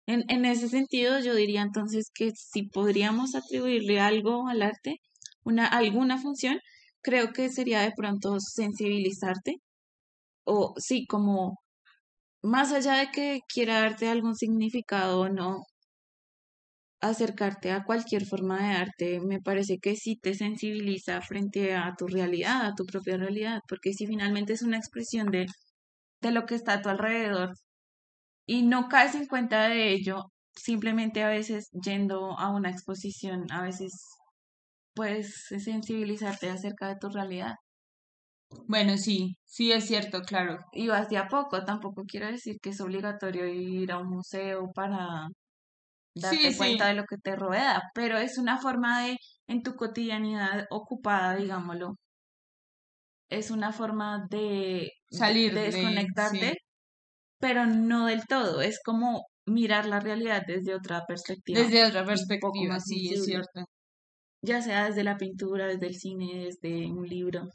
En, 0.06 0.24
en 0.28 0.44
ese 0.44 0.68
sentido, 0.68 1.18
yo 1.20 1.34
diría 1.34 1.62
entonces 1.62 2.10
que 2.14 2.30
si 2.34 2.64
podríamos 2.68 3.34
atribuirle 3.34 4.00
algo 4.00 4.48
al 4.48 4.62
arte, 4.62 4.96
una, 5.44 5.66
alguna 5.66 6.18
función, 6.18 6.58
creo 7.02 7.32
que 7.32 7.50
sería 7.50 7.80
de 7.82 7.92
pronto 7.96 8.38
sensibilizarte 8.40 9.56
o 10.44 10.74
sí, 10.78 11.06
como 11.06 11.58
más 12.42 12.72
allá 12.72 12.94
de 12.96 13.08
que 13.12 13.40
quiera 13.48 13.80
darte 13.80 14.08
algún 14.08 14.36
significado 14.36 15.20
o 15.20 15.28
no, 15.28 15.64
acercarte 17.00 17.70
a 17.72 17.84
cualquier 17.84 18.24
forma 18.26 18.58
de 18.62 18.74
arte, 18.76 19.20
me 19.20 19.40
parece 19.40 19.78
que 19.78 19.96
sí 19.96 20.16
te 20.16 20.34
sensibiliza 20.34 21.20
frente 21.20 21.74
a 21.74 21.94
tu 21.98 22.06
realidad, 22.06 22.64
a 22.66 22.74
tu 22.74 22.84
propia 22.86 23.16
realidad, 23.16 23.60
porque 23.68 23.92
si 23.92 24.06
finalmente 24.06 24.52
es 24.54 24.62
una 24.62 24.78
expresión 24.78 25.26
de, 25.30 25.46
de 26.22 26.32
lo 26.32 26.46
que 26.46 26.54
está 26.56 26.74
a 26.74 26.82
tu 26.82 26.88
alrededor 26.90 27.54
y 28.46 28.62
no 28.64 28.88
caes 28.88 29.14
en 29.16 29.26
cuenta 29.26 29.68
de 29.68 29.92
ello, 29.92 30.26
simplemente 30.56 31.22
a 31.24 31.28
veces 31.30 31.70
yendo 31.84 32.38
a 32.38 32.50
una 32.54 32.70
exposición, 32.70 33.46
a 33.52 33.62
veces 33.62 33.92
puedes 34.94 35.46
sensibilizarte 35.48 36.50
acerca 36.50 36.88
de 36.88 36.96
tu 36.96 37.08
realidad. 37.10 37.56
Bueno, 38.66 38.96
sí, 38.96 39.36
sí 39.44 39.72
es 39.72 39.86
cierto, 39.86 40.22
claro. 40.22 40.58
Y 40.72 40.88
vas 40.88 41.08
de 41.08 41.18
a 41.18 41.28
poco, 41.28 41.64
tampoco 41.64 42.04
quiero 42.06 42.26
decir 42.26 42.56
que 42.60 42.70
es 42.70 42.80
obligatorio 42.80 43.46
ir 43.46 43.92
a 43.92 43.98
un 43.98 44.08
museo 44.08 44.70
para 44.72 45.28
darte 46.14 46.50
Sí, 46.50 46.56
cuenta 46.56 46.88
de 46.88 46.94
lo 46.94 47.04
que 47.04 47.18
te 47.18 47.36
rodea, 47.36 47.82
pero 47.94 48.18
es 48.18 48.38
una 48.38 48.58
forma 48.58 49.04
de, 49.04 49.18
en 49.48 49.62
tu 49.62 49.74
cotidianidad 49.76 50.66
ocupada, 50.70 51.36
digámoslo, 51.36 51.96
es 53.30 53.50
una 53.50 53.72
forma 53.72 54.26
de, 54.30 54.90
salir 55.10 55.52
de 55.52 55.60
de, 55.60 55.72
sí, 55.72 55.72
desconectarte, 55.72 56.56
pero 57.38 57.66
no 57.66 58.06
del 58.06 58.26
todo, 58.26 58.62
es 58.62 58.80
como 58.84 59.26
mirar 59.46 59.86
la 59.86 60.00
realidad 60.00 60.42
desde 60.46 60.74
otra 60.74 61.04
perspectiva, 61.06 61.62
desde 61.62 61.84
otra 61.84 62.04
perspectiva, 62.04 62.80
sí, 62.80 63.10
es 63.12 63.24
cierto. 63.24 63.64
ya 64.40 64.62
sea 64.62 64.86
desde 64.86 65.02
la 65.04 65.16
pintura, 65.16 65.66
desde 65.66 65.86
el 65.88 65.94
cine, 65.96 66.44
desde 66.44 66.86
un 66.90 67.06
libro. 67.08 67.48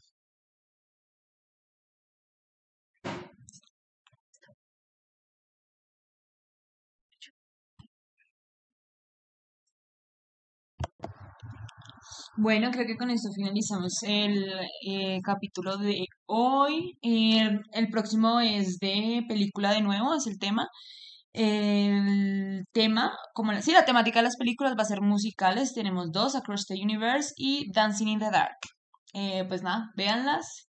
Bueno, 12.40 12.70
creo 12.70 12.86
que 12.86 12.98
con 12.98 13.10
esto 13.10 13.30
finalizamos 13.34 14.04
el 14.04 14.44
eh, 14.88 15.20
capítulo 15.24 15.78
de 15.78 16.06
hoy. 16.28 16.96
El, 17.02 17.62
el 17.74 17.90
próximo 17.90 18.40
es 18.40 18.78
de 18.78 19.24
película 19.28 19.72
de 19.72 19.82
nuevo, 19.82 20.14
es 20.14 20.28
el 20.28 20.38
tema. 20.38 20.68
El 21.34 22.64
tema, 22.74 23.18
como 23.34 23.54
la, 23.54 23.62
sí, 23.64 23.72
la 23.72 23.86
temática 23.86 24.20
de 24.20 24.26
las 24.26 24.38
películas 24.38 24.76
va 24.78 24.84
a 24.84 24.86
ser 24.86 25.02
musicales. 25.02 25.74
Tenemos 25.74 26.12
dos, 26.12 26.36
Across 26.36 26.68
the 26.68 26.76
Universe 26.76 27.34
y 27.38 27.72
Dancing 27.72 28.08
in 28.08 28.20
the 28.20 28.30
Dark. 28.30 28.58
Eh, 29.14 29.44
pues 29.48 29.64
nada, 29.64 29.92
véanlas. 29.96 30.68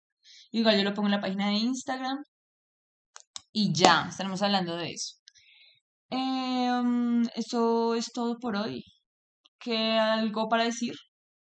Igual 0.51 0.77
yo 0.77 0.83
lo 0.83 0.93
pongo 0.93 1.07
en 1.09 1.15
la 1.15 1.21
página 1.21 1.47
de 1.49 1.55
Instagram 1.55 2.17
y 3.51 3.73
ya, 3.73 4.07
estaremos 4.09 4.41
hablando 4.41 4.77
de 4.77 4.91
eso. 4.91 5.15
Em, 6.09 7.23
eso 7.35 7.95
es 7.95 8.11
todo 8.13 8.37
por 8.39 8.55
hoy. 8.55 8.83
¿Qué 9.59 9.99
algo 9.99 10.47
para 10.49 10.63
decir? 10.65 10.93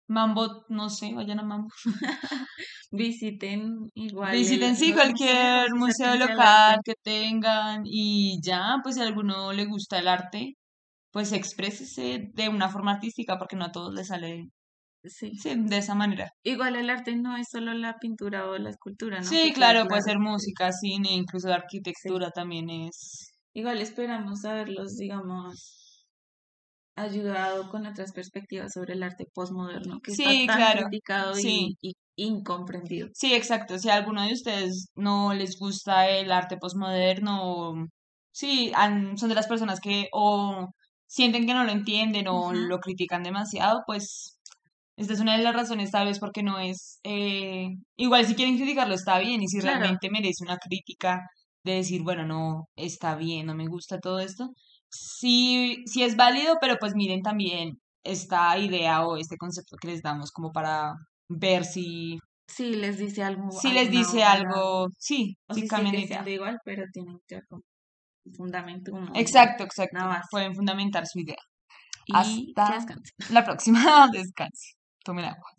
Mambo, 0.08 0.64
no 0.68 0.88
sé, 0.90 1.12
vayan 1.14 1.40
a 1.40 1.42
Mambo. 1.42 1.68
Visiten 2.90 3.90
igual 3.94 4.34
el- 4.34 4.38
Visiten 4.40 4.76
sí 4.76 4.92
cualquier 4.92 5.74
museo 5.74 6.16
local 6.16 6.78
que 6.84 6.94
tengan 7.02 7.82
y 7.84 8.38
ya, 8.42 8.76
pues 8.82 8.94
si 8.96 9.00
a 9.02 9.04
alguno 9.04 9.52
le 9.52 9.66
gusta 9.66 9.98
el 9.98 10.08
arte, 10.08 10.54
pues 11.12 11.32
exprésese 11.32 12.30
de 12.34 12.48
una 12.48 12.68
forma 12.68 12.92
artística 12.94 13.38
porque 13.38 13.56
no 13.56 13.66
a 13.66 13.72
todos 13.72 13.94
les 13.94 14.08
sale, 14.08 14.44
Sí. 15.04 15.32
sí, 15.38 15.54
de 15.56 15.78
esa 15.78 15.94
manera. 15.94 16.30
Igual 16.42 16.76
el 16.76 16.90
arte 16.90 17.14
no 17.16 17.36
es 17.36 17.48
solo 17.50 17.72
la 17.74 17.96
pintura 17.98 18.48
o 18.48 18.58
la 18.58 18.70
escultura, 18.70 19.18
¿no? 19.20 19.24
Sí, 19.24 19.52
claro, 19.54 19.86
puede 19.88 20.02
ser 20.02 20.18
música, 20.18 20.72
cine, 20.72 21.12
incluso 21.12 21.48
la 21.48 21.56
Sí. 21.56 21.62
arquitectura 21.62 22.30
también 22.30 22.70
es. 22.70 23.32
Igual 23.54 23.80
esperamos 23.80 24.44
haberlos, 24.44 24.96
digamos, 24.96 25.85
ayudado 26.96 27.68
con 27.70 27.86
otras 27.86 28.12
perspectivas 28.12 28.72
sobre 28.74 28.94
el 28.94 29.02
arte 29.02 29.26
postmoderno, 29.34 30.00
que 30.00 30.12
está 30.12 30.34
Sí, 30.34 30.46
tan 30.46 30.66
claro, 30.66 30.82
criticado 30.84 31.38
y, 31.38 31.48
sí. 31.48 31.78
y 31.80 31.94
incomprendido. 32.16 33.08
Sí, 33.12 33.34
exacto. 33.34 33.78
Si 33.78 33.88
a 33.88 33.94
alguno 33.94 34.22
de 34.26 34.32
ustedes 34.34 34.88
no 34.94 35.32
les 35.32 35.58
gusta 35.58 36.08
el 36.08 36.30
arte 36.32 36.58
postmoderno, 36.58 37.86
sí, 38.30 38.72
han- 38.74 39.16
son 39.16 39.30
de 39.30 39.34
las 39.34 39.46
personas 39.46 39.80
que 39.80 40.08
o 40.12 40.68
sienten 41.06 41.46
que 41.46 41.54
no 41.54 41.64
lo 41.64 41.72
entienden 41.72 42.28
o 42.28 42.52
lo 42.52 42.78
critican 42.80 43.22
demasiado, 43.22 43.82
pues 43.86 44.38
esta 44.96 45.12
es 45.14 45.20
una 45.20 45.36
de 45.36 45.44
las 45.44 45.54
razones 45.54 45.90
tal 45.92 46.06
vez 46.08 46.18
porque 46.20 46.42
no 46.42 46.58
es... 46.58 47.00
eh, 47.04 47.68
igual 47.96 48.26
si 48.26 48.34
quieren 48.34 48.56
criticarlo 48.58 48.94
está 48.94 49.18
bien 49.18 49.42
y 49.42 49.48
si 49.48 49.60
Claro, 49.60 49.86
realmente 49.86 50.10
merece 50.10 50.44
una 50.44 50.58
crítica 50.58 51.22
de 51.64 51.74
decir, 51.76 52.02
bueno, 52.02 52.26
no, 52.26 52.68
está 52.76 53.16
bien, 53.16 53.46
no 53.46 53.54
me 53.54 53.66
gusta 53.66 54.00
todo 54.00 54.20
esto, 54.20 54.50
sí, 54.90 55.82
sí 55.86 56.02
es 56.02 56.16
válido, 56.16 56.56
pero 56.60 56.76
pues 56.78 56.94
miren 56.94 57.22
también 57.22 57.78
esta 58.04 58.56
idea 58.58 59.06
o 59.06 59.16
este 59.16 59.36
concepto 59.36 59.76
que 59.80 59.88
les 59.88 60.02
damos 60.02 60.30
como 60.30 60.52
para 60.52 60.94
ver 61.28 61.64
si 61.64 62.18
sí 62.46 62.70
les 62.72 62.98
dice 62.98 63.22
algo, 63.22 63.50
si 63.50 63.72
les 63.72 63.90
dice 63.90 64.22
algo, 64.22 64.88
sí, 64.98 65.36
o 65.48 65.54
sí 65.54 65.62
si 65.62 65.68
cambian 65.68 65.96
idea. 65.96 66.28
igual, 66.28 66.58
pero 66.64 66.84
tienen 66.92 67.18
un 67.50 67.62
fundamento, 68.34 68.92
como 68.92 69.10
un- 69.10 69.16
Exacto, 69.16 69.64
exacto. 69.64 69.98
Pueden 70.30 70.54
fundamentar 70.54 71.06
su 71.06 71.18
idea. 71.20 71.36
Y 72.06 72.54
que 72.54 72.62
Hasta 72.62 72.86
la 73.30 73.44
próxima. 73.44 74.08
Descanse. 74.12 74.74
Tomen 75.04 75.24
agua. 75.24 75.50